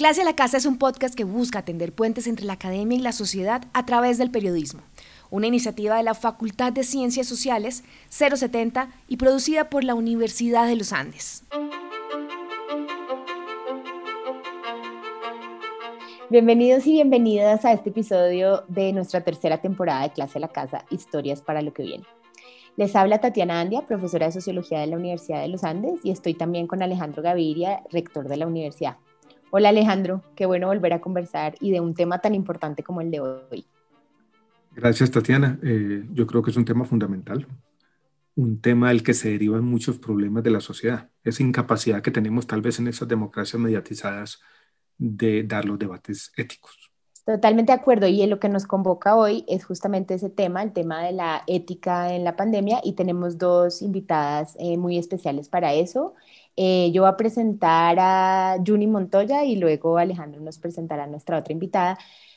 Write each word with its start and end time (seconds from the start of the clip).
Clase 0.00 0.22
a 0.22 0.24
la 0.24 0.34
Casa 0.34 0.56
es 0.56 0.64
un 0.64 0.78
podcast 0.78 1.14
que 1.14 1.24
busca 1.24 1.60
tender 1.60 1.92
puentes 1.92 2.26
entre 2.26 2.46
la 2.46 2.54
academia 2.54 2.96
y 2.96 3.02
la 3.02 3.12
sociedad 3.12 3.66
a 3.74 3.84
través 3.84 4.16
del 4.16 4.30
periodismo, 4.30 4.80
una 5.28 5.46
iniciativa 5.46 5.94
de 5.98 6.02
la 6.02 6.14
Facultad 6.14 6.72
de 6.72 6.84
Ciencias 6.84 7.26
Sociales 7.26 7.84
070 8.08 8.88
y 9.08 9.18
producida 9.18 9.68
por 9.68 9.84
la 9.84 9.94
Universidad 9.94 10.66
de 10.66 10.76
los 10.76 10.94
Andes. 10.94 11.44
Bienvenidos 16.30 16.86
y 16.86 16.92
bienvenidas 16.92 17.66
a 17.66 17.72
este 17.72 17.90
episodio 17.90 18.64
de 18.68 18.94
nuestra 18.94 19.20
tercera 19.20 19.60
temporada 19.60 20.04
de 20.04 20.14
Clase 20.14 20.38
a 20.38 20.40
la 20.40 20.48
Casa, 20.48 20.86
Historias 20.88 21.42
para 21.42 21.60
lo 21.60 21.74
que 21.74 21.82
viene. 21.82 22.04
Les 22.78 22.96
habla 22.96 23.20
Tatiana 23.20 23.60
Andia, 23.60 23.86
profesora 23.86 24.24
de 24.24 24.32
Sociología 24.32 24.80
de 24.80 24.86
la 24.86 24.96
Universidad 24.96 25.42
de 25.42 25.48
los 25.48 25.62
Andes, 25.62 26.00
y 26.02 26.10
estoy 26.10 26.32
también 26.32 26.66
con 26.66 26.82
Alejandro 26.82 27.22
Gaviria, 27.22 27.82
rector 27.90 28.28
de 28.28 28.38
la 28.38 28.46
universidad. 28.46 28.96
Hola 29.52 29.70
Alejandro, 29.70 30.22
qué 30.36 30.46
bueno 30.46 30.68
volver 30.68 30.92
a 30.92 31.00
conversar 31.00 31.56
y 31.60 31.72
de 31.72 31.80
un 31.80 31.94
tema 31.94 32.20
tan 32.20 32.34
importante 32.34 32.84
como 32.84 33.00
el 33.00 33.10
de 33.10 33.20
hoy. 33.20 33.66
Gracias 34.76 35.10
Tatiana, 35.10 35.58
eh, 35.62 36.04
yo 36.12 36.26
creo 36.26 36.42
que 36.42 36.52
es 36.52 36.56
un 36.56 36.64
tema 36.64 36.84
fundamental, 36.84 37.46
un 38.36 38.60
tema 38.60 38.90
del 38.90 39.02
que 39.02 39.12
se 39.12 39.30
derivan 39.30 39.64
muchos 39.64 39.98
problemas 39.98 40.44
de 40.44 40.50
la 40.50 40.60
sociedad, 40.60 41.08
esa 41.24 41.42
incapacidad 41.42 42.00
que 42.00 42.12
tenemos 42.12 42.46
tal 42.46 42.62
vez 42.62 42.78
en 42.78 42.86
esas 42.86 43.08
democracias 43.08 43.60
mediatizadas 43.60 44.40
de 44.96 45.42
dar 45.42 45.64
los 45.64 45.78
debates 45.78 46.32
éticos. 46.36 46.90
Totalmente 47.26 47.72
de 47.72 47.78
acuerdo. 47.78 48.06
Y 48.06 48.26
lo 48.26 48.40
que 48.40 48.48
nos 48.48 48.66
convoca 48.66 49.14
hoy 49.14 49.44
es 49.46 49.64
justamente 49.64 50.14
ese 50.14 50.30
tema, 50.30 50.62
el 50.62 50.72
tema 50.72 51.04
de 51.04 51.12
la 51.12 51.42
ética 51.46 52.14
en 52.14 52.24
la 52.24 52.34
pandemia. 52.34 52.80
Y 52.82 52.94
tenemos 52.94 53.38
dos 53.38 53.82
invitadas 53.82 54.56
eh, 54.58 54.76
muy 54.76 54.98
especiales 54.98 55.48
para 55.48 55.72
eso. 55.74 56.14
Eh, 56.62 56.90
yo 56.92 57.02
voy 57.02 57.08
a 57.08 57.16
presentar 57.16 57.96
a 57.98 58.58
Juni 58.66 58.86
Montoya 58.86 59.44
y 59.46 59.56
luego 59.56 59.96
Alejandro 59.96 60.42
nos 60.42 60.58
presentará 60.58 61.04
a 61.04 61.06
nuestra 61.06 61.38
otra 61.38 61.54
invitada. 61.54 61.96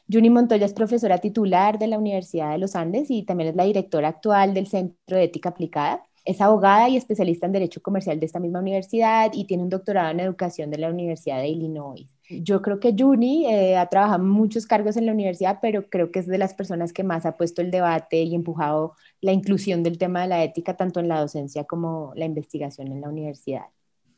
Juni 0.09 0.29
Montoya 0.29 0.65
es 0.65 0.73
profesora 0.73 1.17
titular 1.17 1.77
de 1.77 1.87
la 1.87 1.97
Universidad 1.97 2.51
de 2.51 2.57
los 2.57 2.77
Andes 2.77 3.11
y 3.11 3.23
también 3.23 3.49
es 3.49 3.55
la 3.57 3.65
directora 3.65 4.07
actual 4.07 4.53
del 4.53 4.67
Centro 4.67 5.17
de 5.17 5.25
Ética 5.25 5.49
Aplicada. 5.49 6.05
Es 6.23 6.39
abogada 6.39 6.87
y 6.87 6.95
especialista 6.95 7.47
en 7.47 7.51
Derecho 7.51 7.81
Comercial 7.81 8.17
de 8.17 8.25
esta 8.25 8.39
misma 8.39 8.59
universidad 8.59 9.29
y 9.33 9.43
tiene 9.43 9.63
un 9.63 9.69
doctorado 9.69 10.11
en 10.11 10.21
Educación 10.21 10.71
de 10.71 10.77
la 10.77 10.89
Universidad 10.89 11.39
de 11.39 11.49
Illinois. 11.49 12.07
Yo 12.29 12.61
creo 12.61 12.79
que 12.79 12.95
Juni 12.97 13.45
eh, 13.47 13.75
ha 13.75 13.87
trabajado 13.87 14.23
muchos 14.23 14.65
cargos 14.65 14.95
en 14.95 15.05
la 15.05 15.11
universidad, 15.11 15.59
pero 15.61 15.89
creo 15.89 16.11
que 16.13 16.19
es 16.19 16.27
de 16.27 16.37
las 16.37 16.53
personas 16.53 16.93
que 16.93 17.03
más 17.03 17.25
ha 17.25 17.35
puesto 17.35 17.61
el 17.61 17.71
debate 17.71 18.21
y 18.23 18.35
empujado 18.35 18.95
la 19.19 19.33
inclusión 19.33 19.83
del 19.83 19.97
tema 19.97 20.21
de 20.21 20.29
la 20.29 20.43
ética 20.45 20.77
tanto 20.77 21.01
en 21.01 21.09
la 21.09 21.19
docencia 21.19 21.65
como 21.65 22.13
la 22.15 22.23
investigación 22.23 22.87
en 22.87 23.01
la 23.01 23.09
universidad. 23.09 23.65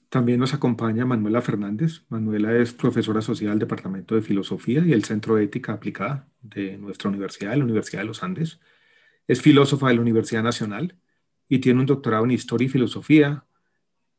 También 0.10 0.40
nos 0.40 0.54
acompaña 0.54 1.06
Manuela 1.06 1.42
Fernández. 1.42 2.04
Manuela 2.10 2.56
es 2.56 2.74
profesora 2.74 3.20
asociada 3.20 3.52
del 3.52 3.60
Departamento 3.60 4.16
de 4.16 4.22
Filosofía 4.22 4.84
y 4.86 4.94
el 4.94 5.04
Centro 5.04 5.36
de 5.36 5.44
Ética 5.44 5.74
Aplicada 5.74 6.28
de 6.42 6.78
nuestra 6.78 7.10
universidad, 7.10 7.56
la 7.56 7.64
Universidad 7.64 8.02
de 8.02 8.08
los 8.08 8.24
Andes. 8.24 8.60
Es 9.28 9.42
filósofa 9.42 9.88
de 9.88 9.96
la 9.96 10.02
Universidad 10.02 10.44
Nacional 10.44 10.98
y 11.50 11.60
tiene 11.60 11.80
un 11.80 11.86
doctorado 11.86 12.24
en 12.26 12.32
Historia 12.32 12.66
y 12.66 12.70
Filosofía, 12.70 13.46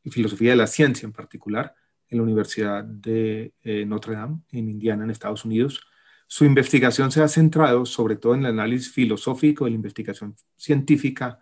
y 0.03 0.11
Filosofía 0.11 0.51
de 0.51 0.57
la 0.57 0.67
Ciencia 0.67 1.05
en 1.05 1.13
particular, 1.13 1.73
en 2.09 2.17
la 2.17 2.23
Universidad 2.23 2.83
de 2.83 3.53
eh, 3.63 3.85
Notre 3.85 4.15
Dame, 4.15 4.39
en 4.51 4.69
Indiana, 4.69 5.03
en 5.03 5.11
Estados 5.11 5.45
Unidos. 5.45 5.81
Su 6.27 6.45
investigación 6.45 7.11
se 7.11 7.21
ha 7.21 7.27
centrado 7.27 7.85
sobre 7.85 8.17
todo 8.17 8.35
en 8.35 8.41
el 8.41 8.47
análisis 8.47 8.91
filosófico 8.91 9.65
de 9.65 9.71
la 9.71 9.75
investigación 9.75 10.35
científica 10.57 11.39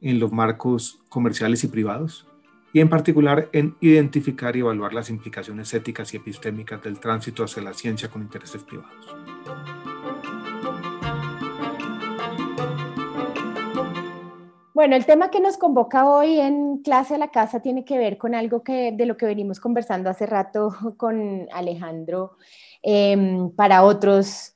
en 0.00 0.18
los 0.18 0.32
marcos 0.32 1.00
comerciales 1.08 1.64
y 1.64 1.68
privados, 1.68 2.25
y 2.76 2.80
en 2.80 2.90
particular 2.90 3.48
en 3.54 3.74
identificar 3.80 4.54
y 4.54 4.60
evaluar 4.60 4.92
las 4.92 5.08
implicaciones 5.08 5.72
éticas 5.72 6.12
y 6.12 6.18
epistémicas 6.18 6.82
del 6.82 7.00
tránsito 7.00 7.42
hacia 7.42 7.62
la 7.62 7.72
ciencia 7.72 8.10
con 8.10 8.20
intereses 8.20 8.62
privados. 8.64 9.16
Bueno, 14.74 14.94
el 14.94 15.06
tema 15.06 15.30
que 15.30 15.40
nos 15.40 15.56
convoca 15.56 16.06
hoy 16.06 16.38
en 16.38 16.82
clase 16.82 17.14
a 17.14 17.18
la 17.18 17.28
casa 17.28 17.60
tiene 17.60 17.82
que 17.82 17.96
ver 17.96 18.18
con 18.18 18.34
algo 18.34 18.62
que, 18.62 18.92
de 18.92 19.06
lo 19.06 19.16
que 19.16 19.24
venimos 19.24 19.58
conversando 19.58 20.10
hace 20.10 20.26
rato 20.26 20.76
con 20.98 21.48
Alejandro 21.54 22.36
em, 22.82 23.52
para 23.52 23.84
otros, 23.84 24.54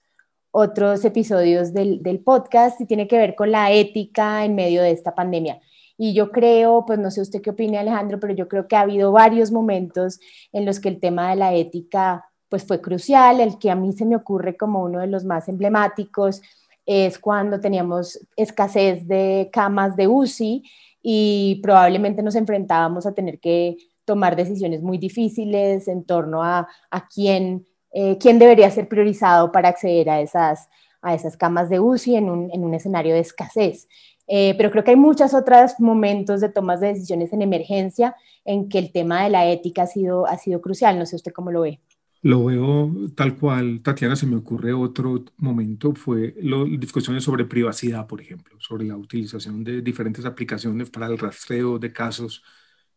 otros 0.50 1.06
episodios 1.06 1.72
del, 1.72 2.02
del, 2.02 2.18
podcast 2.18 2.78
y 2.82 2.84
tiene 2.84 3.08
que 3.08 3.16
ver 3.16 3.34
con 3.34 3.50
la 3.50 3.72
ética 3.72 4.44
en 4.44 4.54
medio 4.56 4.82
de 4.82 4.90
esta 4.90 5.14
pandemia. 5.14 5.58
Y 6.02 6.14
yo 6.14 6.32
creo, 6.32 6.86
pues 6.86 6.98
no 6.98 7.10
sé 7.10 7.20
usted 7.20 7.42
qué 7.42 7.50
opina 7.50 7.80
Alejandro, 7.80 8.18
pero 8.18 8.32
yo 8.32 8.48
creo 8.48 8.66
que 8.66 8.74
ha 8.74 8.80
habido 8.80 9.12
varios 9.12 9.52
momentos 9.52 10.18
en 10.50 10.64
los 10.64 10.80
que 10.80 10.88
el 10.88 10.98
tema 10.98 11.28
de 11.28 11.36
la 11.36 11.52
ética 11.52 12.24
pues 12.48 12.64
fue 12.64 12.80
crucial, 12.80 13.38
el 13.38 13.58
que 13.58 13.70
a 13.70 13.74
mí 13.74 13.92
se 13.92 14.06
me 14.06 14.16
ocurre 14.16 14.56
como 14.56 14.82
uno 14.82 15.00
de 15.00 15.08
los 15.08 15.26
más 15.26 15.46
emblemáticos 15.50 16.40
es 16.86 17.18
cuando 17.18 17.60
teníamos 17.60 18.18
escasez 18.34 19.06
de 19.06 19.50
camas 19.52 19.94
de 19.94 20.08
UCI 20.08 20.62
y 21.02 21.60
probablemente 21.62 22.22
nos 22.22 22.34
enfrentábamos 22.34 23.04
a 23.04 23.12
tener 23.12 23.38
que 23.38 23.76
tomar 24.06 24.36
decisiones 24.36 24.80
muy 24.80 24.96
difíciles 24.96 25.86
en 25.86 26.04
torno 26.04 26.42
a, 26.42 26.66
a 26.90 27.08
quién, 27.08 27.66
eh, 27.92 28.16
quién 28.16 28.38
debería 28.38 28.70
ser 28.70 28.88
priorizado 28.88 29.52
para 29.52 29.68
acceder 29.68 30.08
a 30.08 30.22
esas, 30.22 30.66
a 31.02 31.14
esas 31.14 31.36
camas 31.36 31.68
de 31.68 31.78
UCI 31.78 32.16
en 32.16 32.30
un, 32.30 32.50
en 32.52 32.64
un 32.64 32.72
escenario 32.72 33.12
de 33.12 33.20
escasez. 33.20 33.86
Eh, 34.32 34.54
pero 34.56 34.70
creo 34.70 34.84
que 34.84 34.92
hay 34.92 34.96
muchos 34.96 35.34
otros 35.34 35.72
momentos 35.80 36.40
de 36.40 36.50
tomas 36.50 36.80
de 36.80 36.86
decisiones 36.86 37.32
en 37.32 37.42
emergencia 37.42 38.14
en 38.44 38.68
que 38.68 38.78
el 38.78 38.92
tema 38.92 39.24
de 39.24 39.30
la 39.30 39.50
ética 39.50 39.82
ha 39.82 39.86
sido, 39.88 40.24
ha 40.24 40.38
sido 40.38 40.60
crucial. 40.60 40.96
No 40.96 41.04
sé 41.04 41.16
usted 41.16 41.32
cómo 41.32 41.50
lo 41.50 41.62
ve. 41.62 41.80
Lo 42.22 42.44
veo 42.44 42.92
tal 43.16 43.36
cual, 43.36 43.80
Tatiana, 43.82 44.14
se 44.14 44.26
me 44.26 44.36
ocurre 44.36 44.72
otro 44.72 45.24
momento, 45.38 45.94
fue 45.94 46.34
las 46.42 46.68
discusiones 46.78 47.24
sobre 47.24 47.44
privacidad, 47.46 48.06
por 48.06 48.20
ejemplo, 48.20 48.56
sobre 48.60 48.84
la 48.84 48.96
utilización 48.96 49.64
de 49.64 49.80
diferentes 49.82 50.24
aplicaciones 50.24 50.90
para 50.90 51.06
el 51.06 51.18
rastreo 51.18 51.78
de 51.80 51.92
casos, 51.92 52.44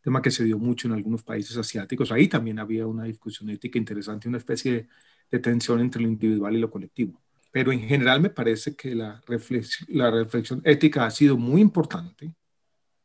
tema 0.01 0.21
que 0.21 0.29
se 0.29 0.43
dio 0.43 0.59
mucho 0.59 0.87
en 0.87 0.93
algunos 0.93 1.23
países 1.23 1.57
asiáticos. 1.57 2.11
Ahí 2.11 2.27
también 2.27 2.59
había 2.59 2.85
una 2.85 3.05
discusión 3.05 3.49
ética 3.49 3.79
interesante, 3.79 4.27
una 4.27 4.37
especie 4.37 4.87
de, 5.31 5.39
tensión 5.39 5.79
entre 5.79 6.01
lo 6.03 6.09
individual 6.09 6.55
y 6.55 6.59
lo 6.59 6.69
colectivo. 6.69 7.22
Pero 7.53 7.71
en 7.71 7.81
general 7.81 8.19
me 8.19 8.31
parece 8.31 8.75
que 8.75 8.95
la 8.95 9.21
reflexión, 9.27 10.61
ética 10.65 11.05
ha 11.05 11.11
sido 11.11 11.37
muy 11.37 11.61
importante, 11.61 12.33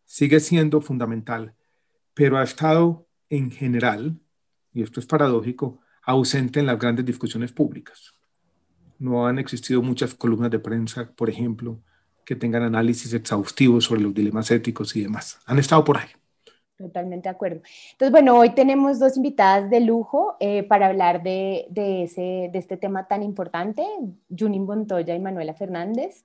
sigue 0.07 0.41
siendo 0.41 0.81
fundamental, 0.81 1.55
pero 2.15 2.39
ha 2.39 2.45
estado 2.45 3.07
en 3.29 3.51
general, 3.51 4.19
y 4.73 4.83
esto 4.83 5.01
es 5.01 5.07
paradójico, 5.07 5.81
ausente 6.03 6.61
en 6.61 6.67
las 6.67 6.79
grandes 6.79 7.05
discusiones 7.05 7.53
públicas. 7.53 8.15
No 8.99 9.27
han 9.27 9.39
existido 9.39 9.83
muchas 9.83 10.15
columnas 10.15 10.51
de 10.51 10.61
prensa, 10.61 11.13
por 11.13 11.29
ejemplo, 11.29 11.83
que 12.25 12.35
tengan 12.35 12.63
análisis 12.63 13.13
exhaustivos 13.13 13.85
sobre 13.85 14.01
los 14.01 14.15
dilemas 14.15 14.51
éticos 14.51 14.97
y 14.97 15.03
demás. 15.03 15.41
Han 15.45 15.59
estado 15.59 15.85
por 15.85 15.99
ahí. 15.99 16.09
Totalmente 16.79 17.29
de 17.29 17.35
acuerdo. 17.35 17.61
Entonces, 17.91 18.13
bueno, 18.13 18.39
hoy 18.39 18.51
tenemos 18.51 19.01
dos 19.01 19.17
invitadas 19.17 19.69
de 19.69 19.81
lujo 19.81 20.37
eh, 20.39 20.63
para 20.63 20.87
hablar 20.87 21.25
de, 21.25 21.67
de, 21.71 22.05
ese, 22.05 22.51
de 22.53 22.59
este 22.59 22.77
tema 22.77 23.09
tan 23.09 23.25
importante, 23.25 23.85
Juni 24.31 24.61
Montoya 24.61 25.13
y 25.17 25.19
Manuela 25.19 25.55
Fernández. 25.55 26.25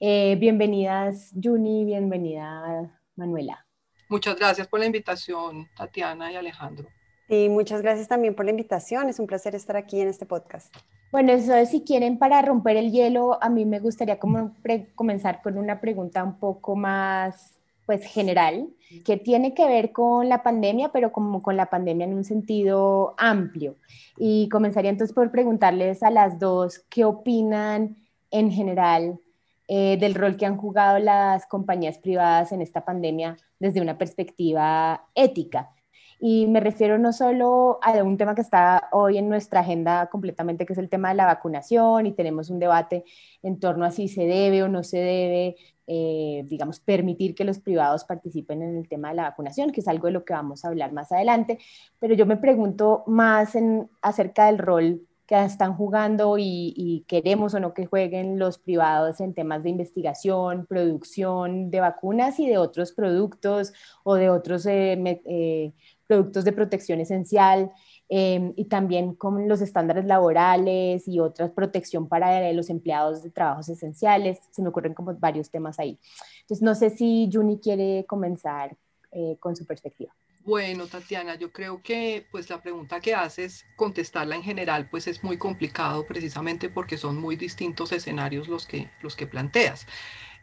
Eh, 0.00 0.36
bienvenidas, 0.40 1.32
Juni, 1.40 1.84
bienvenida, 1.84 3.00
Manuela. 3.14 3.64
Muchas 4.08 4.34
gracias 4.36 4.66
por 4.66 4.80
la 4.80 4.86
invitación, 4.86 5.68
Tatiana 5.76 6.32
y 6.32 6.34
Alejandro. 6.34 6.88
Y 7.28 7.48
muchas 7.48 7.80
gracias 7.80 8.08
también 8.08 8.34
por 8.34 8.44
la 8.44 8.50
invitación. 8.50 9.08
Es 9.08 9.20
un 9.20 9.28
placer 9.28 9.54
estar 9.54 9.76
aquí 9.76 10.00
en 10.00 10.08
este 10.08 10.26
podcast. 10.26 10.74
Bueno, 11.12 11.32
eso 11.32 11.52
si 11.66 11.82
quieren 11.82 12.18
para 12.18 12.42
romper 12.42 12.76
el 12.76 12.90
hielo, 12.90 13.38
a 13.40 13.48
mí 13.48 13.64
me 13.64 13.78
gustaría 13.78 14.18
como 14.18 14.52
comenzar 14.96 15.42
con 15.42 15.56
una 15.58 15.80
pregunta 15.80 16.24
un 16.24 16.40
poco 16.40 16.74
más 16.74 17.55
pues 17.86 18.04
general, 18.04 18.68
que 19.04 19.16
tiene 19.16 19.54
que 19.54 19.66
ver 19.66 19.92
con 19.92 20.28
la 20.28 20.42
pandemia, 20.42 20.90
pero 20.92 21.12
como 21.12 21.42
con 21.42 21.56
la 21.56 21.70
pandemia 21.70 22.06
en 22.06 22.14
un 22.14 22.24
sentido 22.24 23.14
amplio. 23.16 23.76
Y 24.18 24.48
comenzaría 24.48 24.90
entonces 24.90 25.14
por 25.14 25.30
preguntarles 25.30 26.02
a 26.02 26.10
las 26.10 26.38
dos 26.38 26.84
qué 26.90 27.04
opinan 27.04 27.96
en 28.30 28.50
general 28.50 29.20
eh, 29.68 29.96
del 29.98 30.14
rol 30.14 30.36
que 30.36 30.46
han 30.46 30.56
jugado 30.56 30.98
las 30.98 31.46
compañías 31.46 31.98
privadas 31.98 32.52
en 32.52 32.60
esta 32.60 32.84
pandemia 32.84 33.36
desde 33.58 33.80
una 33.80 33.98
perspectiva 33.98 35.06
ética. 35.14 35.70
Y 36.18 36.46
me 36.46 36.60
refiero 36.60 36.98
no 36.98 37.12
solo 37.12 37.78
a 37.82 37.92
un 38.02 38.16
tema 38.16 38.34
que 38.34 38.40
está 38.40 38.88
hoy 38.92 39.18
en 39.18 39.28
nuestra 39.28 39.60
agenda 39.60 40.06
completamente, 40.06 40.64
que 40.64 40.72
es 40.72 40.78
el 40.78 40.88
tema 40.88 41.10
de 41.10 41.16
la 41.16 41.26
vacunación, 41.26 42.06
y 42.06 42.12
tenemos 42.12 42.48
un 42.48 42.58
debate 42.58 43.04
en 43.42 43.60
torno 43.60 43.84
a 43.84 43.90
si 43.90 44.08
se 44.08 44.24
debe 44.24 44.62
o 44.62 44.68
no 44.68 44.82
se 44.82 44.98
debe, 44.98 45.56
eh, 45.86 46.44
digamos, 46.46 46.80
permitir 46.80 47.34
que 47.34 47.44
los 47.44 47.58
privados 47.58 48.04
participen 48.04 48.62
en 48.62 48.76
el 48.76 48.88
tema 48.88 49.10
de 49.10 49.16
la 49.16 49.22
vacunación, 49.24 49.70
que 49.70 49.80
es 49.80 49.88
algo 49.88 50.06
de 50.06 50.12
lo 50.12 50.24
que 50.24 50.32
vamos 50.32 50.64
a 50.64 50.68
hablar 50.68 50.92
más 50.92 51.12
adelante. 51.12 51.58
Pero 51.98 52.14
yo 52.14 52.26
me 52.26 52.36
pregunto 52.36 53.04
más 53.06 53.56
acerca 54.02 54.46
del 54.46 54.58
rol 54.58 55.06
que 55.26 55.44
están 55.44 55.74
jugando 55.74 56.36
y, 56.38 57.04
queremos 57.08 57.54
o 57.54 57.60
no 57.60 57.74
que 57.74 57.86
jueguen 57.86 58.38
los 58.38 58.58
privados 58.58 59.20
en 59.20 59.34
temas 59.34 59.62
de 59.62 59.70
investigación, 59.70 60.66
producción 60.66 61.70
de 61.70 61.80
vacunas 61.80 62.38
y 62.38 62.48
de 62.48 62.58
otros 62.58 62.92
productos 62.92 63.72
o 64.04 64.14
de 64.14 64.30
otros 64.30 64.66
eh, 64.66 65.20
eh, 65.26 65.72
productos 66.06 66.44
de 66.44 66.52
protección 66.52 67.00
esencial 67.00 67.72
em, 68.08 68.52
y 68.56 68.66
también 68.66 69.14
con 69.14 69.48
los 69.48 69.60
estándares 69.60 70.04
laborales 70.04 71.06
y 71.08 71.20
otras 71.20 71.50
protección 71.50 72.08
para 72.08 72.52
los 72.52 72.70
empleados 72.70 73.22
de 73.22 73.30
trabajos 73.30 73.68
esenciales. 73.68 74.38
Se 74.50 74.62
me 74.62 74.68
ocurren 74.68 74.94
como 74.94 75.14
varios 75.14 75.50
temas 75.50 75.78
ahí. 75.78 75.98
Entonces, 76.42 76.62
no 76.62 76.74
sé 76.74 76.90
si 76.90 77.28
Juni 77.32 77.58
quiere 77.58 78.04
comenzar 78.06 78.76
eh, 79.12 79.36
con 79.40 79.56
su 79.56 79.64
perspectiva. 79.64 80.14
Bueno, 80.46 80.86
Tatiana, 80.86 81.34
yo 81.34 81.50
creo 81.50 81.82
que 81.82 82.24
pues 82.30 82.48
la 82.48 82.62
pregunta 82.62 83.00
que 83.00 83.16
haces, 83.16 83.64
contestarla 83.74 84.36
en 84.36 84.44
general, 84.44 84.88
pues 84.88 85.08
es 85.08 85.24
muy 85.24 85.38
complicado 85.38 86.06
precisamente 86.06 86.68
porque 86.68 86.96
son 86.98 87.16
muy 87.20 87.34
distintos 87.34 87.90
escenarios 87.90 88.46
los 88.46 88.64
que, 88.64 88.88
los 89.02 89.16
que 89.16 89.26
planteas. 89.26 89.88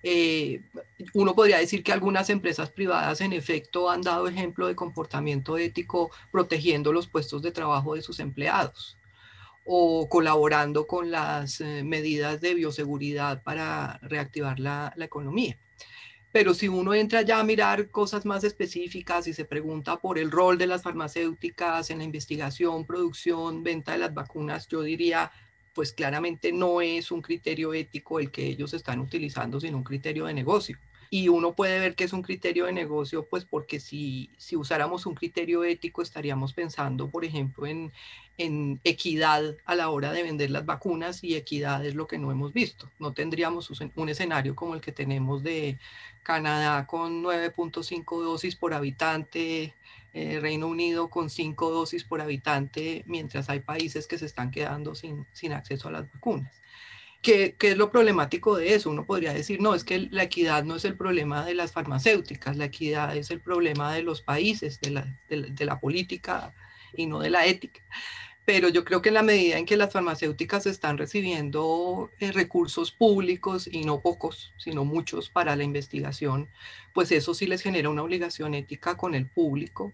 Eh, 0.05 0.61
uno 1.13 1.33
podría 1.33 1.59
decir 1.59 1.81
que 1.81 1.93
algunas 1.93 2.29
empresas 2.29 2.69
privadas 2.69 3.21
en 3.21 3.31
efecto 3.31 3.89
han 3.89 4.01
dado 4.01 4.27
ejemplo 4.27 4.67
de 4.67 4.75
comportamiento 4.75 5.57
ético 5.57 6.11
protegiendo 6.29 6.91
los 6.91 7.07
puestos 7.07 7.41
de 7.41 7.51
trabajo 7.51 7.95
de 7.95 8.01
sus 8.01 8.19
empleados 8.19 8.97
o 9.63 10.09
colaborando 10.09 10.87
con 10.87 11.09
las 11.09 11.61
eh, 11.61 11.83
medidas 11.85 12.41
de 12.41 12.53
bioseguridad 12.53 13.43
para 13.43 13.97
reactivar 14.01 14.59
la, 14.59 14.93
la 14.97 15.05
economía. 15.05 15.57
Pero 16.33 16.53
si 16.53 16.67
uno 16.67 16.93
entra 16.93 17.21
ya 17.21 17.39
a 17.39 17.43
mirar 17.43 17.89
cosas 17.89 18.25
más 18.25 18.43
específicas 18.43 19.27
y 19.27 19.33
se 19.33 19.45
pregunta 19.45 19.97
por 19.97 20.17
el 20.17 20.31
rol 20.31 20.57
de 20.57 20.67
las 20.67 20.81
farmacéuticas 20.81 21.91
en 21.91 21.99
la 21.99 22.03
investigación, 22.03 22.85
producción, 22.85 23.63
venta 23.63 23.93
de 23.93 23.99
las 23.99 24.13
vacunas, 24.13 24.67
yo 24.67 24.81
diría, 24.81 25.31
pues 25.73 25.93
claramente 25.93 26.51
no 26.51 26.81
es 26.81 27.11
un 27.11 27.21
criterio 27.21 27.73
ético 27.73 28.19
el 28.19 28.31
que 28.31 28.45
ellos 28.45 28.73
están 28.73 28.99
utilizando, 28.99 29.59
sino 29.59 29.77
un 29.77 29.83
criterio 29.83 30.25
de 30.25 30.33
negocio. 30.33 30.77
Y 31.09 31.27
uno 31.27 31.53
puede 31.53 31.79
ver 31.79 31.93
que 31.93 32.05
es 32.05 32.13
un 32.13 32.23
criterio 32.23 32.65
de 32.65 32.73
negocio, 32.73 33.27
pues 33.29 33.45
porque 33.45 33.79
si, 33.79 34.31
si 34.37 34.55
usáramos 34.55 35.05
un 35.05 35.13
criterio 35.13 35.63
ético 35.63 36.01
estaríamos 36.01 36.53
pensando, 36.53 37.07
por 37.07 37.23
ejemplo, 37.23 37.67
en, 37.67 37.91
en 38.39 38.79
equidad 38.83 39.55
a 39.65 39.75
la 39.75 39.89
hora 39.89 40.11
de 40.11 40.23
vender 40.23 40.49
las 40.49 40.65
vacunas 40.65 41.23
y 41.23 41.35
equidad 41.35 41.85
es 41.85 41.93
lo 41.93 42.07
que 42.07 42.17
no 42.17 42.31
hemos 42.31 42.51
visto. 42.51 42.89
No 42.97 43.13
tendríamos 43.13 43.69
un 43.95 44.09
escenario 44.09 44.55
como 44.55 44.73
el 44.73 44.81
que 44.81 44.91
tenemos 44.91 45.43
de 45.43 45.77
Canadá 46.23 46.87
con 46.87 47.23
9.5 47.23 48.23
dosis 48.23 48.55
por 48.55 48.73
habitante, 48.73 49.75
eh, 50.13 50.39
Reino 50.39 50.67
Unido 50.67 51.09
con 51.09 51.29
5 51.29 51.71
dosis 51.71 52.03
por 52.03 52.21
habitante, 52.21 53.03
mientras 53.07 53.49
hay 53.49 53.59
países 53.59 54.07
que 54.07 54.17
se 54.17 54.25
están 54.25 54.51
quedando 54.51 54.95
sin, 54.95 55.25
sin 55.33 55.53
acceso 55.53 55.87
a 55.87 55.91
las 55.91 56.11
vacunas. 56.13 56.51
¿Qué, 57.21 57.55
¿Qué, 57.57 57.71
es 57.71 57.77
lo 57.77 57.89
problemático 57.89 58.55
de 58.57 58.75
eso? 58.75 58.89
Uno 58.89 59.05
podría 59.05 59.33
decir, 59.33 59.61
no, 59.61 59.75
es 59.75 59.83
que 59.83 60.09
la 60.11 60.23
equidad 60.23 60.63
no 60.65 60.75
es 60.75 60.85
el 60.85 60.95
problema 60.95 61.45
de 61.45 61.55
las 61.55 61.71
farmacéuticas, 61.71 62.57
la 62.57 62.65
equidad 62.65 63.15
es 63.15 63.31
el 63.31 63.39
problema 63.39 63.93
de 63.93 64.03
los 64.03 64.21
países, 64.21 64.79
de 64.81 65.05
de 65.29 65.65
la 65.65 65.79
política 65.79 66.53
y 66.95 67.05
no 67.05 67.19
de 67.19 67.29
la 67.29 67.45
ética 67.45 67.81
pero 68.45 68.67
yo 68.69 68.83
creo 68.83 69.01
que 69.01 69.09
en 69.09 69.15
la 69.15 69.23
medida 69.23 69.57
en 69.57 69.65
que 69.65 69.77
las 69.77 69.93
farmacéuticas 69.93 70.65
están 70.65 70.97
recibiendo 70.97 72.11
eh, 72.19 72.31
recursos 72.31 72.91
públicos 72.91 73.67
y 73.71 73.85
no 73.85 74.01
pocos, 74.01 74.53
sino 74.57 74.83
muchos 74.83 75.29
para 75.29 75.55
la 75.55 75.63
investigación, 75.63 76.49
pues 76.93 77.11
eso 77.11 77.33
sí 77.33 77.47
les 77.47 77.61
genera 77.61 77.89
una 77.89 78.03
obligación 78.03 78.53
ética 78.53 78.97
con 78.97 79.15
el 79.15 79.25
público 79.25 79.93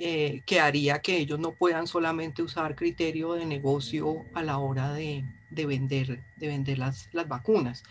eh, 0.00 0.42
que 0.46 0.60
haría 0.60 1.00
que 1.00 1.16
ellos 1.16 1.40
no 1.40 1.52
puedan 1.52 1.88
solamente 1.88 2.40
usar 2.40 2.76
criterio 2.76 3.32
de 3.32 3.46
negocio 3.46 4.24
a 4.32 4.44
la 4.44 4.58
hora 4.58 4.92
de, 4.92 5.24
de 5.50 5.66
vender, 5.66 6.20
de 6.36 6.46
vender 6.46 6.78
las, 6.78 7.08
las, 7.12 7.26
vacunas. 7.26 7.82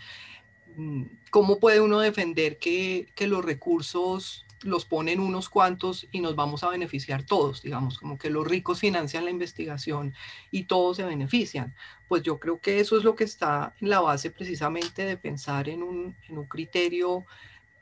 Mm, 0.78 1.04
¿Cómo 1.32 1.60
puede 1.60 1.82
uno 1.82 2.00
defender 2.00 2.60
que, 2.60 3.08
que 3.14 3.28
los 3.28 3.44
recursos 3.44 4.46
los 4.63 4.86
ponen 4.86 5.19
unos 5.19 5.50
cuantos 5.50 6.07
y 6.12 6.21
nos 6.21 6.36
vamos 6.36 6.63
a 6.63 6.69
beneficiar 6.69 7.24
todos, 7.24 7.62
digamos, 7.62 8.00
como 8.00 8.18
que 8.18 8.30
los 8.30 8.48
ricos 8.48 8.80
financian 8.80 9.25
la 9.25 9.31
investigación 9.31 10.13
y 10.51 10.63
todos 10.63 10.98
se 10.98 11.04
benefician. 11.04 11.75
Pues 12.07 12.24
yo 12.24 12.39
creo 12.39 12.59
que 12.59 12.80
eso 12.80 12.98
es 12.98 13.04
lo 13.04 13.15
que 13.15 13.24
está 13.24 13.74
en 13.81 13.89
la 13.89 14.00
base 14.00 14.31
precisamente 14.31 15.04
de 15.06 15.18
pensar 15.18 15.69
en 15.69 15.83
un, 15.83 16.15
en 16.27 16.38
un 16.38 16.45
criterio, 16.45 17.25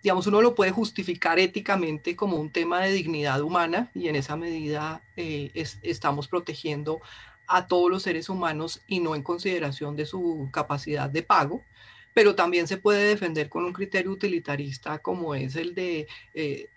digamos, 0.04 0.28
uno 0.28 0.42
lo 0.42 0.54
puede 0.54 0.72
justificar 0.72 1.40
éticamente 1.40 2.16
como 2.16 2.38
un 2.38 2.52
tema 2.52 2.82
de 2.82 2.92
dignidad 2.92 3.42
humana 3.42 3.90
y 3.96 4.08
en 4.08 4.16
esa 4.16 4.36
medida 4.36 5.02
eh, 5.16 5.52
estamos 5.82 6.28
protegiendo 6.28 7.02
a 7.48 7.68
todos 7.68 7.90
los 7.90 8.04
seres 8.04 8.30
humanos 8.30 8.82
y 8.88 9.00
no 9.00 9.16
en 9.16 9.24
consideración 9.24 9.96
de 9.96 10.06
su 10.06 10.50
capacidad 10.52 11.10
de 11.10 11.24
pago 11.24 11.64
pero 12.16 12.34
también 12.34 12.66
se 12.66 12.78
puede 12.78 13.10
defender 13.10 13.50
con 13.50 13.66
un 13.66 13.74
criterio 13.74 14.10
utilitarista 14.10 15.00
como 15.00 15.36
es 15.36 15.58
el 15.58 15.76
de 15.76 16.08
eh, 16.34 16.70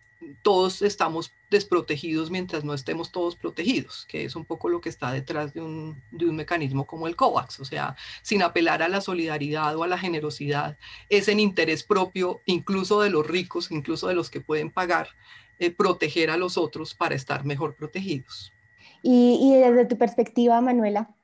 todos 0.42 0.82
estamos 0.82 1.32
desprotegidos 1.48 2.28
mientras 2.28 2.64
no 2.64 2.74
estemos 2.74 3.12
todos 3.12 3.36
protegidos, 3.36 4.04
que 4.08 4.24
es 4.24 4.34
un 4.34 4.44
poco 4.44 4.68
lo 4.68 4.80
que 4.80 4.88
está 4.88 5.12
detrás 5.12 5.54
de 5.54 5.60
un, 5.60 6.02
de 6.10 6.26
un, 6.26 6.34
mecanismo 6.34 6.88
como 6.88 7.06
el 7.06 7.14
COVAX, 7.14 7.60
o 7.60 7.64
sea, 7.64 7.94
sin 8.22 8.42
apelar 8.42 8.82
a 8.82 8.88
la 8.88 9.00
solidaridad 9.00 9.76
o 9.76 9.84
a 9.84 9.86
la 9.86 9.96
generosidad, 9.96 10.76
es 11.08 11.28
en 11.28 11.38
interés 11.38 11.84
propio, 11.84 12.40
incluso 12.46 13.00
de 13.00 13.10
los 13.10 13.24
ricos, 13.24 13.70
incluso 13.70 14.08
de 14.08 14.14
los 14.14 14.28
que 14.28 14.40
pueden 14.40 14.72
pagar, 14.72 15.06
eh, 15.60 15.70
proteger 15.70 16.30
a 16.30 16.36
los 16.36 16.58
otros 16.58 16.94
para 16.96 17.14
estar 17.14 17.44
mejor 17.44 17.76
protegidos. 17.76 18.52
Y, 19.02 19.38
y 19.40 19.60
desde 19.60 19.86
tu 19.86 19.96
perspectiva, 19.96 20.60
Manuela, 20.60 21.14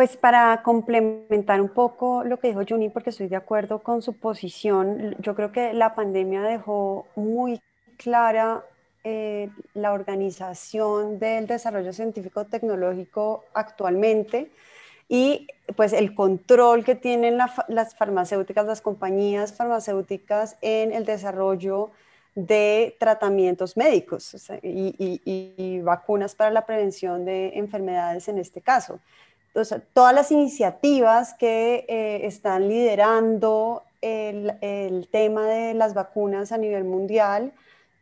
pues 0.00 0.16
para 0.16 0.62
complementar 0.62 1.60
un 1.60 1.68
poco 1.68 2.24
lo 2.24 2.38
que 2.38 2.48
dijo 2.48 2.62
Juni, 2.66 2.88
porque 2.88 3.10
estoy 3.10 3.28
de 3.28 3.36
acuerdo 3.36 3.80
con 3.80 4.00
su 4.00 4.14
posición, 4.14 5.14
yo 5.18 5.34
creo 5.34 5.52
que 5.52 5.74
la 5.74 5.94
pandemia 5.94 6.40
dejó 6.40 7.06
muy 7.16 7.60
clara 7.98 8.64
eh, 9.04 9.50
la 9.74 9.92
organización 9.92 11.18
del 11.18 11.46
desarrollo 11.46 11.92
científico-tecnológico 11.92 13.44
actualmente 13.52 14.50
y 15.06 15.48
pues 15.76 15.92
el 15.92 16.14
control 16.14 16.82
que 16.82 16.94
tienen 16.94 17.36
las 17.36 17.94
farmacéuticas, 17.94 18.64
las 18.64 18.80
compañías 18.80 19.52
farmacéuticas 19.52 20.56
en 20.62 20.94
el 20.94 21.04
desarrollo 21.04 21.90
de 22.34 22.96
tratamientos 22.98 23.76
médicos 23.76 24.34
y, 24.62 25.80
vacunas 25.82 26.34
para 26.34 26.50
la 26.50 26.64
prevención 26.64 27.26
de 27.26 27.58
enfermedades 27.58 28.28
en 28.28 28.38
este 28.38 28.62
caso. 28.62 28.98
Entonces, 29.50 29.82
todas 29.94 30.14
las 30.14 30.30
iniciativas 30.30 31.34
que 31.34 31.84
eh, 31.88 32.20
están 32.24 32.68
liderando 32.68 33.82
el, 34.00 35.08
tema 35.10 35.46
de 35.46 35.74
las 35.74 35.92
vacunas 35.92 36.52
a 36.52 36.58
nivel 36.58 36.84
mundial 36.84 37.52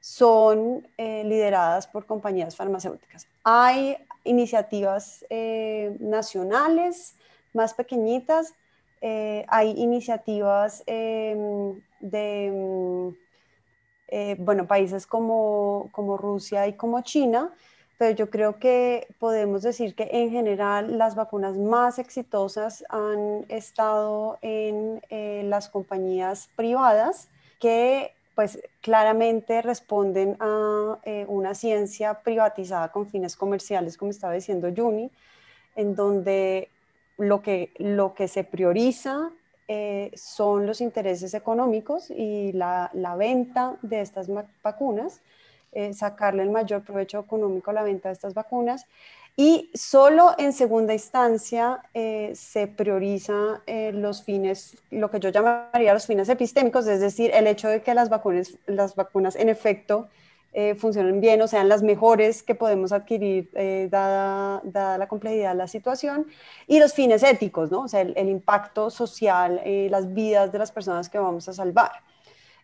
son 0.01 0.87
eh, 0.99 1.25
lideradas 1.25 1.87
por 1.87 2.05
compañías 2.05 2.55
farmacéuticas. 2.55 3.27
Hay 3.45 3.97
iniciativas 4.25 5.25
eh, 5.31 5.97
nacionales 6.01 7.17
más 7.55 7.73
pequeñitas, 7.73 8.55
hay 9.01 9.71
iniciativas 9.77 10.83
em, 10.87 11.81
de 12.01 12.51
mm, 12.53 14.45
bueno, 14.45 14.67
países 14.67 15.07
como, 15.07 15.89
como 15.93 16.17
Rusia 16.17 16.67
y 16.67 16.75
como 16.75 17.01
China, 17.03 17.53
pero 17.99 18.15
yo 18.15 18.31
creo 18.31 18.59
que 18.59 19.09
podemos 19.19 19.63
decir 19.63 19.97
que 19.97 20.09
en 20.13 20.31
general 20.31 20.97
las 20.99 21.17
vacunas 21.17 21.57
más 21.57 21.99
exitosas 21.99 22.85
han 22.89 23.45
estado 23.49 24.39
en 24.41 25.03
eh, 25.11 25.43
las 25.45 25.69
compañías 25.69 26.49
privadas 26.55 27.29
que 27.59 28.13
pues 28.37 28.61
claramente 28.83 29.63
responden 29.63 30.37
a 30.39 31.01
eh, 31.03 31.27
una 31.27 31.57
ciencia 31.57 32.23
privatizada 32.23 32.93
con 32.93 33.09
fines 33.09 33.37
comerciales, 33.37 33.97
como 33.97 34.13
estaba 34.13 34.33
diciendo 34.33 34.73
Juni, 34.75 35.11
en 35.75 35.97
donde 35.97 36.71
lo 37.17 37.43
que, 37.43 37.73
lo 37.79 38.15
que 38.15 38.29
se 38.29 38.45
prioriza 38.45 39.31
eh, 39.67 40.13
son 40.15 40.67
los 40.67 40.81
intereses 40.81 41.35
económicos 41.35 42.11
y 42.11 42.53
la, 42.53 42.93
la 42.95 43.17
venta 43.17 43.77
de 43.83 44.03
estas 44.03 44.29
vacunas 44.63 45.21
eh, 45.73 45.93
sacarle 45.93 46.43
el 46.43 46.51
mayor 46.51 46.83
provecho 46.83 47.21
económico 47.21 47.71
a 47.71 47.75
la 47.75 47.83
venta 47.83 48.09
de 48.09 48.15
estas 48.15 48.33
vacunas. 48.33 48.87
Y 49.37 49.71
solo 49.75 50.35
en 50.39 50.53
segunda 50.53 50.95
instancia 50.95 51.83
eh, 51.93 52.33
se 52.35 52.67
prioriza 52.67 53.63
eh, 53.67 53.93
los 53.93 54.23
fines, 54.23 54.77
lo 54.91 55.11
que 55.11 55.21
yo 55.21 55.29
llamaría 55.29 55.93
los 55.93 56.07
fines 56.07 56.29
epistémicos, 56.29 56.87
es 56.87 57.01
decir, 57.01 57.31
el 57.35 57.47
hecho 57.47 57.69
de 57.69 57.83
que 57.83 57.95
las 57.95 58.09
vacunas, 58.09 58.59
las 58.67 58.97
vacunas 58.97 59.37
en 59.37 59.49
efecto 59.49 60.09
funcionen 60.79 61.21
bien 61.21 61.41
o 61.41 61.47
sean 61.47 61.69
las 61.69 61.85
mejores 61.85 62.43
que 62.43 62.57
podemos 62.57 62.91
adquirir 62.91 63.49
dada, 63.91 64.61
dada, 64.65 64.99
la 64.99 65.07
complejidad 65.07 65.51
de 65.51 65.57
la 65.57 65.69
situación, 65.69 66.27
y 66.67 66.81
los 66.81 66.95
fines 66.95 67.23
éticos, 67.23 67.71
¿no? 67.71 67.83
o 67.83 67.89
sea, 67.89 68.01
el, 68.01 68.13
el 68.17 68.29
impacto 68.29 68.91
social, 68.91 69.61
las 69.65 70.13
vidas 70.13 70.51
de 70.51 70.59
las 70.59 70.73
personas 70.73 71.09
que 71.09 71.19
vamos 71.19 71.49
a 71.49 71.53
salvar. 71.53 71.93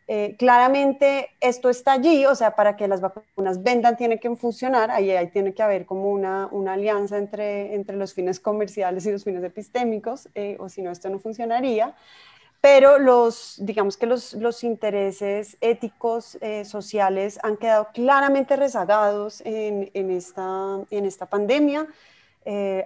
Eh, 0.06 0.36
claramente 0.38 1.30
esto 1.40 1.70
está 1.70 1.92
allí, 1.92 2.26
o 2.26 2.34
sea, 2.34 2.54
para 2.54 2.76
que 2.76 2.86
las 2.88 3.00
vacunas 3.00 3.62
vendan 3.62 3.96
tiene 3.96 4.20
que 4.20 4.34
funcionar, 4.36 4.90
ahí, 4.90 5.10
ahí 5.10 5.28
tiene 5.28 5.54
que 5.54 5.62
haber 5.62 5.86
como 5.86 6.10
una, 6.10 6.46
una, 6.50 6.74
alianza 6.74 7.16
entre, 7.16 7.74
entre 7.74 7.96
los 7.96 8.12
fines 8.12 8.38
comerciales 8.38 9.06
y 9.06 9.12
los 9.12 9.24
fines 9.24 9.42
epistémicos, 9.42 10.28
eh, 10.34 10.58
o 10.60 10.68
si 10.68 10.82
no, 10.82 10.90
esto 10.90 11.08
no 11.08 11.18
funcionaría. 11.18 11.94
Pero 12.60 12.98
los, 12.98 13.56
digamos 13.58 13.96
que 13.96 14.06
los, 14.06 14.34
los 14.34 14.62
intereses 14.62 15.56
éticos, 15.60 16.36
eh, 16.40 16.64
sociales 16.64 17.38
han 17.42 17.56
quedado 17.56 17.88
claramente 17.94 18.56
rezagados 18.56 19.42
en, 19.44 19.90
en, 19.94 20.10
esta, 20.10 20.80
en 20.90 21.04
esta 21.06 21.26
pandemia. 21.26 21.86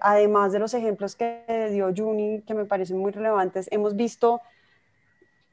Además 0.00 0.52
de 0.52 0.60
los 0.60 0.72
ejemplos 0.72 1.16
que 1.16 1.42
dio 1.72 1.92
Juni, 1.96 2.42
que 2.46 2.54
me 2.54 2.64
parecen 2.64 2.98
muy 2.98 3.10
relevantes, 3.10 3.66
hemos 3.72 3.96
visto 3.96 4.40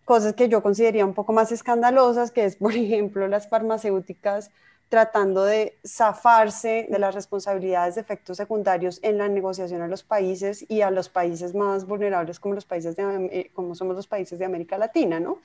cosas 0.06 0.34
que 0.34 0.48
yo 0.48 0.62
consideraría 0.64 1.06
un 1.06 1.14
poco 1.14 1.34
más 1.34 1.52
escandalosas, 1.52 2.32
que 2.32 2.46
es, 2.46 2.56
por 2.58 2.74
ejemplo, 2.74 3.28
las 3.28 3.50
farmacéuticas 3.50 4.52
tratando 4.90 5.44
de 5.44 5.78
zafarse 5.86 6.88
de 6.90 7.00
las 7.00 7.16
responsabilidades 7.16 7.96
de 7.96 8.02
efectos 8.02 8.38
secundarios 8.38 9.00
en 9.02 9.18
la 9.18 9.28
negociación 9.28 9.82
a 9.82 9.88
los 9.88 10.04
países 10.04 10.64
y 10.70 10.82
a 10.82 10.92
los 10.92 11.10
países 11.10 11.56
más 11.56 11.88
vulnerables 11.88 12.40
como, 12.40 12.54
los 12.54 12.66
países 12.66 12.96
de, 12.96 13.30
eh, 13.32 13.52
como 13.54 13.74
somos 13.74 13.96
los 13.96 14.08
países 14.08 14.38
de 14.38 14.46
América 14.46 14.78
Latina, 14.78 15.20
¿no? 15.20 15.40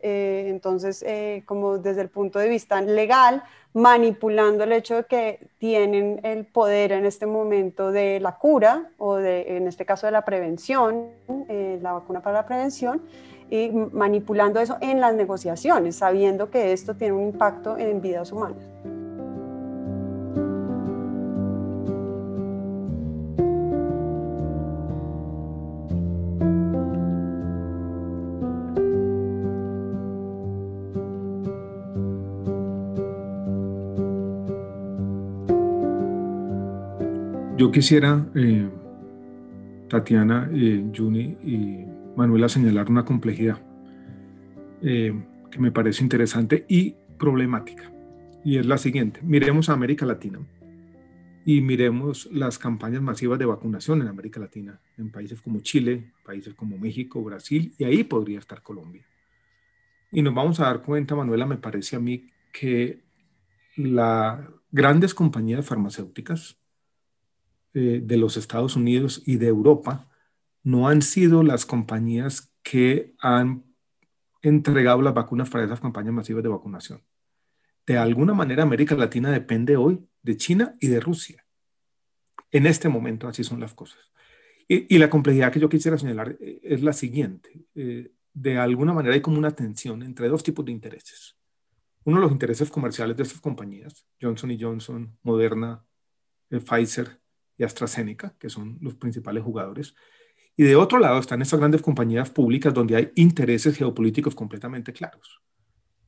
Eh, 0.00 0.46
entonces, 0.48 1.02
eh, 1.06 1.42
como 1.44 1.78
desde 1.78 2.02
el 2.02 2.08
punto 2.08 2.38
de 2.38 2.48
vista 2.48 2.80
legal, 2.80 3.42
manipulando 3.74 4.64
el 4.64 4.72
hecho 4.72 4.94
de 4.94 5.04
que 5.04 5.48
tienen 5.58 6.20
el 6.22 6.46
poder 6.46 6.92
en 6.92 7.04
este 7.04 7.26
momento 7.26 7.90
de 7.90 8.20
la 8.20 8.38
cura 8.38 8.90
o 8.96 9.16
de, 9.16 9.56
en 9.56 9.66
este 9.66 9.84
caso, 9.84 10.06
de 10.06 10.12
la 10.12 10.24
prevención, 10.24 11.10
la 11.48 11.92
vacuna 11.92 12.22
para 12.22 12.36
la 12.36 12.46
prevención, 12.46 13.02
y 13.50 13.70
manipulando 13.92 14.60
eso 14.60 14.76
en 14.80 15.00
las 15.00 15.14
negociaciones, 15.14 15.96
sabiendo 15.96 16.50
que 16.50 16.72
esto 16.72 16.94
tiene 16.94 17.14
un 17.14 17.24
impacto 17.28 17.76
en 17.76 18.00
vidas 18.00 18.32
humanas. 18.32 18.68
Yo 37.58 37.72
quisiera, 37.72 38.24
eh, 38.36 38.68
Tatiana, 39.88 40.48
eh, 40.52 40.84
Juni 40.94 41.36
y 41.42 41.97
Manuela 42.18 42.48
señalar 42.48 42.90
una 42.90 43.04
complejidad 43.04 43.62
eh, 44.82 45.14
que 45.52 45.58
me 45.60 45.70
parece 45.70 46.02
interesante 46.02 46.66
y 46.68 46.96
problemática. 47.16 47.92
Y 48.44 48.58
es 48.58 48.66
la 48.66 48.76
siguiente. 48.76 49.20
Miremos 49.22 49.68
a 49.68 49.74
América 49.74 50.04
Latina 50.04 50.40
y 51.44 51.60
miremos 51.60 52.28
las 52.32 52.58
campañas 52.58 53.02
masivas 53.02 53.38
de 53.38 53.44
vacunación 53.44 54.02
en 54.02 54.08
América 54.08 54.40
Latina, 54.40 54.80
en 54.96 55.12
países 55.12 55.40
como 55.40 55.60
Chile, 55.60 56.10
países 56.24 56.54
como 56.54 56.76
México, 56.76 57.22
Brasil, 57.22 57.72
y 57.78 57.84
ahí 57.84 58.02
podría 58.02 58.40
estar 58.40 58.64
Colombia. 58.64 59.06
Y 60.10 60.20
nos 60.20 60.34
vamos 60.34 60.58
a 60.58 60.64
dar 60.64 60.82
cuenta, 60.82 61.14
Manuela, 61.14 61.46
me 61.46 61.56
parece 61.56 61.94
a 61.94 62.00
mí 62.00 62.32
que 62.52 63.04
las 63.76 64.40
grandes 64.72 65.14
compañías 65.14 65.64
farmacéuticas 65.64 66.58
eh, 67.74 68.02
de 68.04 68.16
los 68.16 68.36
Estados 68.36 68.74
Unidos 68.74 69.22
y 69.24 69.36
de 69.36 69.46
Europa 69.46 70.07
no 70.68 70.86
han 70.86 71.00
sido 71.00 71.42
las 71.42 71.64
compañías 71.64 72.52
que 72.62 73.14
han 73.20 73.64
entregado 74.42 75.00
las 75.00 75.14
vacunas 75.14 75.48
para 75.48 75.64
esas 75.64 75.80
campañas 75.80 76.12
masivas 76.12 76.42
de 76.42 76.50
vacunación. 76.50 77.02
De 77.86 77.96
alguna 77.96 78.34
manera, 78.34 78.64
América 78.64 78.94
Latina 78.94 79.30
depende 79.30 79.78
hoy 79.78 80.06
de 80.20 80.36
China 80.36 80.76
y 80.78 80.88
de 80.88 81.00
Rusia. 81.00 81.46
En 82.50 82.66
este 82.66 82.90
momento, 82.90 83.28
así 83.28 83.44
son 83.44 83.60
las 83.60 83.72
cosas. 83.72 83.98
Y, 84.68 84.98
la 84.98 85.08
complejidad 85.08 85.50
que 85.50 85.58
yo 85.58 85.70
quisiera 85.70 85.96
señalar 85.96 86.36
eh, 86.38 86.60
es 86.62 86.82
la 86.82 86.92
siguiente. 86.92 87.64
Eh, 87.74 88.12
de 88.34 88.58
alguna 88.58 88.92
manera 88.92 89.14
hay 89.14 89.22
como 89.22 89.38
una 89.38 89.52
tensión 89.52 90.02
entre 90.02 90.28
dos 90.28 90.42
tipos 90.42 90.66
de 90.66 90.72
intereses. 90.72 91.38
Uno, 92.04 92.20
los 92.20 92.30
intereses 92.30 92.70
comerciales 92.70 93.16
de 93.16 93.22
estas 93.22 93.40
compañías, 93.40 94.06
Johnson 94.20 94.54
Johnson, 94.60 95.18
Moderna, 95.22 95.82
eh, 96.50 96.60
Pfizer 96.60 97.22
y 97.56 97.64
AstraZeneca, 97.64 98.36
que 98.38 98.50
son 98.50 98.76
los 98.82 98.96
principales 98.96 99.42
jugadores, 99.42 99.94
y 100.58 100.64
de 100.64 100.74
otro 100.74 100.98
lado 100.98 101.20
están 101.20 101.40
estas 101.40 101.60
grandes 101.60 101.80
compañías 101.80 102.30
públicas 102.30 102.74
donde 102.74 102.96
hay 102.96 103.12
intereses 103.14 103.76
geopolíticos 103.76 104.34
completamente 104.34 104.92
claros. 104.92 105.40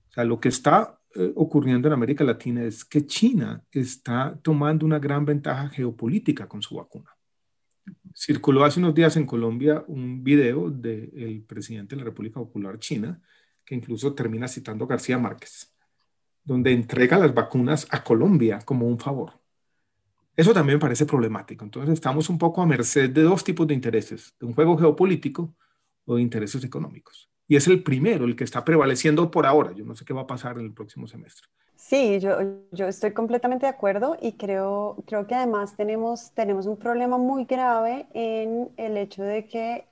O 0.09 0.13
sea, 0.13 0.25
lo 0.25 0.41
que 0.41 0.49
está 0.49 1.01
eh, 1.15 1.33
ocurriendo 1.37 1.87
en 1.87 1.95
América 1.95 2.25
Latina 2.25 2.65
es 2.65 2.85
que 2.85 3.07
China 3.07 3.65
está 3.71 4.37
tomando 4.43 4.85
una 4.85 4.99
gran 4.99 5.25
ventaja 5.25 5.69
geopolítica 5.69 6.49
con 6.49 6.63
su 6.63 6.75
vacuna. 6.75 7.17
Circuló 8.13 8.65
hace 8.65 8.81
unos 8.81 8.93
días 8.93 9.17
en 9.17 9.25
Colombia 9.25 9.85
un 9.87 10.25
video 10.25 10.69
del 10.69 11.45
presidente 11.47 11.95
de 11.95 12.01
la 12.01 12.07
República 12.07 12.41
Popular 12.41 12.77
China, 12.81 13.23
que 13.65 13.77
incluso 13.77 14.15
termina 14.15 14.49
citando 14.49 14.85
a 14.85 14.89
García 14.89 15.17
Márquez, 15.17 15.73
donde 16.43 16.73
entrega 16.73 17.21
las 17.21 17.33
vacunas 17.33 17.87
a 17.89 18.03
Colombia 18.03 18.59
como 18.65 18.89
un 18.89 18.99
favor. 18.99 19.40
Eso 20.41 20.55
también 20.55 20.79
me 20.79 20.81
parece 20.81 21.05
problemático. 21.05 21.67
Entonces 21.67 21.93
estamos 21.93 22.31
un 22.31 22.39
poco 22.39 22.63
a 22.63 22.67
merced 22.67 23.11
de 23.11 23.21
dos 23.21 23.45
tipos 23.45 23.67
de 23.67 23.75
intereses, 23.75 24.35
de 24.41 24.47
un 24.47 24.55
juego 24.55 24.79
geopolítico 24.79 25.55
o 26.07 26.15
de 26.15 26.23
intereses 26.23 26.65
económicos. 26.65 27.29
Y 27.47 27.57
es 27.57 27.67
el 27.67 27.83
primero, 27.83 28.25
el 28.25 28.35
que 28.35 28.45
está 28.45 28.65
prevaleciendo 28.65 29.31
por 29.31 29.45
ahora. 29.45 29.73
Yo 29.73 29.85
no 29.85 29.95
sé 29.95 30.07
qué 30.07 30.15
va 30.15 30.23
a 30.23 30.27
pasar 30.27 30.57
en 30.57 30.65
el 30.65 30.73
próximo 30.73 31.07
semestre. 31.07 31.47
Sí, 31.77 32.21
yo, 32.21 32.39
yo 32.73 32.89
estoy 32.89 33.13
completamente 33.13 33.67
de 33.67 33.71
acuerdo 33.71 34.17
y 34.19 34.33
creo, 34.39 34.97
creo 35.07 35.27
que 35.27 35.35
además 35.35 35.77
tenemos, 35.77 36.33
tenemos 36.33 36.65
un 36.65 36.79
problema 36.79 37.19
muy 37.19 37.45
grave 37.45 38.07
en 38.15 38.71
el 38.79 38.97
hecho 38.97 39.23
de 39.23 39.47
que 39.47 39.85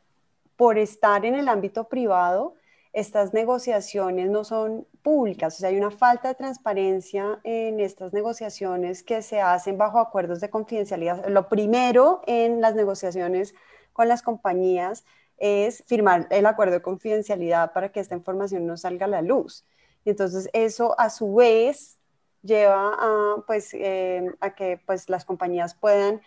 por 0.57 0.78
estar 0.78 1.26
en 1.26 1.35
el 1.35 1.47
ámbito 1.47 1.88
privado, 1.88 2.55
estas 2.99 3.33
negociaciones 3.33 4.28
no 4.28 4.45
son 4.45 4.87
públicas, 5.02 5.57
o 5.57 5.59
sea, 5.59 5.69
hay 5.69 5.76
una 5.76 5.90
falta 5.90 6.28
de 6.28 6.35
transparencia 6.35 7.40
en 7.45 7.81
estas 7.81 8.12
negociaciones 8.12 9.02
que 9.02 9.23
se 9.23 9.40
hacen 9.40 9.78
bajo 9.78 10.00
acuerdos 10.00 10.40
de 10.40 10.50
confidencialidad. 10.50 11.26
Lo 11.28 11.49
primero 11.49 12.23
en 12.26 12.61
las 12.61 12.75
negociaciones 12.75 13.55
con 13.93 14.09
las 14.09 14.23
compañías 14.23 15.05
es 15.37 15.85
firmar 15.87 16.26
el 16.31 16.47
acuerdo 16.47 16.75
de 16.75 16.83
confidencialidad 16.83 17.73
para 17.73 17.90
que 17.90 18.00
esta 18.00 18.17
información 18.17 18.67
no 18.67 18.76
salga 18.76 19.07
a 19.07 19.09
la 19.09 19.23
luz. 19.23 19.64
Y 20.05 20.11
entonces 20.11 20.50
eso 20.52 20.99
a 20.99 21.11
su 21.11 21.35
vez 21.35 21.99
lleva 22.43 22.95
a, 22.99 23.45
pues, 23.47 23.75
eh, 23.75 24.26
a 24.40 24.55
que 24.55 24.81
pues, 24.85 25.09
las 25.09 25.25
compañías 25.25 25.75
puedan 25.75 26.21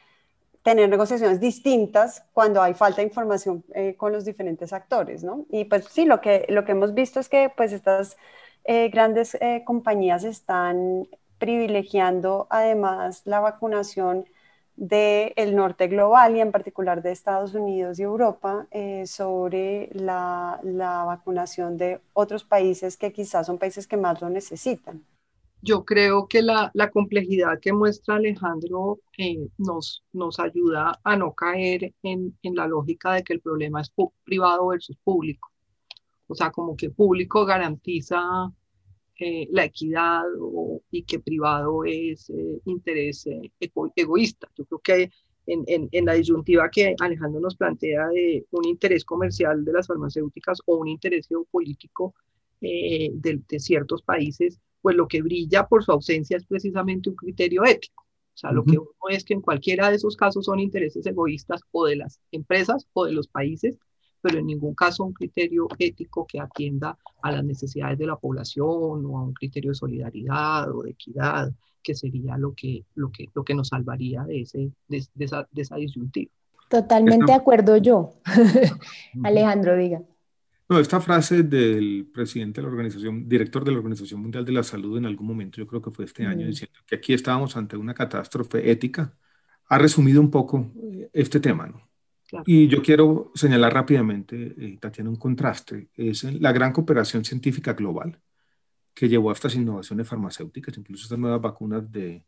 tener 0.63 0.89
negociaciones 0.89 1.39
distintas 1.39 2.23
cuando 2.33 2.61
hay 2.61 2.73
falta 2.73 2.97
de 2.97 3.07
información 3.07 3.63
eh, 3.73 3.95
con 3.97 4.11
los 4.11 4.25
diferentes 4.25 4.73
actores, 4.73 5.23
¿no? 5.23 5.45
Y 5.49 5.65
pues 5.65 5.85
sí, 5.85 6.05
lo 6.05 6.21
que, 6.21 6.45
lo 6.49 6.65
que 6.65 6.73
hemos 6.73 6.93
visto 6.93 7.19
es 7.19 7.29
que 7.29 7.51
pues 7.55 7.73
estas 7.73 8.17
eh, 8.65 8.89
grandes 8.89 9.35
eh, 9.35 9.63
compañías 9.65 10.23
están 10.23 11.07
privilegiando 11.39 12.47
además 12.51 13.23
la 13.25 13.39
vacunación 13.39 14.25
del 14.75 15.55
norte 15.55 15.87
global 15.87 16.35
y 16.35 16.41
en 16.41 16.51
particular 16.51 17.01
de 17.01 17.11
Estados 17.11 17.53
Unidos 17.55 17.99
y 17.99 18.03
Europa 18.03 18.67
sobre 19.05 19.89
la, 19.93 20.59
la 20.63 21.03
vacunación 21.03 21.77
de 21.77 21.99
otros 22.13 22.43
países 22.43 22.97
que 22.97 23.11
quizás 23.11 23.47
son 23.47 23.57
países 23.57 23.87
que 23.87 23.97
más 23.97 24.21
lo 24.21 24.29
necesitan 24.29 25.03
yo 25.61 25.85
creo 25.85 26.27
que 26.27 26.41
la, 26.41 26.71
complejidad 26.91 27.59
que 27.59 27.71
muestra 27.73 28.15
Alejandro 28.15 28.99
eh, 29.17 29.47
nos, 29.57 30.03
nos 30.11 30.39
ayuda 30.39 30.99
a 31.03 31.15
no 31.15 31.33
caer 31.33 31.93
en, 32.03 32.35
la 32.43 32.67
lógica 32.67 33.13
de 33.13 33.23
que 33.23 33.33
el 33.33 33.41
problema 33.41 33.81
es 33.81 33.91
privado 34.23 34.67
versus 34.67 34.97
público. 35.03 35.51
O 36.27 36.35
sea, 36.35 36.51
como 36.51 36.75
que 36.75 36.89
público 36.89 37.45
garantiza 37.45 38.21
eh, 39.19 39.47
la 39.51 39.65
equidad 39.65 40.23
y 40.89 41.03
que 41.03 41.19
privado 41.19 41.83
es 41.85 42.29
eh, 42.31 42.61
interés 42.65 43.27
egoísta. 43.95 44.49
Yo 44.55 44.65
creo 44.65 44.79
que 44.79 45.11
en, 45.45 46.05
la 46.05 46.13
disyuntiva 46.13 46.69
que 46.69 46.95
Alejandro 46.99 47.39
nos 47.39 47.55
plantea 47.55 48.07
de 48.07 48.45
un 48.51 48.65
interés 48.65 49.05
comercial 49.05 49.63
de 49.65 49.73
las 49.73 49.87
farmacéuticas 49.87 50.59
o 50.65 50.77
un 50.77 50.87
interés 50.87 51.27
geopolítico 51.27 52.15
de, 52.61 53.11
de 53.13 53.59
ciertos 53.59 54.01
países, 54.03 54.59
pues 54.81 54.95
lo 54.95 55.07
que 55.07 55.21
brilla 55.21 55.67
por 55.67 55.83
su 55.83 55.91
ausencia 55.91 56.37
es 56.37 56.45
precisamente 56.45 57.09
un 57.09 57.15
criterio 57.15 57.63
ético. 57.65 58.03
O 58.33 58.37
sea, 58.37 58.51
lo 58.51 58.63
que 58.63 58.77
uno 58.77 58.89
es 59.09 59.23
que 59.23 59.33
en 59.33 59.41
cualquiera 59.41 59.89
de 59.89 59.97
esos 59.97 60.15
casos 60.15 60.45
son 60.45 60.59
intereses 60.59 61.05
egoístas 61.05 61.61
o 61.71 61.85
de 61.85 61.97
las 61.97 62.19
empresas 62.31 62.87
o 62.93 63.05
de 63.05 63.11
los 63.11 63.27
países, 63.27 63.77
pero 64.21 64.39
en 64.39 64.47
ningún 64.47 64.73
caso 64.73 65.03
un 65.03 65.13
criterio 65.13 65.67
ético 65.77 66.25
que 66.25 66.39
atienda 66.39 66.97
a 67.21 67.31
las 67.31 67.43
necesidades 67.43 67.97
de 67.97 68.07
la 68.07 68.15
población 68.15 69.05
o 69.05 69.17
a 69.17 69.23
un 69.23 69.33
criterio 69.33 69.71
de 69.71 69.75
solidaridad 69.75 70.71
o 70.71 70.83
de 70.83 70.91
equidad, 70.91 71.51
que 71.83 71.95
sería 71.95 72.37
lo 72.37 72.53
que, 72.53 72.85
lo 72.95 73.11
que, 73.11 73.27
lo 73.33 73.43
que 73.43 73.55
nos 73.55 73.69
salvaría 73.69 74.23
de, 74.23 74.41
ese, 74.41 74.71
de, 74.87 75.05
esa, 75.19 75.47
de 75.51 75.61
esa 75.61 75.75
disyuntiva. 75.75 76.31
Totalmente 76.69 77.25
de 77.25 77.33
acuerdo 77.33 77.77
yo. 77.77 78.13
Alejandro, 79.23 79.75
diga. 79.75 80.03
No, 80.71 80.79
esta 80.79 81.01
frase 81.01 81.43
del 81.43 82.09
presidente 82.13 82.61
de 82.61 82.65
la 82.65 82.71
organización, 82.71 83.27
director 83.27 83.65
de 83.65 83.71
la 83.71 83.79
Organización 83.79 84.21
Mundial 84.21 84.45
de 84.45 84.53
la 84.53 84.63
Salud 84.63 84.97
en 84.97 85.05
algún 85.05 85.27
momento, 85.27 85.57
yo 85.57 85.67
creo 85.67 85.81
que 85.81 85.91
fue 85.91 86.05
este 86.05 86.25
año, 86.25 86.47
diciendo 86.47 86.79
que 86.87 86.95
aquí 86.95 87.11
estábamos 87.11 87.57
ante 87.57 87.75
una 87.75 87.93
catástrofe 87.93 88.71
ética, 88.71 89.13
ha 89.65 89.77
resumido 89.77 90.21
un 90.21 90.31
poco 90.31 90.71
eh, 90.81 91.09
este 91.11 91.41
tema, 91.41 91.67
¿no? 91.67 91.89
Y 92.45 92.69
yo 92.69 92.81
quiero 92.81 93.33
señalar 93.35 93.73
rápidamente, 93.73 94.55
eh, 94.57 94.77
Tatiana, 94.79 95.09
un 95.09 95.17
contraste, 95.17 95.89
es 95.93 96.23
la 96.23 96.53
gran 96.53 96.71
cooperación 96.71 97.25
científica 97.25 97.73
global 97.73 98.21
que 98.93 99.09
llevó 99.09 99.31
a 99.31 99.33
estas 99.33 99.55
innovaciones 99.55 100.07
farmacéuticas, 100.07 100.77
incluso 100.77 101.03
estas 101.03 101.19
nuevas 101.19 101.41
vacunas 101.41 101.91
de, 101.91 102.23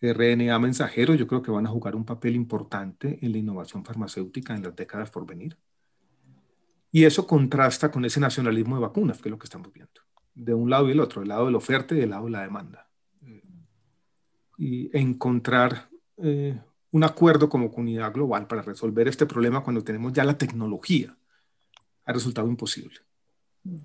RNA 0.00 0.58
mensajero, 0.60 1.14
yo 1.14 1.26
creo 1.26 1.42
que 1.42 1.50
van 1.50 1.66
a 1.66 1.70
jugar 1.70 1.94
un 1.94 2.06
papel 2.06 2.36
importante 2.36 3.18
en 3.20 3.32
la 3.32 3.38
innovación 3.38 3.84
farmacéutica 3.84 4.54
en 4.54 4.62
las 4.62 4.74
décadas 4.74 5.10
por 5.10 5.26
venir. 5.26 5.58
Y 6.90 7.04
eso 7.04 7.26
contrasta 7.26 7.90
con 7.90 8.04
ese 8.04 8.20
nacionalismo 8.20 8.76
de 8.76 8.82
vacunas, 8.82 9.20
que 9.20 9.28
es 9.28 9.30
lo 9.30 9.38
que 9.38 9.46
estamos 9.46 9.72
viendo, 9.72 10.00
de 10.34 10.54
un 10.54 10.70
lado 10.70 10.88
y 10.88 10.92
el 10.92 11.00
otro, 11.00 11.22
el 11.22 11.28
lado 11.28 11.46
de 11.46 11.52
la 11.52 11.58
oferta 11.58 11.94
y 11.94 12.00
el 12.00 12.10
lado 12.10 12.26
de 12.26 12.30
la 12.30 12.42
demanda. 12.42 12.88
Y 14.58 14.96
encontrar 14.96 15.88
eh, 16.16 16.58
un 16.90 17.04
acuerdo 17.04 17.48
como 17.48 17.70
comunidad 17.70 18.12
global 18.12 18.46
para 18.46 18.62
resolver 18.62 19.06
este 19.08 19.26
problema 19.26 19.62
cuando 19.62 19.84
tenemos 19.84 20.12
ya 20.12 20.24
la 20.24 20.38
tecnología 20.38 21.14
ha 22.06 22.12
resultado 22.12 22.48
imposible. 22.48 22.96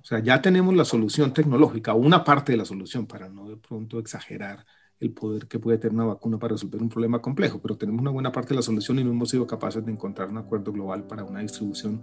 O 0.02 0.04
sea, 0.04 0.20
ya 0.20 0.42
tenemos 0.42 0.76
la 0.76 0.86
solución 0.86 1.34
tecnológica, 1.34 1.94
una 1.94 2.24
parte 2.24 2.52
de 2.52 2.58
la 2.58 2.66
solución, 2.66 3.08
para 3.08 3.28
no 3.28 3.50
de 3.50 3.58
pronto 3.58 4.00
exagerar 4.00 4.66
el 5.00 5.12
poder 5.12 5.48
que 5.48 5.58
puede 5.58 5.80
tener 5.80 5.96
una 5.96 6.06
vacuna 6.06 6.38
para 6.38 6.54
resolver 6.54 6.82
un 6.82 6.90
problema 6.90 7.20
complejo, 7.20 7.60
pero 7.60 7.76
tenemos 7.76 8.02
una 8.02 8.12
buena 8.12 8.32
parte 8.32 8.50
de 8.50 8.58
la 8.58 8.62
solución 8.62 9.00
y 9.00 9.04
no 9.04 9.10
hemos 9.10 9.32
sido 9.32 9.48
capaces 9.48 9.84
de 9.84 9.92
encontrar 9.92 10.30
un 10.30 10.38
acuerdo 10.38 10.72
global 10.72 11.08
para 11.08 11.24
una 11.24 11.40
distribución, 11.40 12.00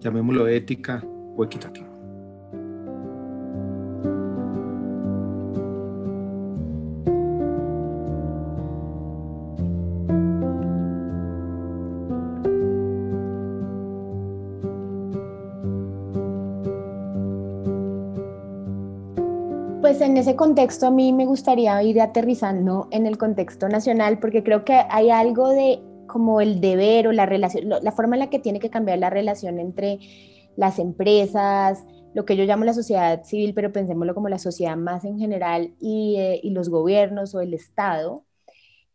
llamémoslo 0.00 0.48
ética 0.48 1.04
o 1.36 1.44
equitativa. 1.44 1.90
Pues 19.80 20.00
en 20.02 20.16
ese 20.16 20.36
contexto 20.36 20.86
a 20.86 20.90
mí 20.90 21.12
me 21.12 21.26
gustaría 21.26 21.82
ir 21.82 22.00
aterrizando 22.00 22.86
en 22.92 23.06
el 23.06 23.18
contexto 23.18 23.68
nacional 23.68 24.18
porque 24.20 24.44
creo 24.44 24.64
que 24.64 24.84
hay 24.88 25.10
algo 25.10 25.48
de 25.48 25.80
como 26.10 26.40
el 26.40 26.60
deber 26.60 27.08
o 27.08 27.12
la 27.12 27.26
relación, 27.26 27.68
la 27.68 27.92
forma 27.92 28.16
en 28.16 28.20
la 28.20 28.30
que 28.30 28.38
tiene 28.38 28.60
que 28.60 28.70
cambiar 28.70 28.98
la 28.98 29.10
relación 29.10 29.58
entre 29.58 29.98
las 30.56 30.78
empresas, 30.78 31.84
lo 32.14 32.24
que 32.24 32.36
yo 32.36 32.44
llamo 32.44 32.64
la 32.64 32.74
sociedad 32.74 33.22
civil, 33.24 33.54
pero 33.54 33.72
pensémoslo 33.72 34.14
como 34.14 34.28
la 34.28 34.38
sociedad 34.38 34.76
más 34.76 35.04
en 35.04 35.18
general 35.18 35.74
y, 35.80 36.16
eh, 36.18 36.40
los 36.44 36.68
gobiernos 36.68 37.34
o 37.34 37.40
el 37.40 37.54
Estado, 37.54 38.24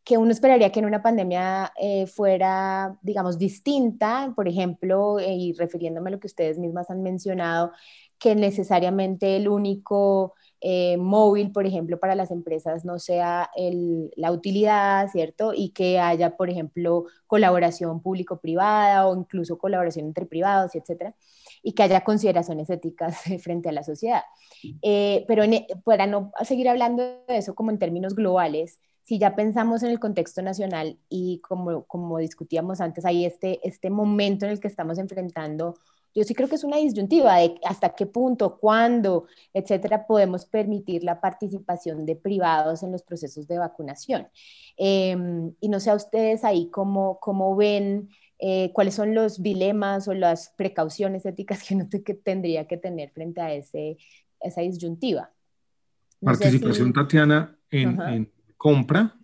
que 0.04 0.18
uno 0.18 0.32
esperaría 0.32 0.72
que 0.72 0.80
en 0.80 0.86
una 0.86 1.02
pandemia 1.02 1.74
eh, 1.82 2.06
fuera, 2.08 2.98
digamos, 3.02 3.40
distinta, 3.40 4.34
por 4.36 4.48
ejemplo, 4.48 5.20
eh, 5.20 5.34
y 5.34 5.54
refiriéndome 5.54 6.10
a 6.10 6.12
lo 6.12 6.20
que 6.20 6.28
ustedes 6.28 6.60
mismas 6.60 6.90
han 6.92 7.02
mencionado, 7.02 7.72
que 8.20 8.36
necesariamente 8.36 9.36
el 9.38 9.48
único 9.48 10.36
eh, 10.68 10.98
móvil, 10.98 11.52
por 11.52 11.68
ejemplo, 11.68 12.00
para 12.00 12.16
las 12.16 12.32
empresas 12.32 12.86
no 12.86 12.98
sea 12.98 13.52
la 14.16 14.32
utilidad, 14.32 15.08
¿cierto? 15.12 15.54
Y 15.54 15.70
que 15.70 16.00
haya, 16.00 16.36
por 16.38 16.50
ejemplo, 16.50 17.06
colaboración 17.28 18.02
público-privada 18.02 19.08
o 19.08 19.16
incluso 19.16 19.60
colaboración 19.60 20.08
entre 20.08 20.26
privados, 20.26 20.74
etcétera, 20.74 21.14
y 21.62 21.74
que 21.74 21.84
haya 21.84 22.04
consideraciones 22.04 22.68
éticas 22.72 23.16
frente 23.44 23.70
a 23.70 23.74
la 23.74 23.84
sociedad. 23.84 24.24
Eh, 24.82 25.24
pero 25.28 25.44
e, 25.44 25.68
para 25.84 26.08
no 26.08 26.32
seguir 26.44 26.68
hablando 26.68 27.04
de 27.04 27.38
eso 27.38 27.54
como 27.54 27.70
en 27.70 27.78
términos 27.78 28.16
globales, 28.16 28.80
si 29.04 29.20
ya 29.20 29.36
pensamos 29.36 29.84
en 29.84 29.92
el 29.92 30.00
contexto 30.00 30.42
nacional 30.42 30.98
y 31.10 31.42
como, 31.42 31.84
como 31.84 32.18
discutíamos 32.18 32.82
antes, 32.82 33.06
hay 33.06 33.26
este, 33.26 33.60
este 33.68 33.92
momento 33.92 34.48
en 34.48 34.54
el 34.54 34.60
que 34.60 34.68
estamos 34.68 34.98
enfrentando 34.98 35.76
yo 36.16 36.24
sí 36.24 36.34
creo 36.34 36.48
que 36.48 36.56
es 36.56 36.64
una 36.64 36.78
disyuntiva 36.78 37.36
de 37.36 37.60
hasta 37.66 37.90
qué 37.90 38.06
punto, 38.06 38.58
cuándo, 38.58 39.28
etcétera, 39.54 40.08
podemos 40.08 40.46
permitir 40.46 41.04
la 41.04 41.20
participación 41.20 42.06
de 42.06 42.16
privados 42.16 42.84
en 42.84 42.94
los 42.94 43.04
procesos 43.04 43.48
de 43.48 43.58
vacunación. 43.58 44.28
Em, 44.78 45.54
y 45.60 45.68
no 45.68 45.82
sé 45.82 45.92
a 45.92 45.96
ustedes 45.96 46.46
ahí 46.46 46.70
cómo, 46.72 47.20
cómo 47.20 47.56
ven 47.58 48.10
eh, 48.40 48.72
cuáles 48.74 48.96
son 48.96 49.14
los 49.14 49.44
dilemas 49.44 50.08
o 50.08 50.14
las 50.14 50.54
precauciones 50.58 51.26
éticas 51.26 51.64
que 51.64 51.76
uno 51.76 51.90
que 51.90 52.14
tendría 52.14 52.66
que 52.66 52.78
tener 52.78 53.12
frente 53.12 53.42
a 53.42 53.54
ese, 53.54 53.98
esa 54.40 54.62
disyuntiva. 54.62 55.32
Participación, 56.22 56.94
Tatiana, 56.94 57.58
en, 57.70 58.32
compra, 58.56 59.18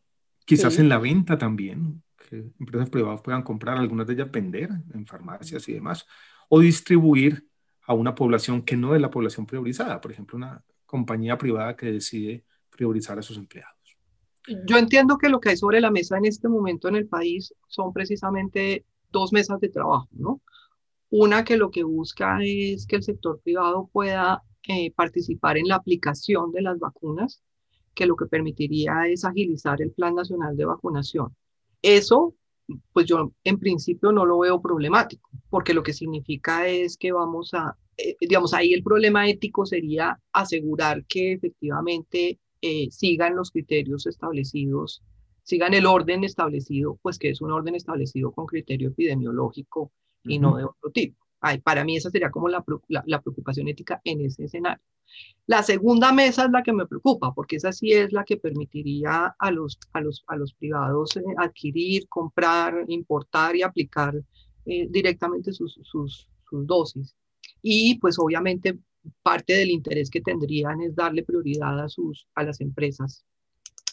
quizás 0.45 0.77
en 0.77 0.89
la 0.89 0.99
venta 0.99 1.37
también, 1.37 2.03
que 2.29 2.51
empresas 2.59 2.89
privadas 2.89 3.21
puedan 3.21 3.43
comprar, 3.43 3.77
algunas 3.77 4.05
de 4.07 4.13
ellas 4.13 4.29
vender 4.29 4.69
en 4.93 5.07
farmacias 5.07 5.67
y 5.69 5.73
demás 5.73 6.05
o 6.53 6.59
distribuir 6.59 7.47
a 7.87 7.93
una 7.93 8.13
población 8.13 8.61
que 8.63 8.75
no 8.75 8.93
es 8.93 8.99
la 8.99 9.09
población 9.09 9.45
priorizada, 9.45 10.01
por 10.01 10.11
ejemplo, 10.11 10.35
una 10.35 10.61
compañía 10.85 11.37
privada 11.37 11.77
que 11.77 11.93
decide 11.93 12.43
priorizar 12.69 13.17
a 13.17 13.21
sus 13.21 13.37
empleados. 13.37 13.97
Yo 14.67 14.77
entiendo 14.77 15.17
que 15.17 15.29
lo 15.29 15.39
que 15.39 15.49
hay 15.49 15.57
sobre 15.57 15.79
la 15.79 15.91
mesa 15.91 16.17
en 16.17 16.25
este 16.25 16.49
momento 16.49 16.89
en 16.89 16.97
el 16.97 17.07
país 17.07 17.53
son 17.69 17.93
precisamente 17.93 18.85
dos 19.13 19.31
mesas 19.31 19.61
de 19.61 19.69
trabajo, 19.69 20.09
¿no? 20.11 20.41
Una 21.09 21.45
que 21.45 21.55
lo 21.55 21.71
que 21.71 21.83
busca 21.83 22.39
es 22.41 22.85
que 22.85 22.97
el 22.97 23.03
sector 23.03 23.39
privado 23.41 23.89
pueda 23.93 24.43
eh, 24.67 24.91
participar 24.91 25.57
en 25.57 25.69
la 25.69 25.75
aplicación 25.75 26.51
de 26.51 26.63
las 26.63 26.79
vacunas, 26.79 27.41
que 27.95 28.05
lo 28.05 28.17
que 28.17 28.25
permitiría 28.25 29.07
es 29.07 29.23
agilizar 29.23 29.81
el 29.81 29.91
Plan 29.91 30.15
Nacional 30.15 30.57
de 30.57 30.65
Vacunación. 30.65 31.33
Eso 31.81 32.35
pues 32.93 33.05
yo 33.05 33.31
en 33.43 33.59
principio 33.59 34.11
no 34.11 34.25
lo 34.25 34.39
veo 34.39 34.61
problemático, 34.61 35.29
porque 35.49 35.73
lo 35.73 35.83
que 35.83 35.93
significa 35.93 36.67
es 36.67 36.97
que 36.97 37.11
vamos 37.11 37.53
a, 37.53 37.77
eh, 37.97 38.15
digamos, 38.19 38.53
ahí 38.53 38.73
el 38.73 38.83
problema 38.83 39.27
ético 39.29 39.65
sería 39.65 40.19
asegurar 40.31 41.05
que 41.05 41.33
efectivamente 41.33 42.39
eh, 42.61 42.87
sigan 42.91 43.35
los 43.35 43.51
criterios 43.51 44.05
establecidos, 44.05 45.03
sigan 45.43 45.73
el 45.73 45.85
orden 45.85 46.23
establecido, 46.23 46.99
pues 47.01 47.17
que 47.17 47.29
es 47.29 47.41
un 47.41 47.51
orden 47.51 47.75
establecido 47.75 48.31
con 48.31 48.45
criterio 48.45 48.89
epidemiológico 48.89 49.91
y 50.23 50.39
no 50.39 50.55
de 50.55 50.65
otro 50.65 50.91
tipo. 50.91 51.17
Ay, 51.41 51.59
para 51.59 51.83
mí 51.83 51.97
esa 51.97 52.11
sería 52.11 52.29
como 52.29 52.47
la, 52.47 52.63
la, 52.87 53.21
preocupación 53.21 53.67
ética 53.67 53.99
en 54.03 54.21
ese 54.21 54.45
escenario. 54.45 54.83
La 55.47 55.63
segunda 55.63 56.11
mesa 56.11 56.45
es 56.45 56.51
la 56.51 56.61
que 56.61 56.71
me 56.71 56.85
preocupa, 56.85 57.33
porque 57.33 57.55
esa 57.55 57.71
sí 57.71 57.91
es 57.91 58.13
la 58.13 58.23
que 58.23 58.37
permitiría 58.37 59.35
a 59.37 59.51
los, 59.51 59.79
a 59.93 60.01
los, 60.01 60.23
a 60.27 60.35
los 60.35 60.53
privados 60.53 61.17
eh, 61.17 61.23
adquirir, 61.37 62.07
comprar, 62.07 62.85
importar 62.87 63.55
y 63.55 63.63
aplicar 63.63 64.13
eh, 64.65 64.87
directamente 64.89 65.51
sus, 65.51 65.79
sus, 65.81 66.29
sus 66.47 66.67
dosis. 66.67 67.15
Y 67.63 67.97
pues 67.97 68.19
obviamente 68.19 68.77
parte 69.23 69.53
del 69.53 69.71
interés 69.71 70.11
que 70.11 70.21
tendrían 70.21 70.79
es 70.81 70.95
darle 70.95 71.23
prioridad 71.23 71.79
a, 71.79 71.89
sus, 71.89 72.27
a 72.35 72.43
las 72.43 72.61
empresas, 72.61 73.25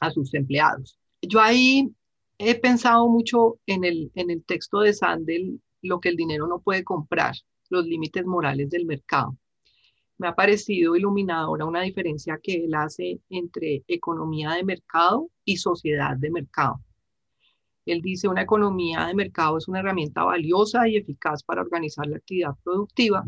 a 0.01 0.11
sus 0.11 0.35
empleados. 0.35 0.99
Yo 1.23 1.41
ahí 1.41 1.91
he 2.37 2.55
pensado 2.55 3.09
mucho 3.09 3.59
en 3.67 3.85
el, 3.85 4.13
en 4.15 4.31
el 4.31 4.45
texto 4.45 4.81
de 4.81 4.93
Sandel 4.93 5.63
lo 5.83 6.01
que 6.01 6.09
el 6.09 6.17
dinero 6.17 6.47
no 6.47 6.61
puede 6.61 6.85
comprar, 6.85 7.35
los 7.71 7.87
límites 7.87 8.25
morales 8.25 8.71
del 8.71 8.87
mercado. 8.87 9.37
Me 10.19 10.29
ha 10.29 10.35
parecido 10.35 10.97
iluminadora 10.97 11.65
una 11.65 11.83
diferencia 11.83 12.41
que 12.43 12.65
él 12.65 12.75
hace 12.75 13.21
entre 13.29 13.85
economía 13.87 14.53
de 14.53 14.65
mercado 14.65 15.31
y 15.45 15.59
sociedad 15.59 16.17
de 16.17 16.31
mercado. 16.31 16.81
Él 17.87 18.03
dice, 18.03 18.29
una 18.29 18.43
economía 18.43 19.07
de 19.07 19.15
mercado 19.15 19.57
es 19.59 19.69
una 19.69 19.79
herramienta 19.79 20.25
valiosa 20.25 20.89
y 20.89 20.97
eficaz 20.97 21.43
para 21.43 21.63
organizar 21.63 22.07
la 22.07 22.19
actividad 22.19 22.55
productiva, 22.63 23.25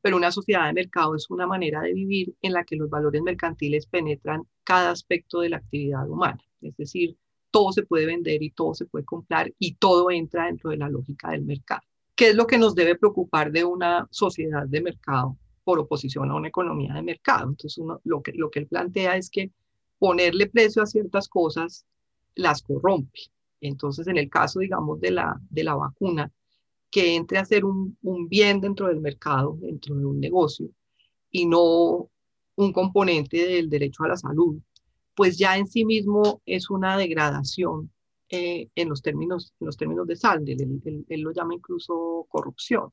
pero 0.00 0.16
una 0.16 0.30
sociedad 0.30 0.66
de 0.66 0.74
mercado 0.74 1.16
es 1.16 1.28
una 1.30 1.46
manera 1.46 1.80
de 1.80 1.92
vivir 1.92 2.34
en 2.42 2.52
la 2.52 2.64
que 2.64 2.76
los 2.76 2.88
valores 2.88 3.22
mercantiles 3.22 3.86
penetran 3.86 4.42
cada 4.62 4.90
aspecto 4.90 5.40
de 5.40 5.48
la 5.48 5.56
actividad 5.56 6.08
humana. 6.08 6.38
Es 6.60 6.76
decir, 6.76 7.16
todo 7.56 7.72
se 7.72 7.84
puede 7.84 8.04
vender 8.04 8.42
y 8.42 8.50
todo 8.50 8.74
se 8.74 8.84
puede 8.84 9.06
comprar 9.06 9.50
y 9.58 9.76
todo 9.76 10.10
entra 10.10 10.44
dentro 10.44 10.68
de 10.68 10.76
la 10.76 10.90
lógica 10.90 11.30
del 11.30 11.40
mercado. 11.40 11.80
¿Qué 12.14 12.28
es 12.28 12.34
lo 12.34 12.46
que 12.46 12.58
nos 12.58 12.74
debe 12.74 12.96
preocupar 12.96 13.50
de 13.50 13.64
una 13.64 14.06
sociedad 14.10 14.66
de 14.66 14.82
mercado 14.82 15.38
por 15.64 15.78
oposición 15.78 16.30
a 16.30 16.34
una 16.34 16.48
economía 16.48 16.92
de 16.92 17.00
mercado? 17.00 17.48
Entonces, 17.48 17.82
lo, 18.04 18.22
que, 18.22 18.32
lo 18.32 18.50
que 18.50 18.58
él 18.58 18.66
plantea 18.66 19.16
es 19.16 19.30
que 19.30 19.52
ponerle 19.98 20.50
precio 20.50 20.82
a 20.82 20.86
ciertas 20.86 21.28
cosas 21.28 21.86
las 22.34 22.60
corrompe. 22.60 23.20
Entonces, 23.62 24.06
en 24.06 24.18
el 24.18 24.28
caso, 24.28 24.60
digamos, 24.60 25.00
de 25.00 25.12
la, 25.12 25.40
de 25.48 25.64
la 25.64 25.76
vacuna, 25.76 26.30
que 26.90 27.16
entre 27.16 27.38
a 27.38 27.46
ser 27.46 27.64
un, 27.64 27.96
un 28.02 28.28
bien 28.28 28.60
dentro 28.60 28.88
del 28.88 29.00
mercado, 29.00 29.56
dentro 29.58 29.94
de 29.94 30.04
un 30.04 30.20
negocio, 30.20 30.68
y 31.30 31.46
no 31.46 32.10
un 32.56 32.72
componente 32.74 33.46
del 33.46 33.70
derecho 33.70 34.04
a 34.04 34.08
la 34.08 34.16
salud, 34.18 34.58
pues 35.16 35.38
ya 35.38 35.56
en 35.56 35.66
sí 35.66 35.84
mismo 35.84 36.42
es 36.46 36.70
una 36.70 36.96
degradación 36.96 37.90
eh, 38.28 38.68
en, 38.74 38.88
los 38.88 39.02
términos, 39.02 39.54
en 39.58 39.66
los 39.66 39.76
términos 39.76 40.06
de 40.06 40.14
saldo, 40.14 40.52
él, 40.52 41.20
lo 41.22 41.32
llama 41.32 41.54
incluso 41.54 42.26
corrupción. 42.28 42.90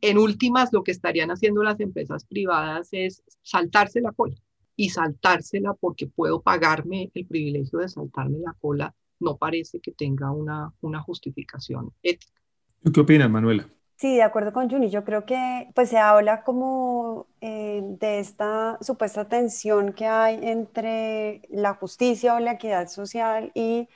En 0.00 0.16
últimas, 0.16 0.72
lo 0.72 0.84
que 0.84 0.92
estarían 0.92 1.30
haciendo 1.30 1.62
las 1.62 1.80
empresas 1.80 2.24
privadas 2.24 2.88
es 2.92 3.22
saltarse 3.42 4.00
la 4.00 4.12
cola 4.12 4.36
y 4.76 4.90
saltársela 4.90 5.74
porque 5.74 6.06
puedo 6.06 6.40
pagarme 6.40 7.10
el 7.14 7.26
privilegio 7.26 7.80
de 7.80 7.88
saltarme 7.88 8.38
la 8.38 8.54
cola, 8.60 8.94
no 9.18 9.36
parece 9.36 9.80
que 9.80 9.90
tenga 9.90 10.30
una, 10.30 10.72
una 10.80 11.02
justificación 11.02 11.92
ética. 12.04 12.40
¿Tú 12.84 12.92
qué 12.92 13.00
opinas, 13.00 13.28
Manuela? 13.28 13.68
Sí, 14.00 14.14
de 14.16 14.22
acuerdo 14.22 14.52
con 14.52 14.70
Juni. 14.70 14.90
Yo 14.90 15.04
creo 15.04 15.26
que 15.26 15.70
pues 15.74 15.88
se 15.88 15.98
habla 15.98 16.44
como 16.44 17.26
eh, 17.40 17.80
de 17.82 18.20
esta 18.20 18.78
supuesta 18.80 19.28
tensión 19.28 19.92
que 19.92 20.06
hay 20.06 20.38
entre 20.42 21.42
la 21.50 21.74
justicia 21.74 22.34
o 22.36 22.38
la 22.38 22.52
equidad 22.52 22.86
social 22.88 23.50
y 23.54 23.88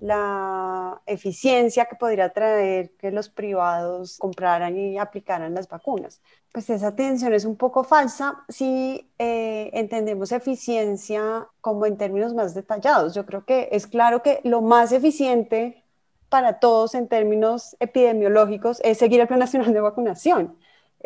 la 0.00 1.02
eficiencia 1.06 1.86
que 1.86 1.96
podría 1.96 2.32
traer 2.32 2.92
que 2.98 3.10
los 3.12 3.28
privados 3.30 4.18
compraran 4.18 4.76
y 4.78 4.98
aplicaran 4.98 5.54
las 5.54 5.68
vacunas. 5.68 6.22
Pues 6.52 6.70
esa 6.70 6.96
tensión 6.96 7.34
es 7.34 7.44
un 7.46 7.56
poco 7.56 7.84
falsa 7.84 8.44
si 8.48 9.10
eh, 9.18 9.70
entendemos 9.74 10.32
eficiencia 10.32 11.48
como 11.60 11.86
en 11.86 11.98
términos 11.98 12.34
más 12.34 12.54
detallados. 12.54 13.14
Yo 13.14 13.26
creo 13.26 13.44
que 13.46 13.68
es 13.72 13.86
claro 13.86 14.22
que 14.22 14.40
lo 14.44 14.62
más 14.62 14.92
eficiente 14.92 15.83
para 16.28 16.58
todos 16.60 16.94
en 16.94 17.08
términos 17.08 17.76
epidemiológicos 17.80 18.80
es 18.84 18.98
seguir 18.98 19.20
el 19.20 19.26
Plan 19.28 19.40
Nacional 19.40 19.72
de 19.72 19.80
Vacunación. 19.80 20.56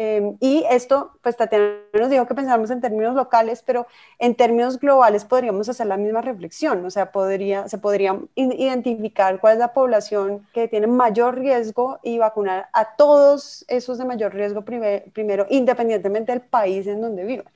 Em, 0.00 0.36
y 0.40 0.64
esto, 0.70 1.18
pues 1.22 1.36
Tatiana 1.36 1.80
nos 1.92 2.08
dijo 2.08 2.24
que 2.26 2.34
pensamos 2.36 2.70
en 2.70 2.80
términos 2.80 3.16
locales, 3.16 3.64
pero 3.66 3.88
en 4.20 4.36
términos 4.36 4.78
globales 4.78 5.24
podríamos 5.24 5.68
hacer 5.68 5.88
la 5.88 5.96
misma 5.96 6.22
reflexión, 6.22 6.84
o 6.86 6.90
sea, 6.90 7.10
podría, 7.10 7.68
se 7.68 7.78
podría 7.78 8.16
identificar 8.36 9.40
cuál 9.40 9.54
es 9.54 9.58
la 9.58 9.72
población 9.72 10.46
que 10.52 10.68
tiene 10.68 10.86
mayor 10.86 11.38
riesgo 11.40 11.98
y 12.04 12.18
vacunar 12.18 12.68
a 12.72 12.94
todos 12.94 13.64
esos 13.66 13.98
de 13.98 14.04
mayor 14.04 14.34
riesgo 14.34 14.64
primero, 14.64 15.46
independientemente 15.50 16.30
del 16.30 16.42
país 16.42 16.86
en 16.86 17.00
donde 17.00 17.24
vivan. 17.24 17.52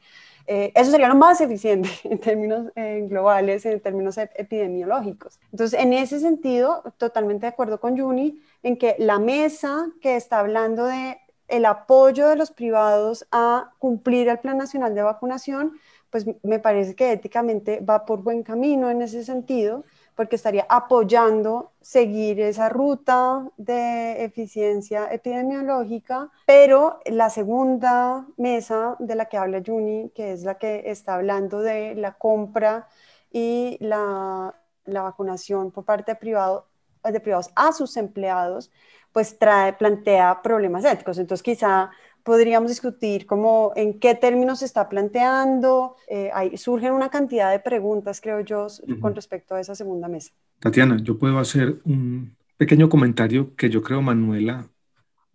Eh, 0.47 0.73
eso 0.75 0.91
sería 0.91 1.09
lo 1.09 1.15
más 1.15 1.41
eficiente 1.41 1.89
en 2.05 2.19
términos 2.19 2.73
eh, 2.75 3.07
globales, 3.09 3.65
en 3.67 3.81
términos 3.81 4.19
epidemiológicos. 4.19 5.39
Entonces, 5.51 5.79
en 5.81 5.93
ese 5.93 6.21
sentido, 6.21 6.83
totalmente 6.99 7.47
de 7.47 7.53
acuerdo 7.53 7.81
con 7.81 7.99
Juni 7.99 8.41
en 8.63 8.77
que 8.77 8.97
la 8.99 9.19
mesa 9.19 9.91
que 10.01 10.17
está 10.17 10.41
hablando 10.41 10.85
de 10.85 11.19
el 11.49 11.67
apoyo 11.67 12.29
de 12.29 12.37
los 12.37 12.51
privados 12.51 13.27
a 13.31 13.73
cumplir 13.79 14.29
el 14.29 14.39
Plan 14.39 14.57
Nacional 14.57 14.95
de 14.95 15.03
Vacunación, 15.03 15.79
pues 16.09 16.27
me 16.43 16.59
parece 16.59 16.95
que 16.95 17.13
éticamente 17.13 17.81
va 17.81 18.07
por 18.07 18.23
buen 18.23 18.43
camino 18.43 18.91
en 18.91 19.03
ese 19.03 19.25
sentido 19.25 19.85
porque 20.15 20.37
estaría 20.37 20.67
apoyando 20.69 21.73
seguir 21.81 22.41
esa 22.41 22.69
ruta 22.69 23.49
de 23.57 24.25
eficiencia 24.25 25.13
epidemiológica, 25.13 26.31
pero 26.47 27.01
la 27.07 27.31
segunda 27.31 28.27
mesa 28.37 28.97
de 28.99 29.15
la 29.15 29.27
que 29.27 29.39
habla 29.39 29.63
Juni, 29.65 30.11
que 30.15 30.33
es 30.33 30.43
la 30.45 30.59
que 30.59 30.85
está 30.87 31.15
hablando 31.15 31.61
de 31.61 31.95
la 31.95 32.13
compra 32.13 32.89
y 33.31 33.79
la, 33.81 34.55
la 34.85 35.03
vacunación 35.03 35.71
por 35.71 35.85
parte 35.85 36.13
de, 36.13 36.17
privado, 36.17 36.69
de 37.03 37.21
privados 37.21 37.51
a 37.57 37.73
sus 37.73 37.97
empleados, 37.97 38.71
pues 39.13 39.37
plantea 39.79 40.41
problemas 40.43 40.85
éticos. 40.85 41.19
Entonces 41.19 41.43
quizá 41.43 41.91
podríamos 42.23 42.71
discutir 42.71 43.27
como 43.27 43.73
en 43.77 43.99
qué 43.99 44.15
términos 44.15 44.61
se 44.61 44.65
está 44.65 44.89
planteando. 44.89 45.97
Eh, 46.09 46.31
surgen 46.57 46.93
una 46.93 47.11
cantidad 47.11 47.51
de 47.51 47.61
preguntas, 47.61 48.21
creo 48.21 48.41
yo, 48.41 48.67
con 49.01 49.15
respecto 49.15 49.55
a 49.55 49.61
esa 49.61 49.75
segunda 49.75 50.09
mesa. 50.09 50.33
Tatiana, 50.59 50.99
yo 51.03 51.19
puedo 51.19 51.39
hacer 51.39 51.81
un 51.85 52.37
pequeño 52.57 52.89
comentario 52.89 53.55
que 53.57 53.69
yo 53.69 53.83
creo, 53.83 54.03
Manuela, 54.03 54.71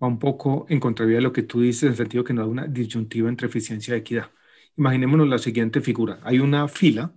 va 0.01 0.07
un 0.07 0.19
poco 0.19 0.65
en 0.69 0.79
contravía 0.79 1.17
de 1.17 1.23
lo 1.23 1.33
que 1.33 1.43
tú 1.43 1.61
dices, 1.61 1.83
en 1.83 1.89
el 1.89 1.97
sentido 1.97 2.23
que 2.23 2.33
no 2.33 2.43
hay 2.43 2.49
una 2.49 2.67
disyuntiva 2.67 3.29
entre 3.29 3.47
eficiencia 3.47 3.95
y 3.95 3.99
equidad. 3.99 4.31
Imaginémonos 4.77 5.27
la 5.27 5.39
siguiente 5.39 5.81
figura. 5.81 6.19
Hay 6.23 6.39
una 6.39 6.67
fila, 6.67 7.13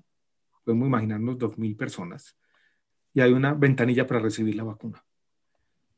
podemos 0.64 0.88
imaginarnos 0.88 1.38
2.000 1.38 1.76
personas, 1.76 2.36
y 3.12 3.20
hay 3.20 3.32
una 3.32 3.54
ventanilla 3.54 4.06
para 4.06 4.20
recibir 4.20 4.54
la 4.54 4.64
vacuna. 4.64 5.04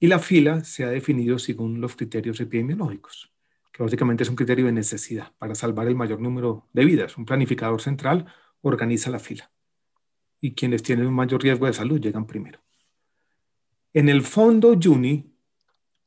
Y 0.00 0.08
la 0.08 0.18
fila 0.18 0.64
se 0.64 0.84
ha 0.84 0.88
definido 0.88 1.38
según 1.38 1.80
los 1.80 1.94
criterios 1.94 2.40
epidemiológicos 2.40 3.32
que 3.72 3.82
básicamente 3.82 4.22
es 4.22 4.28
un 4.28 4.36
criterio 4.36 4.66
de 4.66 4.72
necesidad 4.72 5.32
para 5.38 5.54
salvar 5.54 5.88
el 5.88 5.96
mayor 5.96 6.20
número 6.20 6.68
de 6.72 6.84
vidas. 6.84 7.16
Un 7.16 7.24
planificador 7.24 7.80
central 7.80 8.26
organiza 8.60 9.10
la 9.10 9.18
fila 9.18 9.50
y 10.40 10.54
quienes 10.54 10.82
tienen 10.82 11.06
un 11.06 11.14
mayor 11.14 11.42
riesgo 11.42 11.66
de 11.66 11.72
salud 11.72 12.00
llegan 12.00 12.26
primero. 12.26 12.60
En 13.94 14.08
el 14.08 14.22
fondo 14.22 14.78
Juni, 14.80 15.34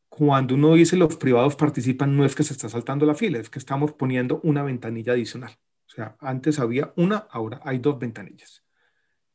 cuando 0.09 0.55
uno 0.55 0.75
dice 0.75 0.95
los 0.95 1.17
privados 1.17 1.55
participan, 1.55 2.15
no 2.15 2.23
es 2.23 2.35
que 2.35 2.43
se 2.43 2.53
está 2.53 2.69
saltando 2.69 3.05
la 3.05 3.15
fila, 3.15 3.39
es 3.39 3.49
que 3.49 3.59
estamos 3.59 3.93
poniendo 3.93 4.39
una 4.43 4.63
ventanilla 4.63 5.13
adicional. 5.13 5.57
O 5.87 5.89
sea, 5.89 6.15
antes 6.19 6.59
había 6.59 6.93
una, 6.95 7.17
ahora 7.29 7.61
hay 7.63 7.79
dos 7.79 7.99
ventanillas. 7.99 8.63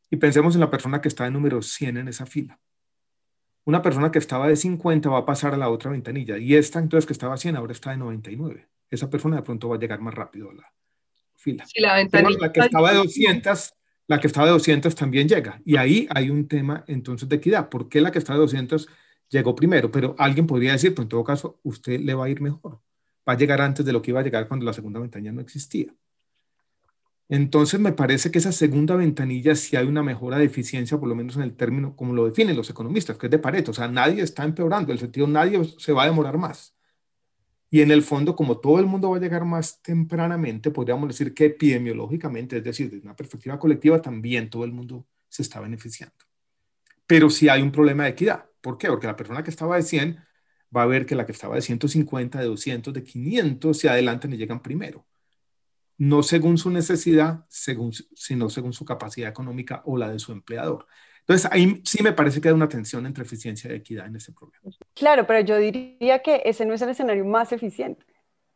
Y 0.08 0.16
pensemos 0.16 0.54
en 0.54 0.60
la 0.60 0.70
persona 0.70 1.00
que 1.00 1.08
está 1.08 1.26
en 1.26 1.32
número 1.32 1.62
100 1.62 1.96
en 1.98 2.08
esa 2.08 2.26
fila 2.26 2.60
una 3.70 3.83
persona 3.83 4.11
que 4.11 4.18
estaba 4.18 4.48
de 4.48 4.56
50 4.56 5.09
va 5.09 5.18
a 5.18 5.24
pasar 5.24 5.54
a 5.54 5.56
la 5.56 5.70
otra 5.70 5.92
ventanilla 5.92 6.37
y 6.37 6.56
esta 6.56 6.80
entonces 6.80 7.06
que 7.06 7.12
estaba 7.12 7.37
100 7.37 7.54
ahora 7.54 7.72
está 7.72 7.92
de 7.92 7.98
99. 7.98 8.68
Esa 8.90 9.09
persona 9.09 9.37
de 9.37 9.42
pronto 9.42 9.68
va 9.68 9.76
a 9.76 9.78
llegar 9.78 10.00
más 10.00 10.12
rápido 10.12 10.50
a 10.50 10.54
la 10.54 10.72
fila. 11.37 11.64
la, 11.76 11.94
ventanilla 11.94 12.38
la 12.40 12.52
que 12.52 12.61
estaba 12.61 12.90
de 12.90 12.98
200, 12.98 13.74
la 14.09 14.18
que 14.18 14.26
estaba 14.26 14.46
de 14.46 14.52
200 14.54 14.94
también 14.96 15.28
llega. 15.28 15.62
Y 15.64 15.76
ahí 15.76 16.09
hay 16.11 16.30
un 16.30 16.48
tema 16.48 16.85
entonces 16.88 17.28
de 17.28 17.37
equidad. 17.37 17.68
¿Por 17.68 17.88
qué 17.88 18.00
la 18.00 18.11
que 18.11 18.18
está 18.18 18.33
de 18.33 18.40
200 18.40 18.88
llegó 19.28 19.54
primero? 19.54 19.92
Pero 19.92 20.16
alguien 20.18 20.48
podría 20.48 20.72
decir, 20.72 20.92
pues 20.92 21.04
en 21.04 21.09
todo 21.09 21.22
caso, 21.22 21.61
usted 21.62 22.00
le 22.00 22.14
va 22.14 22.24
a 22.24 22.28
ir 22.28 22.40
mejor. 22.40 22.80
Va 23.28 23.35
a 23.35 23.37
llegar 23.37 23.61
antes 23.61 23.87
de 23.87 23.92
lo 23.92 24.02
que 24.02 24.11
iba 24.11 24.18
a 24.18 24.24
llegar 24.24 24.48
cuando 24.48 24.66
la 24.66 24.72
segunda 24.72 24.98
ventanilla 24.98 25.30
no 25.30 25.40
existía. 25.40 25.94
Entonces 27.30 27.78
me 27.78 27.92
parece 27.92 28.32
que 28.32 28.38
esa 28.40 28.50
segunda 28.50 28.96
ventanilla 28.96 29.54
sí 29.54 29.76
hay 29.76 29.86
una 29.86 30.02
mejora 30.02 30.36
de 30.38 30.46
eficiencia, 30.46 30.98
por 30.98 31.08
lo 31.08 31.14
menos 31.14 31.36
en 31.36 31.42
el 31.42 31.54
término 31.56 31.94
como 31.94 32.12
lo 32.12 32.26
definen 32.26 32.56
los 32.56 32.70
economistas, 32.70 33.16
que 33.16 33.28
es 33.28 33.30
de 33.30 33.38
Pareto. 33.38 33.70
O 33.70 33.74
sea, 33.74 33.86
nadie 33.86 34.22
está 34.22 34.44
empeorando, 34.44 34.90
en 34.90 34.96
el 34.96 35.00
sentido 35.00 35.28
nadie 35.28 35.62
se 35.78 35.92
va 35.92 36.02
a 36.02 36.06
demorar 36.06 36.38
más. 36.38 36.76
Y 37.70 37.82
en 37.82 37.92
el 37.92 38.02
fondo, 38.02 38.34
como 38.34 38.58
todo 38.58 38.80
el 38.80 38.86
mundo 38.86 39.10
va 39.10 39.18
a 39.18 39.20
llegar 39.20 39.44
más 39.44 39.80
tempranamente, 39.82 40.72
podríamos 40.72 41.08
decir 41.08 41.32
que 41.32 41.46
epidemiológicamente, 41.46 42.58
es 42.58 42.64
decir, 42.64 42.90
desde 42.90 43.04
una 43.04 43.14
perspectiva 43.16 43.60
colectiva, 43.60 44.02
también 44.02 44.50
todo 44.50 44.64
el 44.64 44.72
mundo 44.72 45.06
se 45.28 45.42
está 45.42 45.60
beneficiando. 45.60 46.16
Pero 47.06 47.30
sí 47.30 47.48
hay 47.48 47.62
un 47.62 47.72
problema 47.72 48.04
de 48.04 48.10
equidad. 48.10 48.46
¿Por 48.60 48.76
qué? 48.78 48.88
Porque 48.88 49.06
la 49.06 49.16
persona 49.16 49.44
que 49.44 49.50
estaba 49.50 49.76
de 49.76 49.82
100 49.82 50.18
va 50.76 50.82
a 50.82 50.86
ver 50.86 51.06
que 51.06 51.14
la 51.14 51.26
que 51.26 51.32
estaba 51.32 51.54
de 51.54 51.62
150, 51.62 52.40
de 52.40 52.46
200, 52.46 52.92
de 52.94 53.04
500 53.04 53.78
se 53.78 53.88
adelantan 53.88 54.32
y 54.32 54.36
llegan 54.36 54.62
primero 54.62 55.06
no 56.00 56.22
según 56.22 56.56
su 56.56 56.70
necesidad, 56.70 57.44
sino 57.50 58.48
según 58.48 58.72
su 58.72 58.84
capacidad 58.86 59.28
económica 59.28 59.82
o 59.84 59.98
la 59.98 60.08
de 60.08 60.18
su 60.18 60.32
empleador. 60.32 60.86
Entonces, 61.20 61.50
ahí 61.52 61.82
sí 61.84 62.02
me 62.02 62.14
parece 62.14 62.40
que 62.40 62.48
hay 62.48 62.54
una 62.54 62.70
tensión 62.70 63.04
entre 63.04 63.22
eficiencia 63.22 63.70
y 63.70 63.76
equidad 63.76 64.06
en 64.06 64.16
ese 64.16 64.32
problema. 64.32 64.62
Claro, 64.94 65.26
pero 65.26 65.40
yo 65.40 65.58
diría 65.58 66.20
que 66.20 66.40
ese 66.46 66.64
no 66.64 66.72
es 66.72 66.80
el 66.80 66.88
escenario 66.88 67.26
más 67.26 67.52
eficiente. 67.52 68.06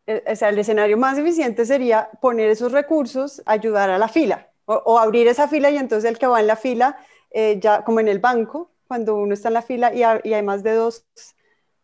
Eh, 0.06 0.24
o 0.26 0.34
sea, 0.34 0.48
el 0.48 0.58
escenario 0.58 0.96
más 0.96 1.18
eficiente 1.18 1.66
sería 1.66 2.08
poner 2.22 2.48
esos 2.48 2.72
recursos, 2.72 3.42
ayudar 3.44 3.90
a 3.90 3.98
la 3.98 4.08
fila, 4.08 4.48
o, 4.64 4.98
abrir 4.98 5.28
esa 5.28 5.46
fila 5.46 5.70
y 5.70 5.76
entonces 5.76 6.10
el 6.10 6.18
que 6.18 6.26
va 6.26 6.40
en 6.40 6.46
la 6.46 6.56
fila, 6.56 6.96
eh, 7.30 7.58
ya 7.60 7.84
como 7.84 8.00
en 8.00 8.08
el 8.08 8.20
banco, 8.20 8.70
cuando 8.88 9.16
uno 9.16 9.34
está 9.34 9.48
en 9.48 9.54
la 9.54 9.62
fila 9.62 9.92
y, 9.94 9.98
y 10.26 10.32
hay 10.32 10.42
más 10.42 10.62
de 10.62 10.72
dos 10.72 11.04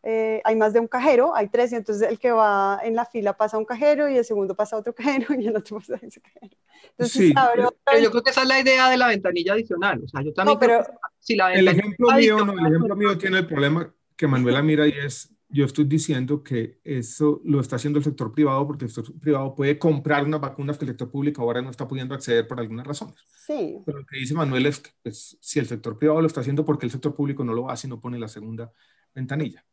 eh, 0.02 0.40
hay 0.44 0.56
más 0.56 0.72
de 0.72 0.80
un 0.80 0.88
cajero, 0.88 1.34
hay 1.36 1.48
tres, 1.48 1.72
y 1.72 1.76
entonces 1.76 2.08
el 2.08 2.18
que 2.18 2.30
va 2.30 2.80
en 2.82 2.94
la 2.94 3.04
fila 3.04 3.36
pasa 3.36 3.56
a 3.56 3.60
un 3.60 3.66
cajero 3.66 4.08
y 4.08 4.16
el 4.16 4.24
segundo 4.24 4.54
pasa 4.54 4.76
a 4.76 4.78
otro 4.78 4.94
cajero 4.94 5.26
y 5.38 5.46
el 5.46 5.56
otro 5.56 5.78
pasa 5.78 5.94
a 5.94 6.06
ese 6.06 6.20
cajero. 6.20 6.56
Entonces, 6.92 7.12
sí, 7.12 7.34
pero, 7.54 8.00
yo 8.00 8.10
creo 8.10 8.22
que 8.22 8.30
esa 8.30 8.42
es 8.42 8.48
la 8.48 8.60
idea 8.60 8.88
de 8.88 8.96
la 8.96 9.08
ventanilla 9.08 9.52
adicional. 9.52 10.02
O 10.02 10.08
sea, 10.08 10.22
yo 10.22 10.32
también 10.32 10.58
pero, 10.58 10.82
si 11.18 11.36
la 11.36 11.52
el 11.52 11.68
ejemplo 11.68 12.12
mío, 12.12 12.44
no, 12.44 12.52
el 12.52 12.66
ejemplo 12.66 12.96
mío 12.96 13.18
tiene 13.18 13.38
el 13.38 13.46
problema 13.46 13.92
que 14.16 14.26
Manuela 14.26 14.62
mira 14.62 14.86
y 14.86 14.92
es, 14.92 15.34
yo 15.50 15.66
estoy 15.66 15.84
diciendo 15.84 16.42
que 16.42 16.80
eso 16.82 17.42
lo 17.44 17.60
está 17.60 17.76
haciendo 17.76 17.98
el 17.98 18.04
sector 18.04 18.32
privado 18.32 18.66
porque 18.66 18.86
el 18.86 18.90
sector 18.90 19.18
privado 19.18 19.54
puede 19.54 19.78
comprar 19.78 20.24
unas 20.24 20.40
vacunas 20.40 20.78
que 20.78 20.86
el 20.86 20.92
sector 20.92 21.10
público 21.10 21.42
ahora 21.42 21.60
no 21.60 21.70
está 21.70 21.86
pudiendo 21.86 22.14
acceder 22.14 22.48
por 22.48 22.58
algunas 22.58 22.86
razones. 22.86 23.16
Sí. 23.46 23.82
Pero 23.84 23.98
lo 23.98 24.06
que 24.06 24.16
dice 24.16 24.32
Manuel 24.32 24.64
es 24.64 24.80
que 24.80 24.90
pues, 25.02 25.36
si 25.40 25.58
el 25.58 25.66
sector 25.66 25.98
privado 25.98 26.22
lo 26.22 26.26
está 26.26 26.40
haciendo 26.40 26.64
porque 26.64 26.86
el 26.86 26.92
sector 26.92 27.14
público 27.14 27.44
no 27.44 27.52
lo 27.52 27.70
hace 27.70 27.86
y 27.86 27.90
no 27.90 28.00
pone 28.00 28.18
la 28.18 28.28
segunda 28.28 28.72
ventanilla. 29.14 29.64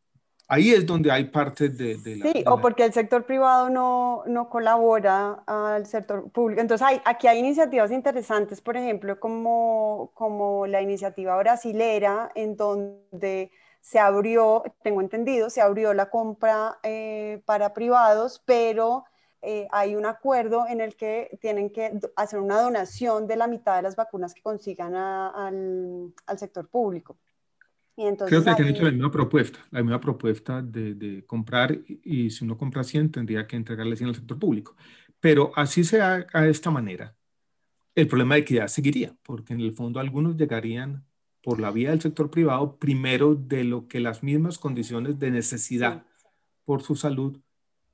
Ahí 0.50 0.72
es 0.72 0.86
donde 0.86 1.12
hay 1.12 1.24
parte 1.24 1.68
de, 1.68 1.98
la... 2.16 2.32
Sí, 2.32 2.42
o 2.46 2.58
porque 2.58 2.82
el 2.82 2.94
sector 2.94 3.26
privado 3.26 3.68
no, 3.68 4.22
no, 4.26 4.48
colabora 4.48 5.42
al 5.46 5.84
sector 5.84 6.30
público. 6.30 6.62
Entonces, 6.62 6.86
hay, 6.86 7.02
aquí 7.04 7.26
hay 7.26 7.38
iniciativas 7.38 7.90
interesantes, 7.92 8.62
por 8.62 8.78
ejemplo, 8.78 9.20
como, 9.20 10.10
como 10.14 10.66
la 10.66 10.80
iniciativa 10.80 11.36
brasilera, 11.36 12.30
en 12.34 12.56
donde 12.56 13.50
se 13.82 13.98
abrió, 13.98 14.64
tengo 14.82 15.02
entendido, 15.02 15.50
se 15.50 15.60
abrió 15.60 15.92
la 15.92 16.08
compra 16.08 16.78
eh, 16.82 17.42
para 17.44 17.74
privados, 17.74 18.42
pero 18.46 19.04
eh, 19.42 19.68
hay 19.70 19.96
un 19.96 20.06
acuerdo 20.06 20.66
en 20.66 20.80
el 20.80 20.96
que 20.96 21.38
tienen 21.42 21.68
que 21.68 21.92
hacer 22.16 22.38
una 22.40 22.60
donación 22.62 23.26
de 23.26 23.36
la 23.36 23.48
mitad 23.48 23.76
de 23.76 23.82
las 23.82 23.96
vacunas 23.96 24.32
que 24.32 24.40
consigan 24.40 24.94
al, 24.94 26.14
al 26.26 26.38
sector 26.38 26.68
público. 26.68 27.18
Creo 28.26 28.44
que 28.44 28.50
han 28.50 28.68
hecho 28.68 28.84
la 28.84 28.92
misma 28.92 29.10
propuesta, 29.10 29.58
la 29.72 29.82
misma 29.82 30.00
propuesta 30.00 30.62
de, 30.62 30.94
de, 30.94 31.26
comprar 31.26 31.76
y 31.86 32.30
si 32.30 32.44
uno 32.44 32.56
compra 32.56 32.84
100 32.84 33.10
tendría 33.10 33.44
que 33.46 33.56
entregarle 33.56 33.96
100 33.96 34.10
al 34.10 34.14
sector 34.14 34.38
público. 34.38 34.76
Pero 35.18 35.50
así 35.56 35.82
sea 35.82 36.18
de 36.18 36.50
esta 36.50 36.70
manera, 36.70 37.16
el 37.96 38.06
problema 38.06 38.36
de 38.36 38.42
equidad 38.42 38.68
seguiría, 38.68 39.16
porque 39.24 39.52
en 39.52 39.60
el 39.60 39.72
fondo 39.72 39.98
algunos 39.98 40.36
llegarían 40.36 41.04
por 41.42 41.58
la 41.58 41.72
vía 41.72 41.90
del 41.90 42.00
sector 42.00 42.30
privado 42.30 42.76
primero 42.76 43.34
de 43.34 43.64
lo 43.64 43.88
que 43.88 43.98
las 43.98 44.22
mismas 44.22 44.58
condiciones 44.58 45.18
de 45.18 45.32
necesidad 45.32 46.04
por 46.64 46.82
su 46.82 46.94
salud 46.94 47.40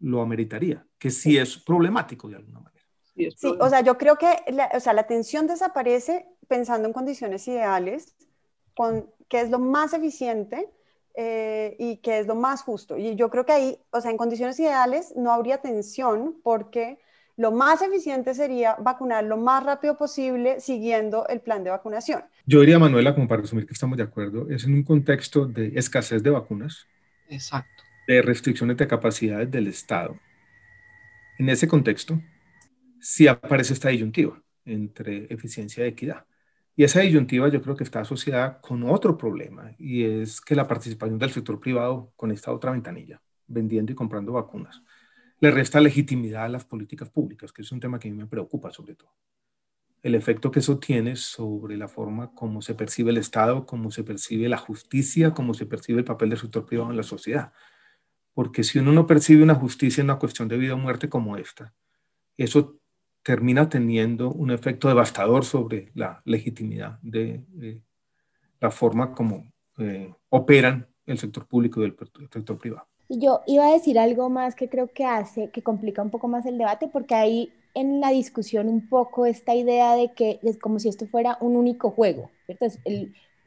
lo 0.01 0.21
ameritaría, 0.21 0.87
que 0.99 1.11
sí 1.11 1.39
es 1.39 1.57
problemático 1.57 2.29
de 2.29 2.37
alguna 2.37 2.61
manera. 2.61 2.85
Sí, 3.15 3.57
o 3.59 3.69
sea, 3.71 3.81
yo 3.81 3.97
creo 3.97 4.17
que 4.17 4.37
la, 4.53 4.69
o 4.75 4.81
sea, 4.81 4.93
la 4.93 5.07
tensión 5.07 5.47
desaparece 5.47 6.27
pensando 6.49 6.89
en 6.89 6.93
condiciones 6.93 7.47
ideales, 7.49 8.15
con 8.75 9.11
qué 9.29 9.41
es 9.41 9.51
lo 9.51 9.59
más 9.59 9.93
eficiente 9.93 10.69
eh, 11.15 11.77
y 11.79 11.99
qué 11.99 12.19
es 12.19 12.27
lo 12.27 12.35
más 12.35 12.63
justo. 12.63 12.97
Y 12.97 13.15
yo 13.17 13.31
creo 13.31 13.47
que 13.47 13.53
ahí, 13.53 13.79
o 13.91 14.01
sea, 14.01 14.11
en 14.11 14.17
condiciones 14.17 14.59
ideales 14.59 15.15
no 15.17 15.33
habría 15.33 15.59
tensión 15.59 16.37
porque 16.43 16.99
lo 17.37 17.51
más 17.51 17.83
eficiente 17.83 18.35
sería 18.35 18.77
vacunar 18.77 19.25
lo 19.25 19.37
más 19.37 19.65
rápido 19.65 19.97
posible 19.97 20.61
siguiendo 20.61 21.27
el 21.29 21.41
plan 21.41 21.65
de 21.65 21.71
vacunación. 21.71 22.23
Yo 22.47 22.61
diría, 22.61 22.79
Manuela, 22.79 23.15
como 23.15 23.27
para 23.27 23.43
resumir 23.43 23.67
que 23.67 23.73
estamos 23.73 23.97
de 23.97 24.05
acuerdo, 24.05 24.49
es 24.51 24.65
en 24.65 24.75
un 24.75 24.85
contexto 24.85 25.47
de 25.47 25.73
escasez 25.75 26.23
de 26.23 26.31
vacunas. 26.31 26.87
Exacto. 27.29 27.83
De 28.07 28.23
restricciones 28.23 28.77
de 28.77 28.87
capacidades 28.87 29.51
del 29.51 29.67
Estado. 29.67 30.19
En 31.39 31.49
ese 31.49 31.67
contexto, 31.67 32.21
sí 33.01 33.27
aparece 33.27 33.73
esta 33.73 33.89
disyuntiva 33.89 34.41
entre 34.65 35.27
eficiencia 35.33 35.85
y 35.85 35.89
equidad. 35.89 36.25
Y 36.77 36.85
esa 36.85 37.01
disyuntiva 37.01 37.49
yo 37.49 37.63
creo 37.63 37.77
que 37.77 37.85
está 37.85 38.01
asociada 38.01 38.61
con 38.61 38.83
otro 38.83 39.17
problema, 39.17 39.73
y 39.79 40.05
es 40.05 40.41
que 40.41 40.57
la 40.57 40.67
participación 40.67 41.19
del 41.19 41.31
sector 41.31 41.61
privado 41.61 42.13
con 42.17 42.33
esta 42.33 42.53
otra 42.53 42.73
ventanilla, 42.73 43.23
vendiendo 43.47 43.93
y 43.93 43.95
comprando 43.95 44.33
vacunas, 44.33 44.83
le 45.39 45.51
resta 45.51 45.81
legitimidad 45.81 46.45
a 46.45 46.49
las 46.49 46.65
políticas 46.65 47.11
públicas, 47.11 47.53
que 47.53 47.63
es 47.63 47.71
un 47.71 47.79
tema 47.79 47.99
que 47.99 48.09
a 48.09 48.11
mí 48.11 48.17
me 48.17 48.27
preocupa 48.27 48.73
sobre 48.73 48.95
todo. 48.95 49.15
El 50.03 50.15
efecto 50.15 50.51
que 50.51 50.59
eso 50.59 50.79
tiene 50.79 51.17
sobre 51.17 51.77
la 51.77 51.89
forma 51.89 52.35
como 52.35 52.61
se 52.61 52.75
percibe 52.75 53.11
el 53.11 53.19
Estado, 53.19 53.67
cómo 53.67 53.91
se 53.91 54.05
percibe 54.05 54.49
la 54.49 54.59
justicia, 54.59 55.33
cómo 55.33 55.55
se 55.55 55.67
percibe 55.67 56.01
el 56.01 56.05
papel 56.05 56.31
del 56.31 56.39
sector 56.39 56.67
privado 56.67 56.91
en 56.91 56.97
la 56.97 57.03
sociedad. 57.03 57.53
Porque 58.35 58.65
si 58.65 58.81
uno 58.81 58.93
no 58.93 59.07
percibe 59.07 59.43
una 59.43 59.55
justicia 59.55 60.03
en 60.03 60.09
una 60.09 60.19
cuestión 60.19 60.49
de 60.49 60.59
vida 60.59 60.75
o 60.75 60.79
muerte 60.79 61.09
como 61.09 61.37
esta, 61.37 61.73
eso 62.37 62.81
termina 63.25 63.69
teniendo 63.69 64.31
un 64.31 64.51
efecto 64.51 64.87
devastador 64.87 65.45
sobre 65.45 65.91
la 65.95 66.23
legitimidad 66.25 66.99
de, 67.03 67.43
la 68.61 68.71
forma 68.71 69.13
como 69.13 69.51
eh, 69.79 70.13
operan 70.29 70.87
el 71.07 71.19
sector 71.19 71.47
público 71.47 71.81
y 71.81 71.87
el 71.87 71.97
sector 72.31 72.59
privado. 72.59 72.87
Yo 73.09 73.41
iba 73.47 73.67
a 73.67 73.73
decir 73.73 73.99
algo 73.99 74.31
más 74.31 74.55
que 74.55 74.69
creo 74.69 74.89
que 74.89 75.05
hace, 75.05 75.51
que 75.51 75.63
complica 75.63 76.03
un 76.03 76.11
poco 76.11 76.29
más 76.29 76.47
el 76.47 76.59
debate, 76.59 76.89
porque 76.89 77.15
hay 77.15 77.53
en 77.75 78.01
la 78.01 78.11
discusión 78.11 78.69
un 78.69 78.89
poco 78.89 79.27
esta 79.27 79.55
idea 79.55 79.95
de 79.95 80.13
que 80.13 80.39
es 80.43 80.59
como 80.59 80.79
si 80.79 80.89
esto 80.89 81.07
fuera 81.07 81.37
un 81.41 81.57
único 81.57 81.91
juego, 81.91 82.31
¿cierto? 82.47 82.67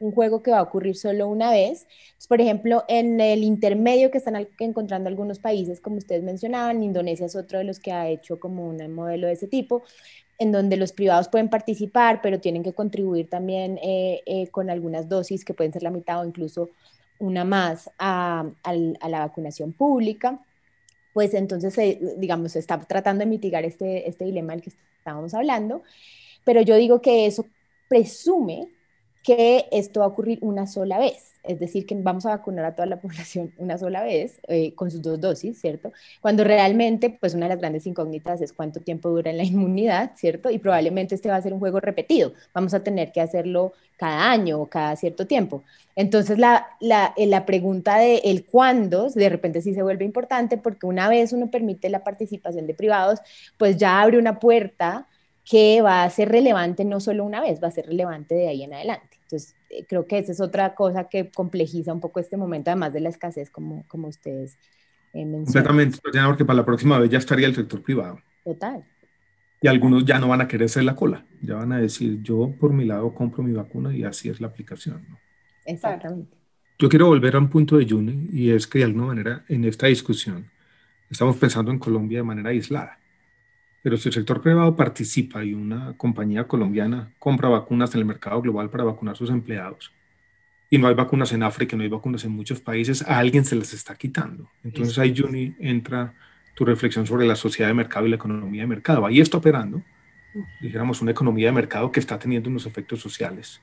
Un 0.00 0.12
juego 0.12 0.42
que 0.42 0.50
va 0.50 0.58
a 0.58 0.62
ocurrir 0.62 0.96
solo 0.96 1.28
una 1.28 1.50
vez. 1.50 1.86
por 2.28 2.40
ejemplo, 2.40 2.84
en 2.88 3.20
el 3.20 3.42
intermedio 3.42 4.10
que 4.10 4.18
están 4.18 4.48
encontrando 4.58 5.08
algunos 5.08 5.38
países, 5.38 5.80
como 5.80 5.96
ustedes 5.96 6.22
mencionaban, 6.22 6.82
Indonesia 6.82 7.26
es 7.26 7.36
otro 7.36 7.58
de 7.58 7.64
los 7.64 7.80
que 7.80 7.92
ha 7.92 8.08
hecho 8.08 8.38
como 8.38 8.68
un 8.68 8.92
modelo 8.94 9.26
de 9.26 9.32
ese 9.34 9.46
tipo, 9.46 9.82
en 10.38 10.52
donde 10.52 10.76
los 10.76 10.92
privados 10.92 11.28
pueden 11.28 11.48
participar, 11.48 12.20
pero 12.22 12.40
tienen 12.40 12.62
que 12.62 12.72
contribuir 12.72 13.28
también 13.28 13.78
eh, 13.82 14.22
eh, 14.26 14.48
con 14.48 14.70
algunas 14.70 15.08
dosis 15.08 15.44
que 15.44 15.54
pueden 15.54 15.72
ser 15.72 15.82
la 15.82 15.90
mitad 15.90 16.20
o 16.20 16.24
incluso 16.24 16.70
una 17.18 17.44
más 17.44 17.90
a, 17.98 18.46
la 19.08 19.18
vacunación 19.20 19.72
pública. 19.72 20.38
Pues 21.12 21.34
entonces, 21.34 21.76
eh, 21.78 21.98
digamos, 22.18 22.52
se 22.52 22.60
está 22.60 22.78
tratando 22.78 23.24
de 23.24 23.30
mitigar 23.30 23.64
este, 23.64 24.08
este 24.08 24.24
dilema 24.24 24.52
del 24.52 24.62
que 24.62 24.70
estábamos 24.98 25.34
hablando, 25.34 25.82
pero 26.44 26.62
yo 26.62 26.76
digo 26.76 27.00
que 27.02 27.26
eso 27.26 27.46
presume 27.88 28.68
que 29.28 29.68
esto 29.72 30.00
va 30.00 30.06
a 30.06 30.08
ocurrir 30.08 30.38
una 30.40 30.66
sola 30.66 30.98
vez, 30.98 31.34
es 31.42 31.60
decir, 31.60 31.84
que 31.84 31.94
vamos 31.94 32.24
a 32.24 32.30
vacunar 32.30 32.64
a 32.64 32.74
toda 32.74 32.86
la 32.86 32.98
población 33.02 33.52
una 33.58 33.76
sola 33.76 34.02
vez 34.02 34.40
eh, 34.48 34.72
con 34.74 34.90
sus 34.90 35.02
dos 35.02 35.20
dosis, 35.20 35.60
¿cierto? 35.60 35.92
Cuando 36.22 36.44
realmente, 36.44 37.10
pues 37.10 37.34
una 37.34 37.44
de 37.44 37.50
las 37.50 37.58
grandes 37.58 37.86
incógnitas 37.86 38.40
es 38.40 38.54
cuánto 38.54 38.80
tiempo 38.80 39.10
dura 39.10 39.30
la 39.34 39.42
inmunidad, 39.44 40.12
¿cierto? 40.16 40.48
Y 40.50 40.58
probablemente 40.58 41.14
este 41.14 41.28
va 41.28 41.36
a 41.36 41.42
ser 41.42 41.52
un 41.52 41.58
juego 41.58 41.78
repetido, 41.78 42.32
vamos 42.54 42.72
a 42.72 42.82
tener 42.82 43.12
que 43.12 43.20
hacerlo 43.20 43.74
cada 43.98 44.30
año 44.30 44.62
o 44.62 44.66
cada 44.66 44.96
cierto 44.96 45.26
tiempo. 45.26 45.62
Entonces, 45.94 46.38
la, 46.38 46.66
la, 46.80 47.12
eh, 47.18 47.26
la 47.26 47.44
pregunta 47.44 47.98
de 47.98 48.22
el 48.24 48.46
cuándo, 48.46 49.10
de 49.10 49.28
repente 49.28 49.60
sí 49.60 49.74
se 49.74 49.82
vuelve 49.82 50.06
importante 50.06 50.56
porque 50.56 50.86
una 50.86 51.06
vez 51.10 51.34
uno 51.34 51.50
permite 51.50 51.90
la 51.90 52.02
participación 52.02 52.66
de 52.66 52.72
privados, 52.72 53.20
pues 53.58 53.76
ya 53.76 54.00
abre 54.00 54.16
una 54.16 54.38
puerta 54.38 55.06
que 55.48 55.80
va 55.80 56.04
a 56.04 56.10
ser 56.10 56.28
relevante 56.28 56.84
no 56.84 57.00
solo 57.00 57.24
una 57.24 57.40
vez, 57.40 57.62
va 57.62 57.68
a 57.68 57.72
ser 57.72 57.86
relevante 57.86 58.34
de 58.34 58.48
ahí 58.48 58.62
en 58.62 58.74
adelante. 58.74 59.16
Entonces, 59.22 59.56
eh, 59.70 59.86
creo 59.88 60.06
que 60.06 60.18
esa 60.18 60.32
es 60.32 60.40
otra 60.40 60.74
cosa 60.74 61.08
que 61.08 61.30
complejiza 61.30 61.92
un 61.92 62.00
poco 62.00 62.20
este 62.20 62.36
momento, 62.36 62.70
además 62.70 62.92
de 62.92 63.00
la 63.00 63.08
escasez, 63.08 63.50
como, 63.50 63.84
como 63.88 64.08
ustedes 64.08 64.58
eh, 65.14 65.24
mencionan. 65.24 65.44
Completamente, 65.44 65.98
porque 66.26 66.44
para 66.44 66.58
la 66.58 66.66
próxima 66.66 66.98
vez 66.98 67.10
ya 67.10 67.18
estaría 67.18 67.46
el 67.46 67.54
sector 67.54 67.82
privado. 67.82 68.18
Total. 68.44 68.84
Y 69.62 69.68
algunos 69.68 70.04
ya 70.04 70.18
no 70.18 70.28
van 70.28 70.42
a 70.42 70.48
querer 70.48 70.66
hacer 70.66 70.84
la 70.84 70.94
cola, 70.94 71.24
ya 71.40 71.54
van 71.54 71.72
a 71.72 71.78
decir, 71.78 72.22
yo 72.22 72.54
por 72.60 72.72
mi 72.72 72.84
lado 72.84 73.12
compro 73.14 73.42
mi 73.42 73.52
vacuna 73.52 73.96
y 73.96 74.04
así 74.04 74.28
es 74.28 74.40
la 74.40 74.48
aplicación. 74.48 75.04
Exactamente. 75.64 76.36
Yo 76.78 76.88
quiero 76.88 77.06
volver 77.06 77.34
a 77.34 77.38
un 77.38 77.48
punto 77.48 77.76
de 77.76 77.88
Juni 77.88 78.28
y 78.32 78.50
es 78.50 78.66
que 78.66 78.78
de 78.80 78.84
alguna 78.84 79.06
manera 79.06 79.44
en 79.48 79.64
esta 79.64 79.86
discusión 79.86 80.48
estamos 81.10 81.36
pensando 81.36 81.72
en 81.72 81.78
Colombia 81.78 82.18
de 82.18 82.24
manera 82.24 82.50
aislada. 82.50 82.97
Pero 83.82 83.96
si 83.96 84.08
el 84.08 84.14
sector 84.14 84.40
privado 84.40 84.74
participa 84.74 85.44
y 85.44 85.54
una 85.54 85.96
compañía 85.96 86.46
colombiana 86.48 87.12
compra 87.18 87.48
vacunas 87.48 87.94
en 87.94 88.00
el 88.00 88.06
mercado 88.06 88.42
global 88.42 88.70
para 88.70 88.84
vacunar 88.84 89.14
a 89.14 89.16
sus 89.16 89.30
empleados, 89.30 89.92
y 90.70 90.78
no 90.78 90.88
hay 90.88 90.94
vacunas 90.94 91.32
en 91.32 91.42
África, 91.42 91.76
no 91.76 91.82
hay 91.82 91.88
vacunas 91.88 92.24
en 92.24 92.32
muchos 92.32 92.60
países, 92.60 93.02
a 93.02 93.18
alguien 93.18 93.44
se 93.44 93.56
las 93.56 93.72
está 93.72 93.94
quitando. 93.94 94.50
Entonces 94.62 94.98
ahí, 94.98 95.14
Juni, 95.16 95.54
entra 95.58 96.14
tu 96.54 96.64
reflexión 96.64 97.06
sobre 97.06 97.26
la 97.26 97.36
sociedad 97.36 97.68
de 97.68 97.74
mercado 97.74 98.06
y 98.06 98.10
la 98.10 98.16
economía 98.16 98.62
de 98.62 98.66
mercado. 98.66 99.06
Ahí 99.06 99.20
está 99.20 99.38
operando, 99.38 99.82
dijéramos, 100.60 101.00
una 101.00 101.12
economía 101.12 101.46
de 101.46 101.52
mercado 101.52 101.90
que 101.90 102.00
está 102.00 102.18
teniendo 102.18 102.50
unos 102.50 102.66
efectos 102.66 103.00
sociales 103.00 103.62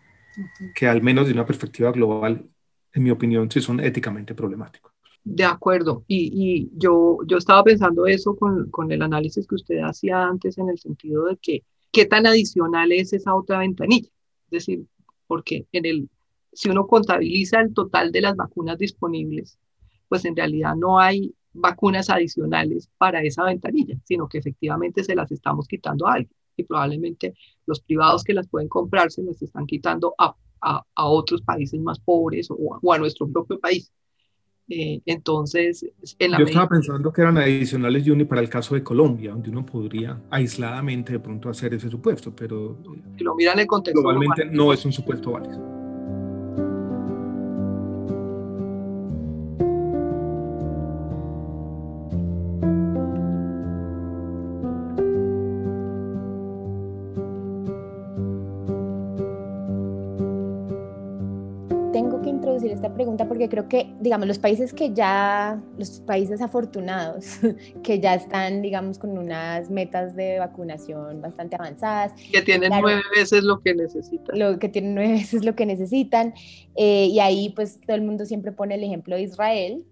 que 0.73 0.87
al 0.87 1.01
menos 1.01 1.27
de 1.27 1.33
una 1.33 1.45
perspectiva 1.45 1.91
global, 1.91 2.49
en 2.93 3.03
mi 3.03 3.11
opinión, 3.11 3.49
sí 3.49 3.61
son 3.61 3.79
éticamente 3.79 4.35
problemáticos. 4.35 4.94
De 5.25 5.43
acuerdo, 5.43 6.03
y, 6.07 6.69
yo, 6.77 7.17
yo 7.25 7.37
estaba 7.37 7.63
pensando 7.63 8.05
eso 8.05 8.35
con, 8.35 8.69
con, 8.69 8.91
el 8.91 9.01
análisis 9.01 9.47
que 9.47 9.55
usted 9.55 9.79
hacía 9.79 10.23
antes 10.23 10.59
en 10.59 10.69
el 10.69 10.77
sentido 10.77 11.25
de 11.25 11.37
que 11.37 11.63
qué 11.91 12.05
tan 12.05 12.27
adicional 12.27 12.91
es 12.91 13.11
esa 13.11 13.33
otra 13.35 13.57
ventanilla. 13.57 14.07
Es 14.45 14.51
decir, 14.51 14.85
porque 15.25 15.65
en 15.71 15.85
el, 15.85 16.09
si 16.53 16.69
uno 16.69 16.85
contabiliza 16.85 17.59
el 17.59 17.73
total 17.73 18.11
de 18.11 18.21
las 18.21 18.35
vacunas 18.35 18.77
disponibles, 18.77 19.57
pues 20.07 20.25
en 20.25 20.35
realidad 20.35 20.75
no 20.75 20.99
hay 20.99 21.33
vacunas 21.53 22.11
adicionales 22.11 22.87
para 22.99 23.23
esa 23.23 23.45
ventanilla, 23.45 23.97
sino 24.03 24.29
que 24.29 24.37
efectivamente 24.37 25.03
se 25.03 25.15
las 25.15 25.31
estamos 25.31 25.67
quitando 25.67 26.05
a 26.07 26.13
alguien 26.13 26.35
y 26.55 26.63
probablemente 26.65 27.33
los 27.65 27.81
privados 27.81 28.23
que 28.23 28.33
las 28.33 28.47
pueden 28.47 28.69
comprar 28.69 29.11
se 29.11 29.23
las 29.23 29.41
están 29.41 29.65
quitando 29.65 30.13
a, 30.19 30.35
a, 30.61 30.83
a 30.93 31.05
otros 31.07 31.41
países 31.41 31.81
más 31.81 31.99
pobres 31.99 32.47
o 32.51 32.93
a 32.93 32.97
nuestro 32.99 33.27
propio 33.27 33.59
país. 33.59 33.91
Eh, 34.67 35.01
entonces, 35.05 35.85
en 36.17 36.31
la 36.31 36.39
Yo 36.39 36.45
estaba 36.45 36.67
pensando 36.67 37.13
que 37.13 37.21
eran 37.21 37.37
adicionales, 37.37 38.03
Juni, 38.05 38.25
para 38.25 38.41
el 38.41 38.49
caso 38.49 38.73
de 38.73 38.83
Colombia, 38.83 39.31
donde 39.31 39.49
uno 39.49 39.65
podría 39.65 40.21
aisladamente 40.31 41.13
de 41.13 41.19
pronto 41.19 41.49
hacer 41.49 41.73
ese 41.73 41.89
supuesto, 41.89 42.35
pero... 42.35 42.79
Si 43.17 43.23
lo 43.23 43.35
miran 43.35 43.55
en 43.55 43.61
el 43.61 43.67
contexto... 43.67 44.01
Globalmente 44.01 44.45
no 44.45 44.73
es 44.73 44.83
un 44.85 44.91
supuesto 44.91 45.31
válido. 45.31 45.74
Creo 63.55 63.69
que, 63.69 63.95
digamos, 64.01 64.27
los 64.27 64.37
países 64.37 64.73
que 64.73 64.93
ya, 64.93 65.63
los 65.77 66.01
países 66.01 66.41
afortunados, 66.41 67.39
que 67.83 68.01
ya 68.01 68.13
están, 68.15 68.61
digamos, 68.61 68.99
con 68.99 69.17
unas 69.17 69.69
metas 69.69 70.13
de 70.13 70.39
vacunación 70.39 71.21
bastante 71.21 71.55
avanzadas. 71.55 72.11
Que 72.33 72.41
tienen 72.41 72.73
nueve 72.81 73.01
veces 73.15 73.45
lo 73.45 73.61
que 73.61 73.73
necesitan. 73.73 74.37
Lo 74.37 74.59
que 74.59 74.67
tienen 74.67 74.93
nueve 74.93 75.13
veces 75.19 75.45
lo 75.45 75.55
que 75.55 75.65
necesitan. 75.65 76.33
Eh, 76.75 77.05
y 77.05 77.19
ahí, 77.21 77.53
pues, 77.55 77.79
todo 77.79 77.95
el 77.95 78.01
mundo 78.01 78.25
siempre 78.25 78.51
pone 78.51 78.75
el 78.75 78.83
ejemplo 78.83 79.15
de 79.15 79.21
Israel. 79.21 79.85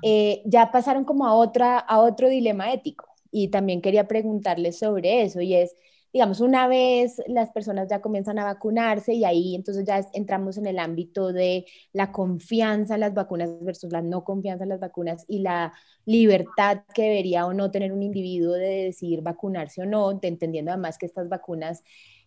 Eh, 0.00 0.40
ya 0.46 0.72
pasaron 0.72 1.04
como 1.04 1.26
a, 1.26 1.34
otra, 1.34 1.78
a 1.78 1.98
otro 1.98 2.30
dilema 2.30 2.72
ético. 2.72 3.04
Y 3.30 3.48
también 3.48 3.82
quería 3.82 4.08
preguntarles 4.08 4.78
sobre 4.78 5.24
eso, 5.24 5.42
y 5.42 5.54
es, 5.54 5.76
digamos, 6.14 6.38
una 6.40 6.68
vez 6.68 7.20
las 7.26 7.50
personas 7.50 7.88
ya 7.90 8.00
comienzan 8.00 8.38
a 8.38 8.44
vacunarse 8.44 9.14
y 9.14 9.24
ahí 9.24 9.56
entonces 9.56 9.84
ya 9.84 10.06
entramos 10.12 10.56
en 10.56 10.66
el 10.66 10.78
ámbito 10.78 11.32
de 11.32 11.66
la 11.92 12.12
confianza 12.12 12.94
en 12.94 13.00
las 13.00 13.14
vacunas 13.14 13.50
versus 13.60 13.92
la 13.92 14.00
no 14.00 14.22
confianza 14.22 14.62
en 14.62 14.68
las 14.70 14.78
vacunas 14.78 15.24
y 15.26 15.40
la 15.40 15.72
libertad 16.04 16.82
que 16.94 17.02
debería 17.02 17.46
o 17.46 17.52
no 17.52 17.72
tener 17.72 17.92
un 17.92 18.04
individuo 18.04 18.52
de 18.52 18.84
decidir 18.84 19.22
vacunarse 19.22 19.82
o 19.82 19.86
no, 19.86 20.16
entendiendo 20.22 20.70
además 20.70 20.98
que 20.98 21.06
estas 21.06 21.28
vacunas 21.28 21.82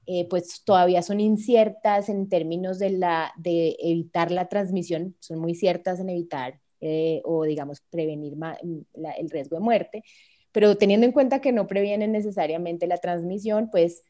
eh, 0.05 0.27
pues 0.29 0.63
todavía 0.65 1.01
son 1.01 1.21
inciertas 1.21 2.09
en 2.09 2.27
términos 2.27 2.79
de, 2.79 2.89
la, 2.89 3.31
evitar 3.45 4.31
la 4.31 4.49
transmisión, 4.49 5.15
son 5.19 5.39
muy 5.39 5.55
ciertas 5.55 6.01
en 6.01 6.09
evitar 6.09 6.59
eh, 6.81 7.21
o, 7.23 7.45
digamos, 7.45 7.81
prevenir 7.89 8.33
el 9.17 9.29
riesgo 9.29 9.55
de 9.55 9.63
muerte. 9.63 10.03
Pero 10.57 10.75
teniendo 10.75 11.05
en 11.05 11.11
cuenta 11.11 11.39
que 11.39 11.51
no 11.51 11.67
previenen 11.67 12.11
necesariamente 12.11 12.87
la 12.87 12.97
transmisión, 12.97 13.69
pues 13.69 14.03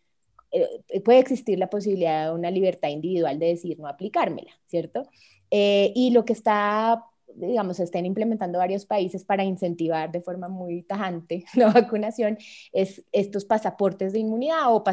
eh, 0.53 1.01
puede 1.03 1.19
existir 1.19 1.59
la 1.59 1.69
posibilidad 1.69 2.27
de 2.27 2.33
una 2.33 2.51
libertad 2.51 2.87
individual 2.87 3.37
de 3.37 3.47
decir 3.47 3.77
no 3.81 3.85
aplicármela, 3.85 4.51
¿cierto? 4.65 5.09
Eh, 5.51 5.91
y 5.93 6.11
lo 6.11 6.23
que 6.23 6.31
está, 6.31 7.03
digamos, 7.35 7.75
se 7.75 7.83
están 7.83 8.05
implementando 8.05 8.59
varios 8.59 8.85
países 8.85 9.25
para 9.25 9.43
incentivar 9.43 10.09
de 10.09 10.21
forma 10.21 10.47
muy 10.47 10.83
tajante 10.83 11.43
la 11.53 11.73
vacunación, 11.73 12.37
es 12.71 13.03
estos 13.11 13.43
pasaportes 13.43 14.13
de 14.13 14.19
inmunidad 14.19 14.73
o, 14.73 14.85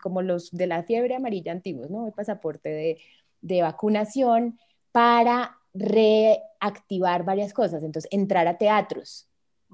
como 0.00 0.22
los 0.22 0.52
de 0.52 0.68
la 0.68 0.84
fiebre 0.84 1.16
amarilla 1.16 1.50
antiguos, 1.50 1.90
¿no? 1.90 2.06
El 2.06 2.12
pasaporte 2.12 2.68
de, 2.68 2.98
de 3.40 3.62
vacunación 3.62 4.60
para 4.92 5.58
reactivar 5.74 7.24
varias 7.24 7.52
cosas. 7.52 7.82
Entonces, 7.82 8.08
entrar 8.12 8.46
a 8.46 8.58
teatros, 8.58 9.26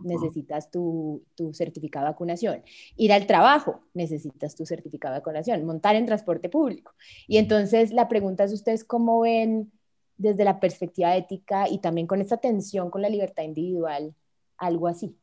necesitas 0.05 0.71
tu, 0.71 1.23
certificado 1.53 2.07
de 2.07 2.13
vacunación. 2.13 2.63
Ir 2.97 3.13
al 3.13 3.27
trabajo, 3.27 3.81
necesitas 3.95 4.55
tu 4.55 4.67
certificado 4.67 5.15
de 5.15 5.21
vacunación. 5.21 5.65
Montar 5.65 5.97
en 5.97 6.07
transporte 6.07 6.49
público. 6.49 6.93
Y 7.27 7.39
entonces 7.39 7.93
la 7.93 8.09
pregunta 8.09 8.45
es, 8.45 8.53
¿ustedes 8.53 8.85
cómo 8.85 9.21
ven 9.21 9.73
desde 10.17 10.45
la 10.45 10.61
perspectiva 10.61 11.17
ética 11.17 11.69
y 11.69 11.79
también 11.79 12.07
con 12.07 12.21
esta 12.21 12.39
tensión 12.39 12.91
con 12.91 13.03
la 13.03 13.09
libertad 13.09 13.45
individual 13.45 14.15
algo 14.57 14.89
así? 14.89 15.17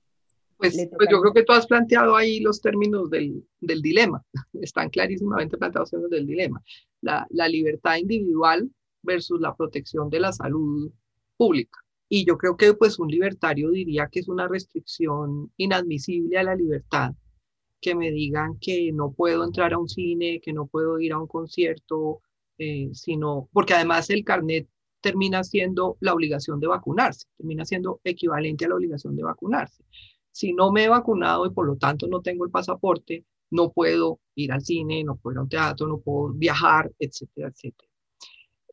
Pues, 0.58 0.74
pues 0.96 1.10
yo 1.12 1.20
creo 1.20 1.34
que 1.34 1.44
tú 1.44 1.52
has 1.52 1.68
planteado 1.68 2.16
ahí 2.16 2.40
los 2.40 2.62
términos 2.62 3.10
del, 3.10 3.46
dilema. 3.60 4.24
Están 4.54 4.90
clarísimamente 4.90 5.58
planteados 5.58 5.92
en 5.94 6.10
del 6.10 6.26
dilema. 6.26 6.64
La, 7.02 7.28
la 7.30 7.48
libertad 7.48 7.98
individual 7.98 8.70
versus 9.02 9.40
la 9.40 9.56
protección 9.56 10.10
de 10.10 10.20
la 10.20 10.32
salud 10.32 10.92
pública. 11.38 11.85
Y 12.18 12.24
yo 12.24 12.38
creo 12.38 12.56
que 12.56 12.74
pues 12.74 12.98
un 12.98 13.10
libertario 13.10 13.72
diría 13.72 14.08
que 14.10 14.22
es 14.22 14.30
una 14.30 14.48
restricción 14.48 15.52
inadmisible 15.58 16.38
a 16.38 16.44
la 16.44 16.56
libertad, 16.56 17.12
que 17.82 17.94
me 17.94 18.10
digan 18.10 18.58
que 18.58 18.90
no 18.94 19.12
puedo 19.12 19.44
entrar 19.44 19.74
a 19.74 19.78
un 19.78 19.90
cine, 19.90 20.40
que 20.42 20.54
no 20.54 20.66
puedo 20.66 20.98
ir 20.98 21.12
a 21.12 21.20
un 21.20 21.28
concierto, 21.28 22.22
eh, 22.58 22.88
sino, 22.94 23.50
porque 23.52 23.74
además 23.74 24.10
el 24.10 24.24
carnet 24.24 24.70
termina 25.02 25.44
siendo 25.44 25.98
la 26.00 26.14
obligación 26.14 26.62
de 26.62 26.68
vacunarse, 26.68 27.28
termina 27.36 27.66
siendo 27.66 28.00
equivalente 28.06 28.64
a 28.64 28.70
la 28.70 28.76
obligación 28.76 29.18
de 29.18 29.24
vacunarse. 29.24 29.84
Si 30.32 30.54
no 30.54 30.72
me 30.72 30.86
he 30.86 30.88
vacunado 30.88 31.46
y 31.46 31.50
por 31.50 31.68
lo 31.68 31.76
tanto 31.76 32.08
no 32.08 32.22
tengo 32.22 32.46
el 32.46 32.52
pasaporte, 32.52 33.26
no 33.52 33.74
puedo 33.74 34.22
ir 34.36 34.54
al 34.54 34.62
cine, 34.62 35.04
no 35.04 35.18
puedo 35.18 35.34
ir 35.34 35.40
a 35.40 35.42
un 35.42 35.50
teatro, 35.50 35.86
no 35.86 36.00
puedo 36.00 36.32
viajar, 36.34 36.90
etcétera, 36.98 37.50
etcétera 37.50 37.90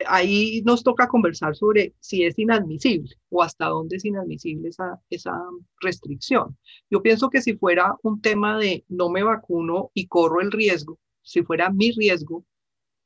ahí 0.07 0.63
nos 0.65 0.83
toca 0.83 1.09
conversar 1.09 1.55
sobre 1.57 1.95
si 2.01 2.25
es 2.25 2.39
inadmisible 2.39 3.15
o 3.31 3.43
hasta 3.43 3.67
dónde 3.67 3.97
es 3.97 4.05
inadmisible 4.05 4.69
esa, 4.69 5.01
esa 5.11 5.33
restricción. 5.81 6.57
Yo 6.91 7.03
pienso 7.03 7.31
que 7.31 7.43
si 7.43 7.55
fuera 7.57 7.97
un 8.03 8.21
tema 8.21 8.59
de 8.59 8.85
no 8.89 9.09
me 9.11 9.23
vacuno 9.23 9.91
y 9.95 10.07
corro 10.07 10.41
el 10.41 10.53
riesgo, 10.53 10.99
si 11.23 11.43
fuera 11.43 11.71
mi 11.71 11.93
riesgo, 11.93 12.45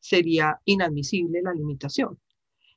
sería 0.01 0.61
inadmisible 0.64 1.42
la 1.42 1.53
limitación. 1.53 2.18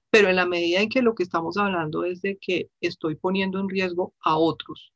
Pero 0.09 0.29
en 0.29 0.37
la 0.37 0.45
medida 0.45 0.81
en 0.81 0.89
que 0.89 1.01
lo 1.01 1.13
que 1.13 1.23
estamos 1.23 1.57
hablando 1.57 2.03
es 2.03 2.21
de 2.21 2.37
que 2.37 2.69
estoy 2.81 3.15
poniendo 3.15 3.59
en 3.59 3.69
riesgo 3.69 4.15
a 4.21 4.37
otros, 4.37 4.91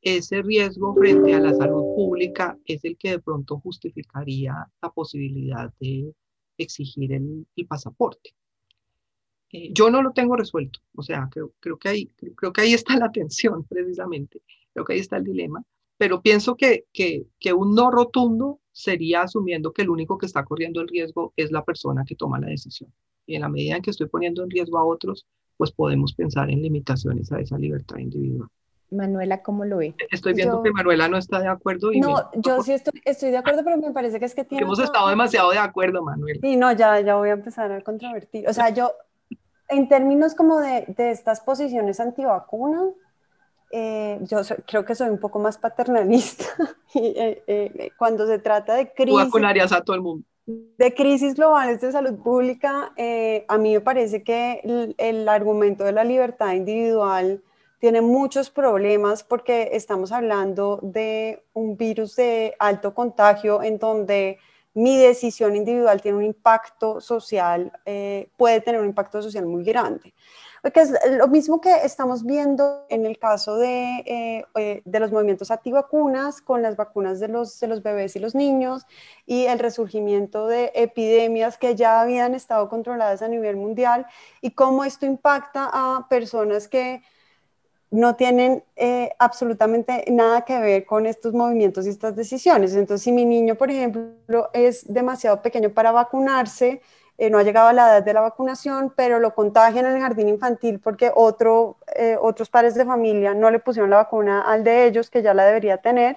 ese 0.00 0.42
riesgo 0.42 0.94
frente 0.94 1.34
a 1.34 1.40
la 1.40 1.54
salud 1.54 1.94
pública 1.94 2.58
es 2.66 2.84
el 2.84 2.96
que 2.98 3.12
de 3.12 3.18
pronto 3.20 3.58
justificaría 3.60 4.54
la 4.82 4.90
posibilidad 4.90 5.72
de 5.80 6.12
exigir 6.58 7.12
el, 7.12 7.46
el 7.56 7.66
pasaporte. 7.66 8.34
Eh, 9.56 9.70
yo 9.72 9.88
no 9.88 10.02
lo 10.02 10.10
tengo 10.10 10.34
resuelto, 10.34 10.80
o 10.96 11.02
sea, 11.02 11.28
creo, 11.30 11.52
creo, 11.60 11.78
que 11.78 11.88
ahí, 11.88 12.06
creo, 12.34 12.52
que 12.52 12.62
ahí 12.62 12.74
está 12.74 12.96
la 12.96 13.12
tensión 13.12 13.62
precisamente, 13.68 14.42
creo 14.72 14.84
que 14.84 14.94
ahí 14.94 14.98
está 14.98 15.16
el 15.16 15.22
dilema, 15.22 15.62
pero 15.96 16.20
pienso 16.20 16.56
que, 16.56 16.86
que, 16.92 17.28
que 17.38 17.52
un 17.52 17.72
no 17.72 17.92
rotundo 17.92 18.58
sería 18.72 19.22
asumiendo 19.22 19.72
que 19.72 19.82
el 19.82 19.90
único 19.90 20.18
que 20.18 20.26
está 20.26 20.44
corriendo 20.44 20.80
el 20.80 20.88
riesgo 20.88 21.32
es 21.36 21.52
la 21.52 21.64
persona 21.64 22.04
que 22.04 22.16
toma 22.16 22.40
la 22.40 22.48
decisión. 22.48 22.92
Y 23.26 23.36
en 23.36 23.42
la 23.42 23.48
medida 23.48 23.76
en 23.76 23.82
que 23.82 23.90
estoy 23.90 24.08
poniendo 24.08 24.42
en 24.42 24.50
riesgo 24.50 24.76
a 24.76 24.84
otros, 24.84 25.24
pues 25.56 25.70
podemos 25.70 26.14
pensar 26.14 26.50
en 26.50 26.60
limitaciones 26.60 27.30
a 27.30 27.38
esa 27.38 27.56
libertad 27.56 27.98
individual. 27.98 28.48
Manuela, 28.90 29.40
¿cómo 29.40 29.64
lo 29.64 29.76
ve? 29.76 29.94
Estoy 30.10 30.34
viendo 30.34 30.64
que 30.64 30.72
Manuela 30.72 31.08
no 31.08 31.16
está 31.16 31.38
de 31.38 31.46
acuerdo. 31.46 31.92
Y 31.92 32.00
no, 32.00 32.28
yo 32.34 32.60
sí 32.64 32.72
estoy, 32.72 33.00
estoy, 33.04 33.30
de 33.30 33.36
acuerdo, 33.36 33.62
pero 33.62 33.76
me 33.76 33.92
parece 33.92 34.18
que 34.18 34.24
es 34.24 34.34
que 34.34 34.44
tiene... 34.44 34.64
Hemos 34.64 34.80
estado 34.80 35.08
demasiado 35.08 35.52
de 35.52 35.58
acuerdo, 35.58 36.02
Manuela. 36.02 36.40
Sí, 36.42 36.56
no, 36.56 36.72
ya, 36.72 37.00
ya 37.00 37.14
voy 37.14 37.28
a 37.28 37.34
empezar 37.34 37.70
a 37.70 37.80
controvertir. 37.82 38.48
O 38.48 38.52
sea, 38.52 38.70
yo 38.70 38.92
en 39.68 39.88
términos 39.88 40.34
como 40.34 40.60
de, 40.60 40.84
de 40.88 41.10
estas 41.10 41.40
posiciones 41.40 42.00
antivacunas, 42.00 42.90
eh, 43.76 44.20
yo 44.22 44.38
creo 44.66 44.84
que 44.84 44.94
soy 44.94 45.08
un 45.08 45.18
poco 45.18 45.40
más 45.40 45.58
paternalista 45.58 46.44
eh, 46.94 47.42
eh, 47.44 47.90
cuando 47.98 48.24
se 48.24 48.38
trata 48.38 48.74
de 48.74 48.92
crisis. 48.92 49.16
vacunarías 49.16 49.72
a 49.72 49.80
todo 49.80 49.96
el 49.96 50.02
mundo. 50.02 50.24
De 50.46 50.94
crisis 50.94 51.34
globales 51.34 51.80
de 51.80 51.90
salud 51.90 52.14
pública, 52.22 52.92
a 53.48 53.58
mí 53.58 53.72
me 53.72 53.80
parece 53.80 54.22
que 54.22 54.60
el, 54.62 54.94
el, 54.98 55.28
argumento 55.28 55.82
de 55.82 55.92
la 55.92 56.04
libertad 56.04 56.52
individual 56.52 57.42
tiene 57.80 58.02
muchos 58.02 58.50
problemas 58.50 59.24
porque 59.24 59.70
estamos 59.72 60.12
hablando 60.12 60.78
de 60.82 61.42
un 61.54 61.76
virus 61.76 62.14
de 62.14 62.54
alto 62.58 62.94
contagio 62.94 63.62
en 63.62 63.78
donde 63.78 64.38
mi 64.74 64.98
decisión 64.98 65.56
individual 65.56 66.02
tiene 66.02 66.18
un 66.18 66.24
impacto 66.24 67.00
social, 67.00 67.72
eh, 67.86 68.28
puede 68.36 68.60
tener 68.60 68.80
un 68.80 68.88
impacto 68.88 69.22
social 69.22 69.46
muy 69.46 69.64
grande. 69.64 70.12
Porque 70.62 70.80
es 70.80 70.92
lo 71.10 71.28
mismo 71.28 71.60
que 71.60 71.74
estamos 71.84 72.24
viendo 72.24 72.86
en 72.88 73.04
el 73.04 73.18
caso 73.18 73.58
de, 73.58 73.98
eh, 74.06 74.46
eh, 74.54 74.80
de 74.84 75.00
los 75.00 75.12
movimientos 75.12 75.50
antivacunas 75.50 76.40
con 76.40 76.62
las 76.62 76.74
vacunas 76.74 77.20
de 77.20 77.28
los, 77.28 77.60
de 77.60 77.66
los 77.66 77.82
bebés 77.82 78.16
y 78.16 78.18
los 78.18 78.34
niños 78.34 78.86
y 79.26 79.44
el 79.44 79.58
resurgimiento 79.58 80.46
de 80.46 80.72
epidemias 80.74 81.58
que 81.58 81.74
ya 81.74 82.00
habían 82.00 82.34
estado 82.34 82.70
controladas 82.70 83.20
a 83.20 83.28
nivel 83.28 83.56
mundial 83.56 84.06
y 84.40 84.52
cómo 84.52 84.84
esto 84.84 85.04
impacta 85.04 85.68
a 85.70 86.08
personas 86.08 86.66
que 86.66 87.02
no 87.94 88.16
tienen 88.16 88.64
eh, 88.74 89.10
absolutamente 89.20 90.04
nada 90.10 90.44
que 90.44 90.58
ver 90.58 90.84
con 90.84 91.06
estos 91.06 91.32
movimientos 91.32 91.86
y 91.86 91.90
estas 91.90 92.16
decisiones. 92.16 92.74
Entonces, 92.74 93.04
si 93.04 93.12
mi 93.12 93.24
niño, 93.24 93.54
por 93.54 93.70
ejemplo, 93.70 94.50
es 94.52 94.92
demasiado 94.92 95.40
pequeño 95.40 95.70
para 95.70 95.92
vacunarse, 95.92 96.82
eh, 97.18 97.30
no 97.30 97.38
ha 97.38 97.44
llegado 97.44 97.68
a 97.68 97.72
la 97.72 97.86
edad 97.86 98.02
de 98.02 98.12
la 98.12 98.20
vacunación, 98.22 98.92
pero 98.96 99.20
lo 99.20 99.32
contagian 99.32 99.86
en 99.86 99.92
el 99.94 100.00
jardín 100.00 100.28
infantil 100.28 100.80
porque 100.80 101.12
otro, 101.14 101.76
eh, 101.94 102.18
otros 102.20 102.50
padres 102.50 102.74
de 102.74 102.84
familia 102.84 103.32
no 103.32 103.48
le 103.52 103.60
pusieron 103.60 103.90
la 103.90 103.98
vacuna 103.98 104.42
al 104.42 104.64
de 104.64 104.86
ellos, 104.86 105.08
que 105.08 105.22
ya 105.22 105.32
la 105.32 105.44
debería 105.44 105.76
tener, 105.78 106.16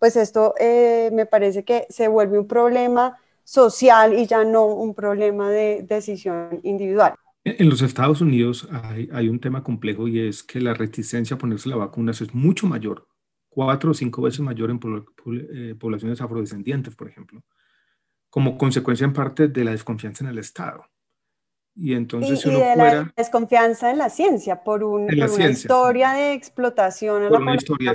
pues 0.00 0.16
esto 0.16 0.54
me 0.58 1.26
parece 1.26 1.64
que 1.64 1.86
se 1.88 2.08
vuelve 2.08 2.36
un 2.36 2.48
problema 2.48 3.20
social 3.44 4.14
y 4.14 4.26
ya 4.26 4.42
no 4.42 4.66
un 4.66 4.94
problema 4.94 5.50
de 5.50 5.84
decisión 5.84 6.58
individual. 6.64 7.14
En 7.44 7.68
los 7.68 7.82
Estados 7.82 8.20
Unidos 8.20 8.68
hay, 8.70 9.28
un 9.28 9.40
tema 9.40 9.64
complejo 9.64 10.06
y 10.06 10.20
es 10.20 10.44
que 10.44 10.60
la 10.60 10.74
resistencia 10.74 11.34
a 11.34 11.38
ponerse 11.38 11.68
la 11.68 11.76
vacuna 11.76 12.12
es 12.12 12.34
mucho 12.34 12.68
mayor, 12.68 13.08
cuatro 13.48 13.90
o 13.90 13.94
cinco 13.94 14.22
veces 14.22 14.40
mayor 14.40 14.70
en 14.70 14.78
eh, 14.78 15.74
poblaciones 15.74 16.20
afrodescendientes, 16.20 16.94
por 16.94 17.08
ejemplo, 17.08 17.42
como 18.30 18.56
consecuencia 18.56 19.04
en 19.04 19.12
parte 19.12 19.48
de 19.48 19.64
la 19.64 19.72
desconfianza 19.72 20.22
en 20.22 20.30
el 20.30 20.38
Estado. 20.38 20.84
Y 21.74 21.94
entonces 21.94 22.40
si 22.40 22.48
uno 22.48 22.58
de 22.60 22.76
la 22.76 23.12
desconfianza 23.16 23.90
en 23.90 23.98
la 23.98 24.08
ciencia 24.08 24.62
por, 24.62 24.84
una 24.84 25.50
historia 25.50 26.12
de 26.12 26.34
explotación 26.34 27.24
a 27.24 27.30
la 27.30 27.38
una 27.38 27.56
historia 27.56 27.94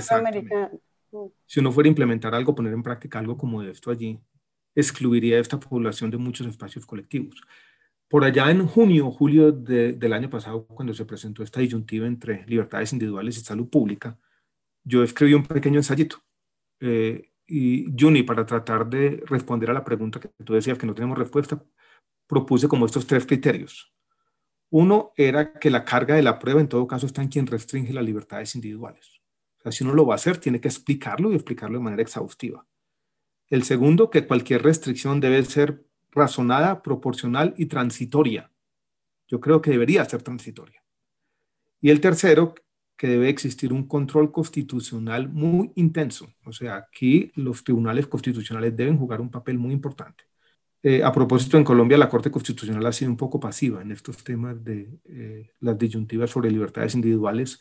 Si 1.46 1.60
uno 1.60 1.72
fuera 1.72 1.86
a 1.86 1.90
implementar 1.90 2.34
algo, 2.34 2.54
poner 2.54 2.74
en 2.74 2.82
práctica 2.82 3.18
algo 3.18 3.38
como 3.38 3.62
esto 3.62 3.90
allí, 3.90 4.20
excluiría 4.74 5.38
a 5.38 5.40
esta 5.40 5.58
población 5.58 6.10
de 6.10 6.18
muchos 6.18 6.46
espacios 6.46 6.84
colectivos. 6.84 7.40
Por 8.08 8.24
allá 8.24 8.50
en 8.50 8.66
junio, 8.66 9.10
julio 9.10 9.52
del 9.52 10.12
año 10.14 10.30
pasado, 10.30 10.66
cuando 10.66 10.94
se 10.94 11.04
presentó 11.04 11.42
esta 11.42 11.60
disyuntiva 11.60 12.06
entre 12.06 12.46
libertades 12.46 12.92
individuales 12.94 13.36
y 13.36 13.40
salud 13.40 13.68
pública, 13.68 14.18
yo 14.82 15.02
escribí 15.02 15.34
un 15.34 15.44
pequeño 15.44 15.78
ensayito. 15.78 16.16
Eh, 16.80 17.32
y 17.46 17.86
Juni, 17.98 18.22
para 18.22 18.46
tratar 18.46 18.88
de 18.88 19.22
responder 19.26 19.70
a 19.70 19.74
la 19.74 19.84
pregunta 19.84 20.20
que 20.20 20.30
tú 20.42 20.54
decías 20.54 20.78
que 20.78 20.86
no 20.86 20.94
tenemos 20.94 21.18
respuesta, 21.18 21.62
propuse 22.26 22.66
como 22.66 22.86
estos 22.86 23.06
tres 23.06 23.26
criterios. 23.26 23.92
Uno 24.70 25.12
era 25.16 25.52
que 25.54 25.70
la 25.70 25.84
carga 25.84 26.14
de 26.14 26.22
la 26.22 26.38
prueba 26.38 26.60
en 26.60 26.68
todo 26.68 26.86
caso 26.86 27.06
está 27.06 27.22
en 27.22 27.28
quien 27.28 27.46
restringe 27.46 27.92
las 27.92 28.04
libertades 28.04 28.54
individuales. 28.54 29.20
O 29.58 29.62
sea, 29.62 29.72
si 29.72 29.84
uno 29.84 29.94
lo 29.94 30.06
va 30.06 30.14
a 30.14 30.16
hacer, 30.16 30.38
tiene 30.38 30.60
que 30.60 30.68
explicarlo 30.68 31.32
y 31.32 31.34
explicarlo 31.34 31.78
de 31.78 31.84
manera 31.84 32.02
exhaustiva. 32.02 32.66
El 33.48 33.64
segundo, 33.64 34.10
que 34.10 34.26
cualquier 34.26 34.62
restricción 34.62 35.20
debe 35.20 35.42
ser 35.44 35.87
razonada, 36.10 36.82
proporcional 36.82 37.54
y 37.56 37.66
transitoria. 37.66 38.50
Yo 39.26 39.40
creo 39.40 39.60
que 39.60 39.70
debería 39.70 40.04
ser 40.04 40.22
transitoria. 40.22 40.82
Y 41.80 41.90
el 41.90 42.00
tercero, 42.00 42.54
que 42.98 43.06
debe 43.06 43.28
existir 43.28 43.72
un 43.72 43.86
control 43.86 44.32
constitucional 44.32 45.28
muy 45.28 45.70
intenso. 45.76 46.28
O 46.44 46.52
sea, 46.52 46.76
aquí 46.76 47.30
los 47.36 47.62
tribunales 47.62 48.08
constitucionales 48.08 48.76
deben 48.76 48.98
jugar 48.98 49.20
un 49.20 49.30
papel 49.30 49.56
muy 49.56 49.72
importante. 49.72 50.24
Eh, 50.82 51.02
a 51.04 51.12
propósito, 51.12 51.56
en 51.56 51.64
Colombia 51.64 51.96
la 51.96 52.08
Corte 52.08 52.30
Constitucional 52.30 52.84
ha 52.84 52.92
sido 52.92 53.10
un 53.10 53.16
poco 53.16 53.38
pasiva 53.38 53.82
en 53.82 53.92
estos 53.92 54.22
temas 54.24 54.62
de 54.64 54.98
eh, 55.04 55.50
las 55.60 55.78
disyuntivas 55.78 56.30
sobre 56.30 56.50
libertades 56.50 56.96
individuales 56.96 57.60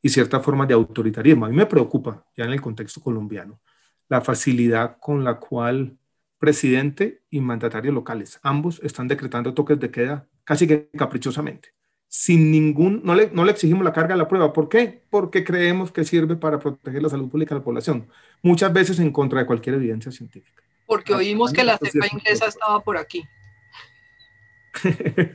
y 0.00 0.08
cierta 0.08 0.40
forma 0.40 0.64
de 0.64 0.74
autoritarismo. 0.74 1.44
A 1.44 1.50
mí 1.50 1.56
me 1.56 1.66
preocupa, 1.66 2.26
ya 2.34 2.44
en 2.44 2.52
el 2.52 2.60
contexto 2.60 3.02
colombiano, 3.02 3.60
la 4.08 4.22
facilidad 4.22 4.96
con 4.98 5.22
la 5.22 5.38
cual 5.38 5.98
presidente 6.38 7.22
y 7.30 7.40
mandatarios 7.40 7.94
locales, 7.94 8.38
ambos 8.42 8.80
están 8.82 9.08
decretando 9.08 9.54
toques 9.54 9.78
de 9.78 9.90
queda 9.90 10.28
casi 10.44 10.66
que 10.66 10.88
caprichosamente, 10.96 11.74
sin 12.06 12.50
ningún, 12.50 13.02
no 13.04 13.14
le, 13.14 13.30
no 13.30 13.44
le 13.44 13.52
exigimos 13.52 13.84
la 13.84 13.92
carga 13.92 14.14
de 14.14 14.18
la 14.18 14.28
prueba. 14.28 14.52
¿Por 14.52 14.68
qué? 14.68 15.02
Porque 15.10 15.44
creemos 15.44 15.92
que 15.92 16.04
sirve 16.04 16.36
para 16.36 16.58
proteger 16.58 17.02
la 17.02 17.10
salud 17.10 17.28
pública 17.28 17.54
de 17.54 17.60
la 17.60 17.64
población, 17.64 18.08
muchas 18.42 18.72
veces 18.72 18.98
en 19.00 19.12
contra 19.12 19.40
de 19.40 19.46
cualquier 19.46 19.74
evidencia 19.76 20.10
científica. 20.10 20.62
Porque 20.86 21.12
oímos 21.12 21.52
que 21.52 21.64
la 21.64 21.76
cepa 21.76 22.06
inglesa 22.10 22.46
estaba 22.46 22.80
por 22.80 22.96
aquí. 22.96 23.24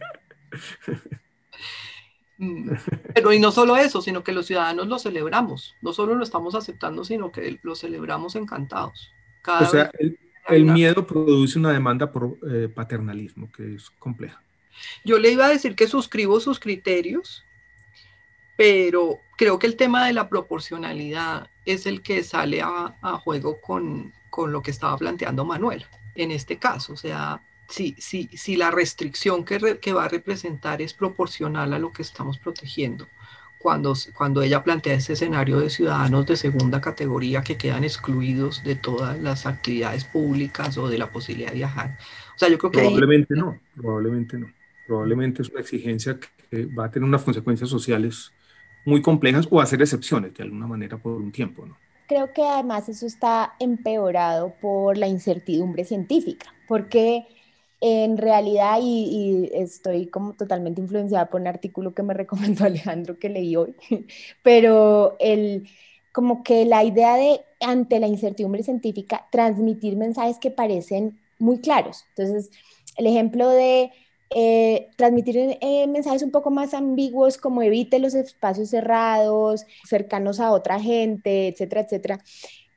Pero 3.13 3.31
y 3.31 3.39
no 3.39 3.51
solo 3.51 3.77
eso, 3.77 4.01
sino 4.01 4.23
que 4.23 4.31
los 4.31 4.47
ciudadanos 4.47 4.87
lo 4.87 4.97
celebramos. 4.97 5.75
No 5.81 5.93
solo 5.93 6.15
lo 6.15 6.23
estamos 6.23 6.55
aceptando, 6.55 7.03
sino 7.03 7.31
que 7.31 7.59
lo 7.61 7.75
celebramos 7.75 8.35
encantados. 8.35 9.11
o 9.47 9.65
sea, 9.65 9.91
el, 9.99 10.17
miedo 10.49 11.05
produce 11.05 11.57
una 11.57 11.71
demanda 11.71 12.11
por 12.11 12.37
eh, 12.49 12.67
paternalismo 12.67 13.51
que 13.51 13.75
es 13.75 13.89
compleja. 13.91 14.41
Yo 15.03 15.19
le 15.19 15.31
iba 15.31 15.45
a 15.45 15.49
decir 15.49 15.75
que 15.75 15.87
suscribo 15.87 16.39
sus 16.39 16.59
criterios, 16.59 17.43
pero 18.57 19.19
creo 19.37 19.59
que 19.59 19.67
el 19.67 19.75
tema 19.75 20.05
de 20.05 20.13
la 20.13 20.29
proporcionalidad 20.29 21.49
es 21.65 21.85
el 21.85 22.01
que 22.01 22.23
sale 22.23 22.61
a, 22.61 22.95
a 23.01 23.17
juego 23.17 23.61
con, 23.61 24.13
con 24.29 24.51
lo 24.51 24.61
que 24.61 24.71
estaba 24.71 24.97
planteando 24.97 25.45
Manuel 25.45 25.85
en 26.15 26.31
este 26.31 26.57
caso. 26.57 26.93
O 26.93 26.97
sea, 26.97 27.41
si, 27.67 27.95
si, 27.97 28.29
si 28.33 28.55
la 28.55 28.71
restricción 28.71 29.45
que, 29.45 29.79
que, 29.79 29.93
va 29.93 30.05
a 30.05 30.09
representar 30.09 30.81
es 30.81 30.93
proporcional 30.93 31.73
a 31.73 31.79
lo 31.79 31.91
que 31.91 32.01
estamos 32.01 32.37
protegiendo, 32.37 33.07
cuando, 33.63 33.93
cuando 34.15 34.43
ella 34.43 34.63
plantea 34.63 34.95
ese 34.95 35.13
escenario 35.13 35.59
de 35.59 35.69
ciudadanos 35.69 36.25
de 36.27 36.35
segunda 36.35 36.81
categoría 36.81 37.41
que 37.41 37.57
quedan 37.57 37.83
excluidos 37.83 38.61
de 38.63 38.75
todas 38.75 39.19
las 39.19 39.45
actividades 39.45 40.03
públicas 40.03 40.77
o 40.77 40.89
de 40.89 40.97
la 40.97 41.11
posibilidad 41.11 41.49
de 41.49 41.55
viajar. 41.55 41.97
O 42.35 42.37
sea, 42.37 42.49
yo 42.49 42.57
creo 42.57 42.71
que... 42.71 42.79
Probablemente 42.79 43.35
no, 43.35 43.57
probablemente 43.75 44.37
no. 44.37 44.47
Probablemente 44.85 45.41
es 45.41 45.49
una 45.49 45.61
exigencia 45.61 46.19
que 46.19 46.65
va 46.65 46.85
a 46.85 46.91
tener 46.91 47.07
unas 47.07 47.23
consecuencias 47.23 47.69
sociales 47.69 48.33
muy 48.85 49.01
complejas 49.01 49.47
o 49.49 49.61
hacer 49.61 49.81
excepciones 49.81 50.33
de 50.33 50.43
alguna 50.43 50.67
manera 50.67 50.97
por 50.97 51.13
un 51.13 51.31
tiempo, 51.31 51.65
¿no? 51.65 51.77
creo 52.07 52.31
que 52.31 52.43
además 52.43 52.89
eso 52.89 53.05
está 53.05 53.53
empeorado 53.59 54.53
por 54.61 54.97
la 54.97 55.07
incertidumbre 55.07 55.85
científica, 55.85 56.53
porque 56.67 57.25
en 57.85 58.17
realidad, 58.17 58.79
y, 58.81 59.49
estoy 59.53 60.07
como 60.07 60.33
totalmente 60.35 60.79
influenciada 60.79 61.29
por 61.29 61.41
un 61.41 61.47
artículo 61.47 61.93
que 61.93 62.01
me 62.01 62.13
recomendó 62.13 62.63
Alejandro 62.63 63.19
que 63.19 63.27
leí 63.27 63.57
hoy, 63.57 63.75
pero 64.41 65.17
el, 65.19 65.67
como 66.13 66.43
que 66.43 66.65
la 66.65 66.85
idea 66.85 67.17
de, 67.17 67.41
ante 67.59 67.99
la 67.99 68.07
incertidumbre 68.07 68.63
científica, 68.63 69.27
transmitir 69.31 69.97
mensajes 69.97 70.39
que 70.39 70.49
parecen 70.49 71.19
muy 71.39 71.59
claros. 71.59 72.05
Entonces, 72.15 72.51
el 72.95 73.07
ejemplo 73.07 73.49
de 73.49 73.91
eh, 74.29 74.89
transmitir 74.95 75.57
eh, 75.59 75.87
mensajes 75.87 76.23
un 76.23 76.31
poco 76.31 76.51
más 76.51 76.73
ambiguos 76.73 77.37
como 77.37 77.61
evite 77.63 77.99
los 77.99 78.15
espacios 78.15 78.69
cerrados, 78.69 79.65
cercanos 79.85 80.39
a 80.39 80.51
otra 80.51 80.79
gente, 80.79 81.49
etcétera, 81.49 81.81
etcétera, 81.81 82.19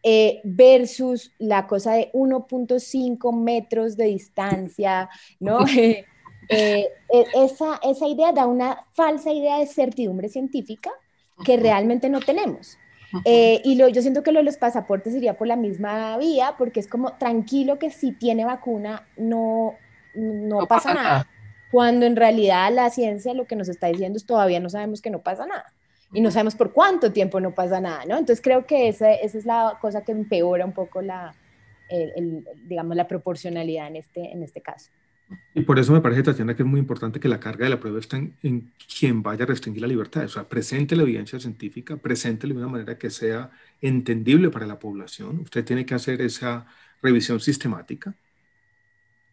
eh, 0.03 0.41
versus 0.45 1.33
la 1.39 1.67
cosa 1.67 1.95
de 1.95 2.11
1.5 2.13 3.33
metros 3.33 3.97
de 3.97 4.07
distancia, 4.07 5.09
¿no? 5.41 5.59
E, 6.49 6.87
esa, 7.35 7.81
esa 7.83 8.07
idea 8.07 8.31
da 8.31 8.47
una 8.47 8.87
falsa 8.93 9.33
idea 9.33 9.59
de 9.59 9.67
certidumbre 9.67 10.29
científica 10.29 10.93
que 11.45 11.57
realmente 11.57 12.09
no 12.09 12.21
tenemos. 12.21 12.79
y 13.25 13.75
lo, 13.75 13.89
yo 13.89 14.01
siento 14.01 14.23
que 14.23 14.31
lo 14.31 14.39
de 14.39 14.45
los 14.45 14.57
pasaportes 14.57 15.13
sería 15.13 15.37
por 15.37 15.49
la 15.49 15.57
misma 15.57 16.17
vía, 16.19 16.55
porque 16.57 16.79
es 16.79 16.87
como 16.87 17.15
tranquilo 17.15 17.81
que 17.81 17.91
si 17.91 18.13
tiene 18.13 18.45
vacuna 18.45 19.09
no, 19.17 19.75
no, 20.15 20.69
pasa, 20.69 20.95
nada. 20.95 21.29
Cuando 21.73 22.07
en 22.07 22.15
realidad 22.15 22.73
la 22.73 22.91
ciencia 22.91 23.35
lo 23.35 23.47
que 23.47 23.57
nos 23.57 23.69
está 23.69 23.89
diciendo 23.89 24.17
es 24.17 24.25
todavía 24.25 24.61
no 24.61 24.71
sabemos 24.71 25.03
que 25.03 25.11
no 25.11 25.23
pasa 25.23 25.47
nada 25.47 25.75
y 26.13 26.21
no 26.21 26.31
sabemos 26.31 26.55
por 26.55 26.73
cuánto 26.73 27.13
tiempo 27.13 27.41
no 27.41 27.55
pasa 27.55 27.81
nada, 27.81 28.05
¿no? 28.05 28.19
Entonces 28.19 28.41
creo 28.43 28.67
que 28.67 28.89
esa, 28.89 29.13
esa 29.13 29.39
es 29.39 29.45
la 29.45 29.79
cosa 29.81 30.03
que 30.03 30.13
empeora 30.13 30.65
un 30.65 30.73
poco 30.73 31.03
la, 31.03 31.35
digamos, 32.67 32.97
la 32.97 33.09
proporcionalidad 33.09 33.89
en 33.89 33.97
este, 33.97 34.33
en 34.33 34.43
este 34.43 34.61
caso. 34.61 34.91
Y 35.55 35.63
por 35.63 35.79
eso 35.79 35.93
me 35.93 36.01
parece, 36.01 36.23
Tatiana, 36.23 36.55
que 36.55 36.63
es 36.63 36.69
muy 36.69 36.79
importante 36.79 37.19
que 37.19 37.29
la 37.29 37.41
carga 37.41 37.65
de 37.65 37.71
la 37.71 37.81
prueba 37.81 37.99
esté 37.99 38.17
en, 38.17 38.37
en 38.43 38.73
quien 38.99 39.23
vaya 39.25 39.43
a 39.43 39.47
restringir 39.49 39.83
la 39.83 39.89
libertad. 39.89 40.25
O 40.25 40.29
sea, 40.29 40.49
presente 40.49 40.95
la 40.95 41.03
evidencia 41.03 41.41
científica, 41.41 41.97
presente 41.97 42.47
de 42.47 42.55
una 42.55 42.69
manera 42.69 42.97
que 42.97 43.11
sea 43.11 43.51
entendible 43.81 44.51
para 44.51 44.67
la 44.67 44.79
población. 44.79 45.41
Usted 45.41 45.65
tiene 45.65 45.85
que 45.85 45.95
hacer 45.95 46.23
esa 46.23 46.67
revisión 47.03 47.41
sistemática, 47.41 48.15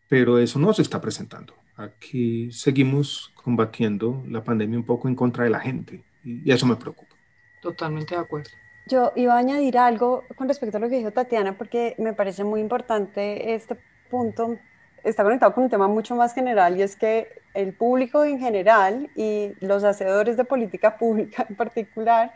pero 0.09 0.39
eso 0.39 0.57
no 0.57 0.73
se 0.73 0.81
está 0.81 0.99
presentando 0.99 1.53
aquí 1.75 2.51
seguimos 2.51 3.31
combatiendo 3.35 4.23
la 4.27 4.43
pandemia 4.43 4.77
un 4.77 4.85
poco 4.85 5.07
en 5.07 5.15
contra 5.15 5.43
de 5.43 5.49
la 5.49 5.59
gente 5.59 6.03
y, 6.23 6.51
eso 6.51 6.65
me 6.65 6.75
preocupa. 6.75 7.15
Totalmente 7.61 8.15
de 8.15 8.21
acuerdo. 8.21 8.49
Yo 8.85 9.13
iba 9.15 9.35
a 9.35 9.37
añadir 9.37 9.77
algo 9.77 10.25
con 10.35 10.47
respecto 10.47 10.77
a 10.77 10.79
lo 10.79 10.89
que 10.89 10.97
dijo 10.97 11.11
Tatiana 11.11 11.57
porque 11.57 11.95
me 11.97 12.13
parece 12.13 12.43
muy 12.43 12.59
importante 12.59 13.53
este 13.53 13.77
punto. 14.09 14.57
Está 15.03 15.23
conectado 15.23 15.53
con 15.53 15.65
un 15.65 15.69
tema 15.69 15.87
mucho 15.87 16.15
más 16.15 16.33
general 16.33 16.77
y 16.77 16.81
es 16.81 16.95
que 16.95 17.29
el 17.53 17.73
público 17.73 18.23
en 18.23 18.39
general 18.39 19.09
y 19.15 19.53
los 19.59 19.83
hacedores 19.83 20.37
de 20.37 20.43
política 20.43 20.97
pública 20.99 21.45
en 21.49 21.55
particular 21.55 22.33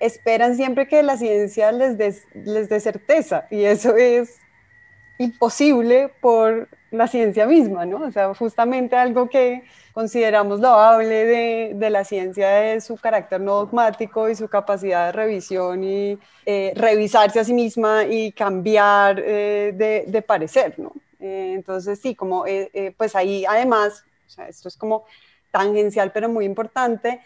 esperan 0.00 0.56
siempre 0.56 0.88
que 0.88 1.02
la 1.02 1.18
ciencia 1.18 1.72
les 1.72 2.24
les 2.34 2.68
dé 2.70 2.80
certeza 2.80 3.46
y 3.50 3.64
eso 3.64 3.96
es 3.96 4.40
imposible 5.20 6.10
por 6.20 6.68
la 6.90 7.06
ciencia 7.06 7.46
misma, 7.46 7.84
¿no? 7.84 8.04
O 8.04 8.10
sea, 8.10 8.34
justamente 8.34 8.96
algo 8.96 9.28
que 9.28 9.62
consideramos 9.92 10.60
loable 10.60 11.74
de, 11.74 11.90
la 11.90 12.04
ciencia 12.04 12.72
es 12.72 12.84
su 12.84 12.96
carácter 12.96 13.38
no 13.40 13.56
dogmático 13.56 14.30
y 14.30 14.34
su 14.34 14.48
capacidad 14.48 15.06
de 15.06 15.12
revisión 15.12 15.84
y 15.84 16.18
eh, 16.46 16.72
revisarse 16.74 17.38
a 17.38 17.44
sí 17.44 17.52
misma 17.52 18.04
y 18.04 18.32
cambiar 18.32 19.20
eh, 19.20 19.72
de, 19.74 20.04
de, 20.06 20.22
parecer, 20.22 20.78
¿no? 20.78 20.92
Eh, 21.20 21.52
entonces, 21.54 22.00
sí, 22.00 22.14
como, 22.14 22.44
pues 22.96 23.14
ahí 23.14 23.44
además, 23.46 24.02
o 24.26 24.30
sea, 24.30 24.48
esto 24.48 24.68
es 24.68 24.76
como 24.78 25.04
tangencial, 25.50 26.12
pero 26.12 26.30
muy 26.30 26.46
importante, 26.46 27.20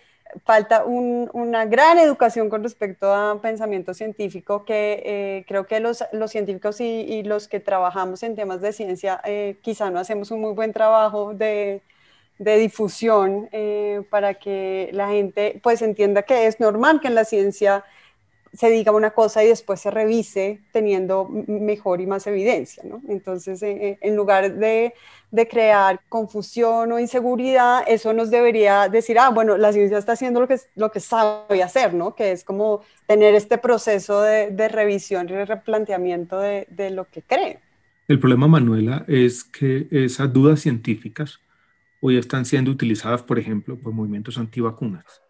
falta 0.44 0.84
una 0.84 1.64
gran 1.66 1.98
educación 1.98 2.48
con 2.50 2.62
respecto 2.62 3.12
a 3.12 3.40
pensamiento 3.40 3.94
científico 3.94 4.64
que 4.64 5.02
eh, 5.04 5.44
creo 5.46 5.66
que 5.66 5.80
los, 5.80 6.04
los 6.12 6.30
científicos 6.30 6.80
y, 6.80 7.22
los 7.22 7.48
que 7.48 7.60
trabajamos 7.60 8.22
en 8.22 8.34
temas 8.34 8.60
de 8.60 8.72
ciencia 8.72 9.20
eh, 9.24 9.56
quizá 9.62 9.90
no 9.90 9.98
hacemos 9.98 10.30
un 10.30 10.40
muy 10.40 10.52
buen 10.52 10.72
trabajo 10.72 11.34
de, 11.34 11.82
de 12.38 12.58
difusión 12.58 13.48
eh, 13.52 14.02
para 14.10 14.34
que 14.34 14.90
la 14.92 15.08
gente 15.08 15.60
pues 15.62 15.80
entienda 15.82 16.22
que 16.22 16.46
es 16.46 16.60
normal 16.60 17.00
que 17.00 17.08
en 17.08 17.14
la 17.14 17.24
ciencia 17.24 17.84
se 18.54 18.70
diga 18.70 18.92
una 18.92 19.10
cosa 19.10 19.42
y 19.44 19.48
después 19.48 19.80
se 19.80 19.90
revise 19.90 20.60
teniendo 20.72 21.28
mejor 21.28 22.00
y 22.00 22.06
más 22.06 22.26
evidencia, 22.26 22.82
¿no? 22.84 23.02
Entonces, 23.08 23.60
en 23.62 24.16
lugar 24.16 24.54
de 24.54 24.94
de 25.34 25.48
crear 25.48 26.00
confusión 26.08 26.92
o 26.92 27.00
inseguridad, 27.00 27.82
eso 27.88 28.12
nos 28.12 28.30
debería 28.30 28.88
decir, 28.88 29.18
ah, 29.18 29.30
bueno, 29.30 29.56
la 29.56 29.72
ciencia 29.72 29.98
está 29.98 30.12
haciendo 30.12 30.38
lo 30.38 30.46
que, 30.46 30.58
lo 30.76 30.92
que 30.92 31.00
sabe 31.00 31.60
hacer, 31.60 31.92
¿no? 31.92 32.14
Que 32.14 32.30
es 32.30 32.44
como 32.44 32.82
tener 33.08 33.34
este 33.34 33.58
proceso 33.58 34.22
de, 34.22 34.52
de 34.52 34.68
revisión 34.68 35.28
y 35.28 35.44
replanteamiento 35.44 36.38
de, 36.38 36.68
de, 36.70 36.90
lo 36.90 37.06
que 37.06 37.22
cree. 37.22 37.58
El 38.06 38.20
problema, 38.20 38.46
Manuela, 38.46 39.04
es 39.08 39.42
que 39.42 39.88
esas 39.90 40.32
dudas 40.32 40.60
científicas 40.60 41.40
hoy 42.00 42.16
están 42.16 42.44
siendo 42.44 42.70
utilizadas, 42.70 43.24
por 43.24 43.40
ejemplo, 43.40 43.76
por 43.76 43.92
movimientos 43.92 44.38
antivacunas 44.38 45.23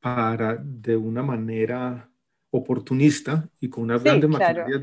para, 0.00 0.56
de 0.56 0.96
una 0.96 1.22
manera 1.22 2.10
oportunista 2.50 3.48
y 3.60 3.68
con 3.68 3.84
unas 3.84 4.02
grandes 4.02 4.30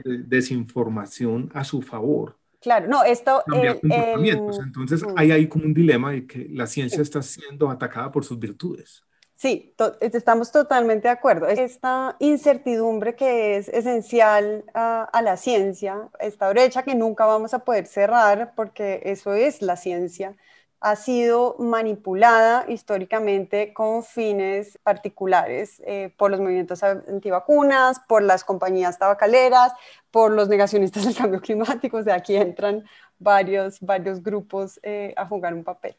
de 0.03 0.17
desinformación 0.19 1.49
a 1.53 1.63
su 1.63 1.81
favor, 1.81 2.37
Claro, 2.59 2.87
no, 2.87 3.03
esto... 3.03 3.43
Cambiar 3.45 3.79
comportamientos. 3.79 4.59
Entonces 4.59 5.03
mm. 5.03 5.13
hay 5.15 5.31
ahí 5.31 5.47
como 5.47 5.65
un 5.65 5.73
dilema 5.73 6.11
de 6.11 6.25
que 6.25 6.47
la 6.49 6.67
ciencia 6.67 7.01
está 7.01 7.21
siendo 7.21 7.69
atacada 7.69 8.11
por 8.11 8.25
sus 8.25 8.39
virtudes. 8.39 9.03
Sí, 9.35 9.75
estamos 10.01 10.51
totalmente 10.51 11.07
de 11.07 11.13
acuerdo. 11.13 11.47
Esta 11.47 12.15
incertidumbre 12.19 13.15
que 13.15 13.57
es 13.57 13.69
esencial 13.69 14.65
a, 14.73 15.03
a, 15.03 15.21
la 15.21 15.37
ciencia, 15.37 16.09
esta 16.19 16.49
brecha 16.49 16.81
que 16.81 16.95
nunca 16.95 17.27
vamos 17.27 17.53
a 17.53 17.59
poder 17.59 17.85
cerrar 17.85 18.53
porque 18.55 19.01
eso 19.05 19.35
es 19.35 19.61
la 19.61 19.77
ciencia, 19.77 20.35
ha 20.79 20.95
sido 20.95 21.55
manipulada 21.59 22.65
históricamente 22.69 23.73
con 23.73 24.03
fines 24.03 24.77
particulares 24.83 25.81
eh, 25.85 26.13
por 26.17 26.29
los 26.29 26.39
movimientos 26.39 26.83
antivacunas, 26.83 27.99
por 28.07 28.21
las 28.21 28.43
compañías 28.43 28.99
tabacaleras, 28.99 29.73
por 30.11 30.31
los 30.31 30.49
negacionistas 30.49 31.05
del 31.05 31.15
cambio 31.15 31.41
climático, 31.41 31.97
o 31.97 32.03
sea, 32.03 32.15
aquí 32.15 32.35
entran 32.35 32.83
varios, 33.17 33.79
varios 33.81 34.21
grupos 34.21 34.79
eh, 34.83 35.13
a 35.17 35.25
jugar 35.25 35.53
un 35.53 35.63
papel. 35.63 35.95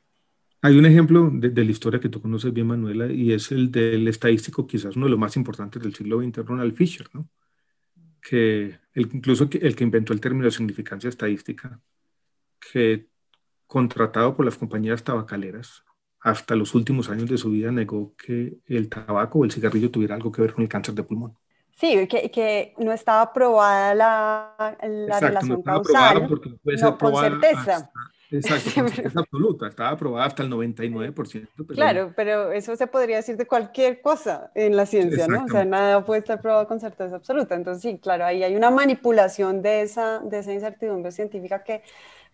Hay 0.61 0.77
un 0.77 0.87
ejemplo 0.87 1.31
de, 1.33 1.65
la 1.65 1.71
historia 1.71 2.01
que 2.01 2.09
tú 2.09 2.21
conoces 2.21 2.53
bien, 2.53 2.67
Manuela, 2.67 3.07
y 3.07 3.33
es 3.33 3.53
el 3.53 3.71
del 3.71 4.09
estadístico, 4.09 4.67
quizás 4.67 4.97
uno 4.97 5.07
de 5.07 5.11
los 5.11 5.19
más 5.19 5.37
importantes 5.37 5.81
del 5.81 5.95
siglo 5.95 6.21
XX, 6.21 6.45
Ronald 6.45 6.75
Fisher, 6.75 7.07
¿no? 7.13 7.29
que 8.21 8.79
incluso 8.95 9.49
el 9.53 9.77
que 9.77 9.85
inventó 9.85 10.13
el 10.13 10.21
término 10.21 10.47
de 10.47 10.51
significancia 10.51 11.09
estadística, 11.09 11.81
que 12.73 13.09
contratado 13.69 14.35
por 14.35 14.45
las 14.45 14.57
compañías 14.57 15.05
tabacaleras, 15.05 15.85
hasta 16.21 16.57
los 16.57 16.75
últimos 16.75 17.09
años 17.11 17.29
de 17.29 17.39
su 17.39 17.51
vida 17.51 17.71
negó 17.71 18.15
que 18.17 18.59
el 18.67 18.89
tabaco 18.89 19.39
o 19.39 19.45
el 19.45 19.53
cigarrillo 19.53 19.91
tuviera 19.91 20.17
algo 20.17 20.33
que 20.33 20.43
ver 20.43 20.53
con 20.53 20.63
el 20.63 20.69
cáncer 20.69 20.95
de 20.95 21.05
pulmón. 21.05 21.37
Sí, 21.77 22.09
que, 22.09 22.29
que 22.33 22.75
no 22.79 22.93
estaba 22.93 23.23
aprobada 23.23 23.95
la, 23.95 24.77
la 24.83 25.21
relación 25.21 25.63
causal, 25.63 26.29
no, 26.65 26.99
con 26.99 27.15
certeza. 27.15 27.89
exacto, 28.33 28.71
con 28.75 28.89
certeza 28.89 29.21
absoluta, 29.21 29.69
estaba 29.69 29.91
aprobada 29.91 30.27
hasta 30.27 30.43
el 30.43 30.51
99%. 30.51 31.49
claro, 31.69 32.13
pero 32.17 32.51
eso 32.51 32.75
se 32.75 32.89
podría 32.89 33.19
decir 33.19 33.37
de 33.37 33.47
cualquier 33.47 34.01
cosa 34.01 34.51
en 34.57 34.75
la 34.75 34.87
ciencia, 34.87 35.29
¿no? 35.29 35.45
O 35.45 35.49
sea, 35.49 35.65
nada 35.65 36.05
puede 36.05 36.19
estar 36.19 36.41
probado 36.41 36.67
con 36.67 36.81
certeza 36.81 37.15
absoluta. 37.15 37.55
Entonces, 37.55 37.81
sí, 37.81 38.01
claro, 38.01 38.25
ahí 38.25 38.43
hay 38.43 38.57
una 38.57 38.73
manipulación 38.73 39.63
de 39.63 39.83
esa, 39.83 40.19
de 40.19 40.41
esa 40.41 40.53
incertidumbre 40.53 41.13
científica 41.13 41.63
que 41.63 41.83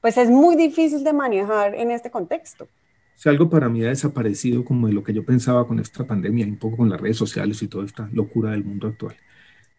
pues 0.05 0.19
es 0.19 0.29
muy 0.29 0.55
difícil 0.55 1.03
de 1.03 1.15
manejar 1.15 1.75
en 1.75 1.91
este 1.91 2.11
contexto. 2.11 2.69
Si 3.15 3.27
algo 3.31 3.49
para 3.49 3.71
mí 3.71 3.83
ha 3.85 3.89
desaparecido 3.89 4.63
como 4.63 4.87
de 4.87 4.93
lo 4.93 5.03
que 5.03 5.15
yo 5.15 5.25
pensaba 5.25 5.67
con 5.67 5.81
esta 5.81 6.07
pandemia, 6.07 6.45
un 6.47 6.59
poco 6.59 6.77
con 6.77 6.91
las 6.91 7.01
redes 7.01 7.17
sociales 7.17 7.63
y 7.63 7.69
toda 7.69 7.87
esta 7.87 8.11
locura 8.13 8.51
del 8.51 8.65
mundo 8.65 8.89
actual 8.89 9.17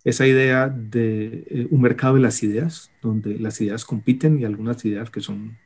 esa 0.05 0.27
idea 0.27 0.69
de 0.69 1.43
eh, 1.49 1.67
un 1.71 1.81
mercado 1.81 2.13
de 2.13 2.21
las 2.21 2.41
ideas, 2.43 2.91
donde 3.01 3.39
las 3.39 3.59
ideas 3.59 3.83
compiten 3.83 4.39
y 4.39 4.45
algunas 4.45 4.85
ideas 4.85 5.09
que 5.09 5.19
son 5.19 5.57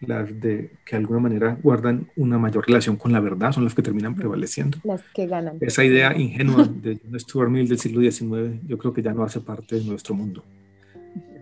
las 0.00 0.28
de 0.40 0.70
que 0.84 0.94
de 0.94 0.98
alguna 0.98 1.20
manera 1.20 1.58
guardan 1.62 2.08
una 2.16 2.38
mayor 2.38 2.66
relación 2.66 2.96
con 2.96 3.12
la 3.12 3.18
verdad 3.18 3.50
son 3.50 3.64
las 3.64 3.74
que 3.74 3.82
terminan 3.82 4.14
prevaleciendo. 4.14 4.78
Las 4.84 5.02
que 5.12 5.26
ganan. 5.26 5.58
Esa 5.60 5.84
idea 5.84 6.16
ingenua 6.16 6.64
de 6.64 7.00
Stuart 7.18 7.50
Mill 7.50 7.66
del 7.66 7.78
siglo 7.78 8.00
XIX, 8.00 8.60
yo 8.66 8.78
creo 8.78 8.92
que 8.92 9.02
ya 9.02 9.12
no 9.12 9.24
hace 9.24 9.40
parte 9.40 9.76
de 9.76 9.84
nuestro 9.84 10.14
mundo. 10.14 10.44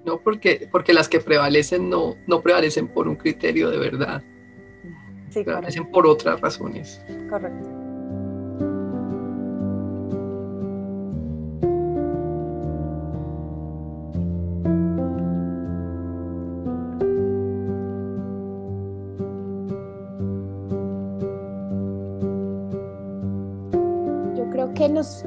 No, 0.05 0.19
porque, 0.19 0.69
porque 0.71 0.93
las 0.93 1.09
que 1.09 1.21
prevalecen 1.21 1.89
no, 1.89 2.17
no 2.27 2.43
prevalecen 2.43 2.89
por 2.89 3.09
un 3.09 3.17
criterio 3.17 3.71
de 3.71 3.79
verdad. 3.79 4.23
Sí, 5.31 5.43
prevalecen 5.43 5.91
por 5.91 6.07
otras 6.07 6.41
razones. 6.41 7.01
Correcto. 7.29 7.84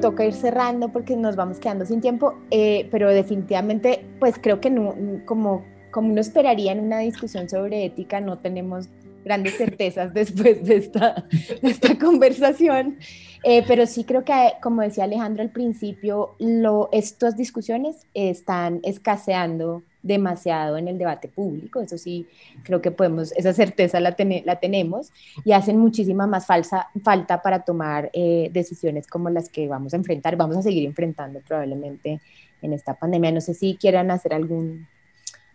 Toca 0.01 0.25
ir 0.25 0.33
cerrando 0.33 0.89
porque 0.89 1.15
nos 1.15 1.35
vamos 1.35 1.59
quedando 1.59 1.85
sin 1.85 2.01
tiempo, 2.01 2.35
eh, 2.51 2.87
pero 2.91 3.09
definitivamente, 3.09 4.05
pues 4.19 4.35
creo 4.41 4.59
que 4.59 4.69
no, 4.69 4.95
como, 5.25 5.63
como 5.91 6.09
uno 6.09 6.21
esperaría 6.21 6.71
en 6.71 6.81
una 6.81 6.99
discusión 6.99 7.49
sobre 7.49 7.85
ética, 7.85 8.21
no 8.21 8.39
tenemos 8.39 8.89
grandes 9.27 9.57
certezas 9.57 10.13
después 10.13 10.63
de 10.65 10.77
esta, 10.77 11.25
esta 11.61 11.97
conversación, 11.97 12.97
eh, 13.43 13.63
pero 13.67 13.85
sí 13.85 14.03
creo 14.03 14.23
que, 14.23 14.33
como 14.61 14.81
decía 14.81 15.03
Alejandro 15.03 15.43
al 15.43 15.51
principio, 15.51 16.35
lo, 16.39 16.89
estas 16.91 17.35
discusiones 17.37 18.07
están 18.13 18.79
escaseando 18.83 19.83
demasiado 20.01 20.77
en 20.77 20.87
el 20.87 20.97
debate 20.97 21.27
público, 21.27 21.81
eso 21.81 21.97
sí, 21.97 22.27
creo 22.63 22.81
que 22.81 22.91
podemos, 22.91 23.33
esa 23.33 23.51
certeza 23.53 23.99
la, 23.99 24.15
la 24.45 24.55
tenemos 24.59 25.11
y 25.43 25.51
hacen 25.51 25.77
muchísima 25.77 26.25
más 26.25 26.45
falsa, 26.45 26.87
falta 27.03 27.41
para 27.41 27.63
tomar 27.63 28.09
eh, 28.13 28.49
decisiones 28.53 29.05
como 29.05 29.29
las 29.29 29.49
que 29.49 29.67
vamos 29.67 29.93
a 29.93 29.97
enfrentar, 29.97 30.37
vamos 30.37 30.55
a 30.57 30.61
seguir 30.61 30.85
enfrentando 30.85 31.41
probablemente 31.45 32.21
en 32.61 32.73
esta 32.73 32.93
pandemia. 32.93 33.31
No 33.31 33.41
sé 33.41 33.53
si 33.53 33.75
quieran 33.75 34.09
hacer 34.11 34.33
algún, 34.33 34.87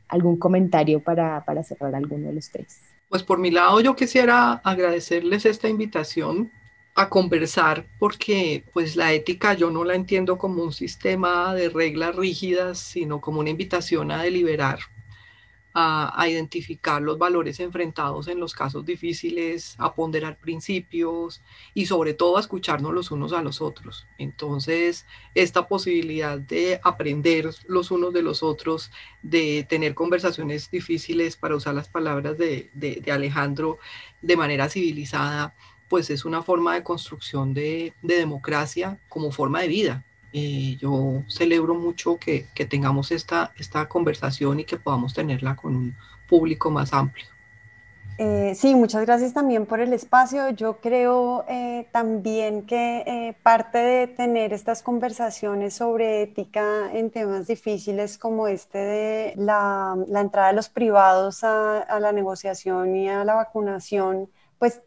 algún 0.08 0.36
comentario 0.36 1.00
para, 1.00 1.44
para 1.44 1.62
cerrar 1.62 1.94
alguno 1.94 2.28
de 2.28 2.34
los 2.34 2.50
tres. 2.50 2.91
Pues 3.12 3.22
por 3.22 3.38
mi 3.38 3.50
lado 3.50 3.78
yo 3.82 3.94
quisiera 3.94 4.52
agradecerles 4.64 5.44
esta 5.44 5.68
invitación 5.68 6.50
a 6.94 7.10
conversar 7.10 7.84
porque 7.98 8.64
pues 8.72 8.96
la 8.96 9.12
ética 9.12 9.52
yo 9.52 9.70
no 9.70 9.84
la 9.84 9.96
entiendo 9.96 10.38
como 10.38 10.62
un 10.62 10.72
sistema 10.72 11.54
de 11.54 11.68
reglas 11.68 12.16
rígidas, 12.16 12.78
sino 12.78 13.20
como 13.20 13.40
una 13.40 13.50
invitación 13.50 14.10
a 14.12 14.22
deliberar, 14.22 14.78
a, 15.74 16.26
identificar 16.28 17.00
los 17.02 17.18
valores 17.18 17.60
enfrentados 17.60 18.28
en 18.28 18.38
los 18.38 18.54
casos 18.54 18.84
difíciles, 18.84 19.74
a 19.78 19.94
ponderar 19.94 20.38
principios 20.38 21.42
y 21.74 21.86
sobre 21.86 22.14
todo 22.14 22.36
a 22.36 22.40
escucharnos 22.40 22.92
los 22.92 23.10
unos 23.10 23.32
a 23.32 23.42
los 23.42 23.60
otros. 23.60 24.06
Entonces, 24.18 25.06
esta 25.34 25.68
posibilidad 25.68 26.38
de 26.38 26.80
aprender 26.82 27.50
los 27.66 27.90
unos 27.90 28.12
de 28.12 28.22
los 28.22 28.42
otros, 28.42 28.90
de 29.22 29.66
tener 29.68 29.94
conversaciones 29.94 30.70
difíciles, 30.70 31.36
para 31.36 31.56
usar 31.56 31.74
las 31.74 31.88
palabras 31.88 32.38
de, 32.38 32.70
de 32.74 33.12
Alejandro, 33.12 33.78
de 34.20 34.36
manera 34.36 34.68
civilizada, 34.68 35.54
pues 35.92 36.08
es 36.08 36.24
una 36.24 36.42
forma 36.42 36.72
de 36.72 36.82
construcción 36.82 37.52
de, 37.52 37.92
democracia 38.00 38.98
como 39.10 39.30
forma 39.30 39.60
de 39.60 39.68
vida. 39.68 40.04
Eh, 40.32 40.76
yo 40.80 41.22
celebro 41.28 41.74
mucho 41.74 42.16
que, 42.16 42.46
tengamos 42.68 43.10
esta, 43.10 43.52
esta 43.58 43.86
conversación 43.88 44.60
y 44.60 44.64
que 44.64 44.78
podamos 44.78 45.12
tenerla 45.12 45.56
con 45.56 45.76
un 45.76 45.96
público 46.28 46.70
más 46.70 46.92
amplio. 46.92 47.26
Eh, 48.18 48.54
sí, 48.54 48.74
muchas 48.74 49.04
gracias 49.04 49.34
también 49.34 49.66
por 49.66 49.80
el 49.80 49.92
espacio. 49.92 50.50
Yo 50.50 50.78
creo 50.78 51.44
eh, 51.48 51.86
también 51.92 52.62
que 52.66 53.36
parte 53.42 53.78
de 53.78 54.06
tener 54.06 54.52
estas 54.52 54.82
conversaciones 54.82 55.74
sobre 55.74 56.22
ética 56.22 56.90
en 56.92 57.10
temas 57.10 57.46
difíciles 57.46 58.16
como 58.16 58.48
este 58.48 58.78
de 58.78 59.34
la, 59.36 59.96
entrada 60.14 60.48
de 60.48 60.54
los 60.54 60.68
privados 60.68 61.44
a, 61.44 61.80
a, 61.80 62.00
la 62.00 62.12
negociación 62.12 62.96
y 62.96 63.08
a 63.08 63.24
la 63.24 63.34
vacunación, 63.34 64.30
pues 64.58 64.82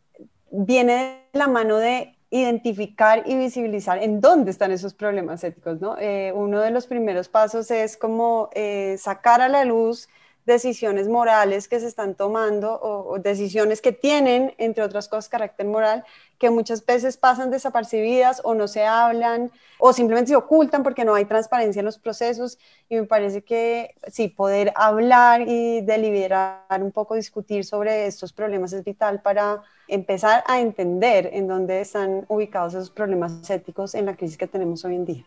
viene 0.52 0.94
de 1.34 1.40
la 1.40 1.48
mano 1.48 1.78
de 1.78 2.15
identificar 2.36 3.24
y 3.26 3.36
visibilizar 3.38 4.04
en 4.04 4.20
dónde 4.20 4.52
están 4.52 4.72
esos 4.72 4.94
problemas 4.94 5.44
éticos, 5.44 5.80
¿no? 5.80 5.98
Eh, 6.00 6.34
uno 6.36 6.60
de 6.60 6.70
los 6.70 6.86
primeros 6.86 7.30
pasos 7.30 7.72
es 7.72 7.96
como 7.96 8.50
eh, 8.54 8.98
sacar 9.00 9.42
a 9.42 9.48
la 9.48 9.64
luz 9.64 10.10
decisiones 10.46 11.08
morales 11.08 11.68
que 11.68 11.80
se 11.80 11.88
están 11.88 12.16
tomando 12.16 12.80
o, 12.82 13.18
decisiones 13.20 13.82
que 13.82 13.92
tienen, 13.92 14.54
entre 14.58 14.84
otras 14.84 15.08
cosas, 15.08 15.30
carácter 15.30 15.66
moral, 15.66 16.04
que 16.38 16.50
muchas 16.50 16.86
veces 16.86 17.18
pasan 17.18 17.50
desapercibidas 17.50 18.42
o 18.44 18.54
no 18.54 18.68
se 18.68 18.86
hablan 18.86 19.52
o 19.80 19.94
simplemente 19.94 20.30
se 20.30 20.36
ocultan 20.36 20.84
porque 20.84 21.06
no 21.06 21.16
hay 21.16 21.26
transparencia 21.26 21.80
en 21.80 21.86
los 21.86 21.98
procesos. 21.98 22.60
Y 22.90 22.96
me 22.96 23.04
parece 23.06 23.42
que 23.44 23.96
sí, 24.08 24.28
poder 24.28 24.72
hablar 24.76 25.42
y 25.42 25.82
deliberar 25.82 26.82
un 26.82 26.92
poco, 26.92 27.16
discutir 27.16 27.66
sobre 27.66 28.06
estos 28.06 28.34
problemas 28.34 28.74
es 28.74 28.84
vital 28.84 29.22
para 29.22 29.62
empezar 29.88 30.44
a 30.48 30.60
entender 30.60 31.30
en 31.34 31.48
dónde 31.48 31.82
están 31.82 32.26
ubicados 32.28 32.74
esos 32.74 32.92
problemas 32.92 33.50
éticos 33.50 33.96
en 33.96 34.06
la 34.06 34.16
crisis 34.16 34.38
que 34.38 34.48
tenemos 34.48 34.84
hoy 34.86 34.96
en 34.96 35.06
día. 35.06 35.26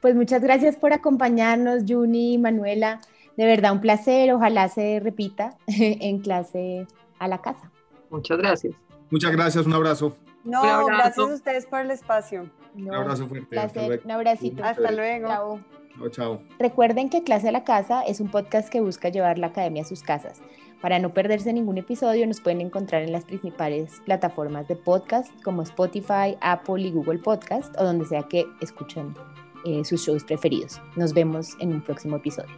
Pues 0.00 0.14
muchas 0.14 0.42
gracias 0.42 0.76
por 0.76 0.92
acompañarnos, 0.92 1.82
Juni 1.86 2.34
y 2.34 2.38
Manuela. 2.38 3.00
De 3.40 3.46
verdad, 3.46 3.72
un 3.72 3.80
placer. 3.80 4.30
Ojalá 4.34 4.68
se 4.68 5.00
repita 5.00 5.56
en 5.66 6.18
clase 6.18 6.86
a 7.18 7.26
la 7.26 7.40
casa. 7.40 7.70
Muchas 8.10 8.36
gracias. 8.36 8.74
Muchas 9.10 9.32
gracias. 9.32 9.64
Un 9.64 9.72
abrazo. 9.72 10.14
No, 10.44 10.84
gracias 10.84 11.18
a 11.18 11.24
ustedes 11.24 11.64
por 11.64 11.80
el 11.80 11.90
espacio. 11.90 12.50
un 12.74 12.94
abrazo 12.94 13.26
fuerte. 13.28 13.46
Placer, 13.46 14.02
un 14.04 14.10
abracito. 14.10 14.62
Hasta 14.62 14.92
luego. 14.92 15.28
Chao. 15.28 15.60
Chao, 16.10 16.42
Recuerden 16.58 17.08
que 17.08 17.22
Clase 17.24 17.48
a 17.48 17.52
la 17.52 17.64
Casa 17.64 18.02
es 18.02 18.20
un 18.20 18.30
podcast 18.30 18.68
que 18.68 18.82
busca 18.82 19.08
llevar 19.08 19.38
la 19.38 19.46
academia 19.46 19.84
a 19.84 19.86
sus 19.86 20.02
casas. 20.02 20.42
Para 20.82 20.98
no 20.98 21.14
perderse 21.14 21.50
ningún 21.54 21.78
episodio, 21.78 22.26
nos 22.26 22.42
pueden 22.42 22.60
encontrar 22.60 23.02
en 23.02 23.10
las 23.10 23.24
principales 23.24 24.02
plataformas 24.04 24.68
de 24.68 24.76
podcast 24.76 25.32
como 25.42 25.62
Spotify, 25.62 26.36
Apple 26.42 26.82
y 26.82 26.90
Google 26.90 27.20
Podcast 27.20 27.74
o 27.80 27.84
donde 27.84 28.04
sea 28.04 28.22
que 28.22 28.44
escuchen 28.60 29.14
eh, 29.64 29.82
sus 29.82 30.04
shows 30.04 30.24
preferidos. 30.24 30.78
Nos 30.94 31.14
vemos 31.14 31.56
en 31.58 31.72
un 31.72 31.80
próximo 31.82 32.16
episodio. 32.16 32.54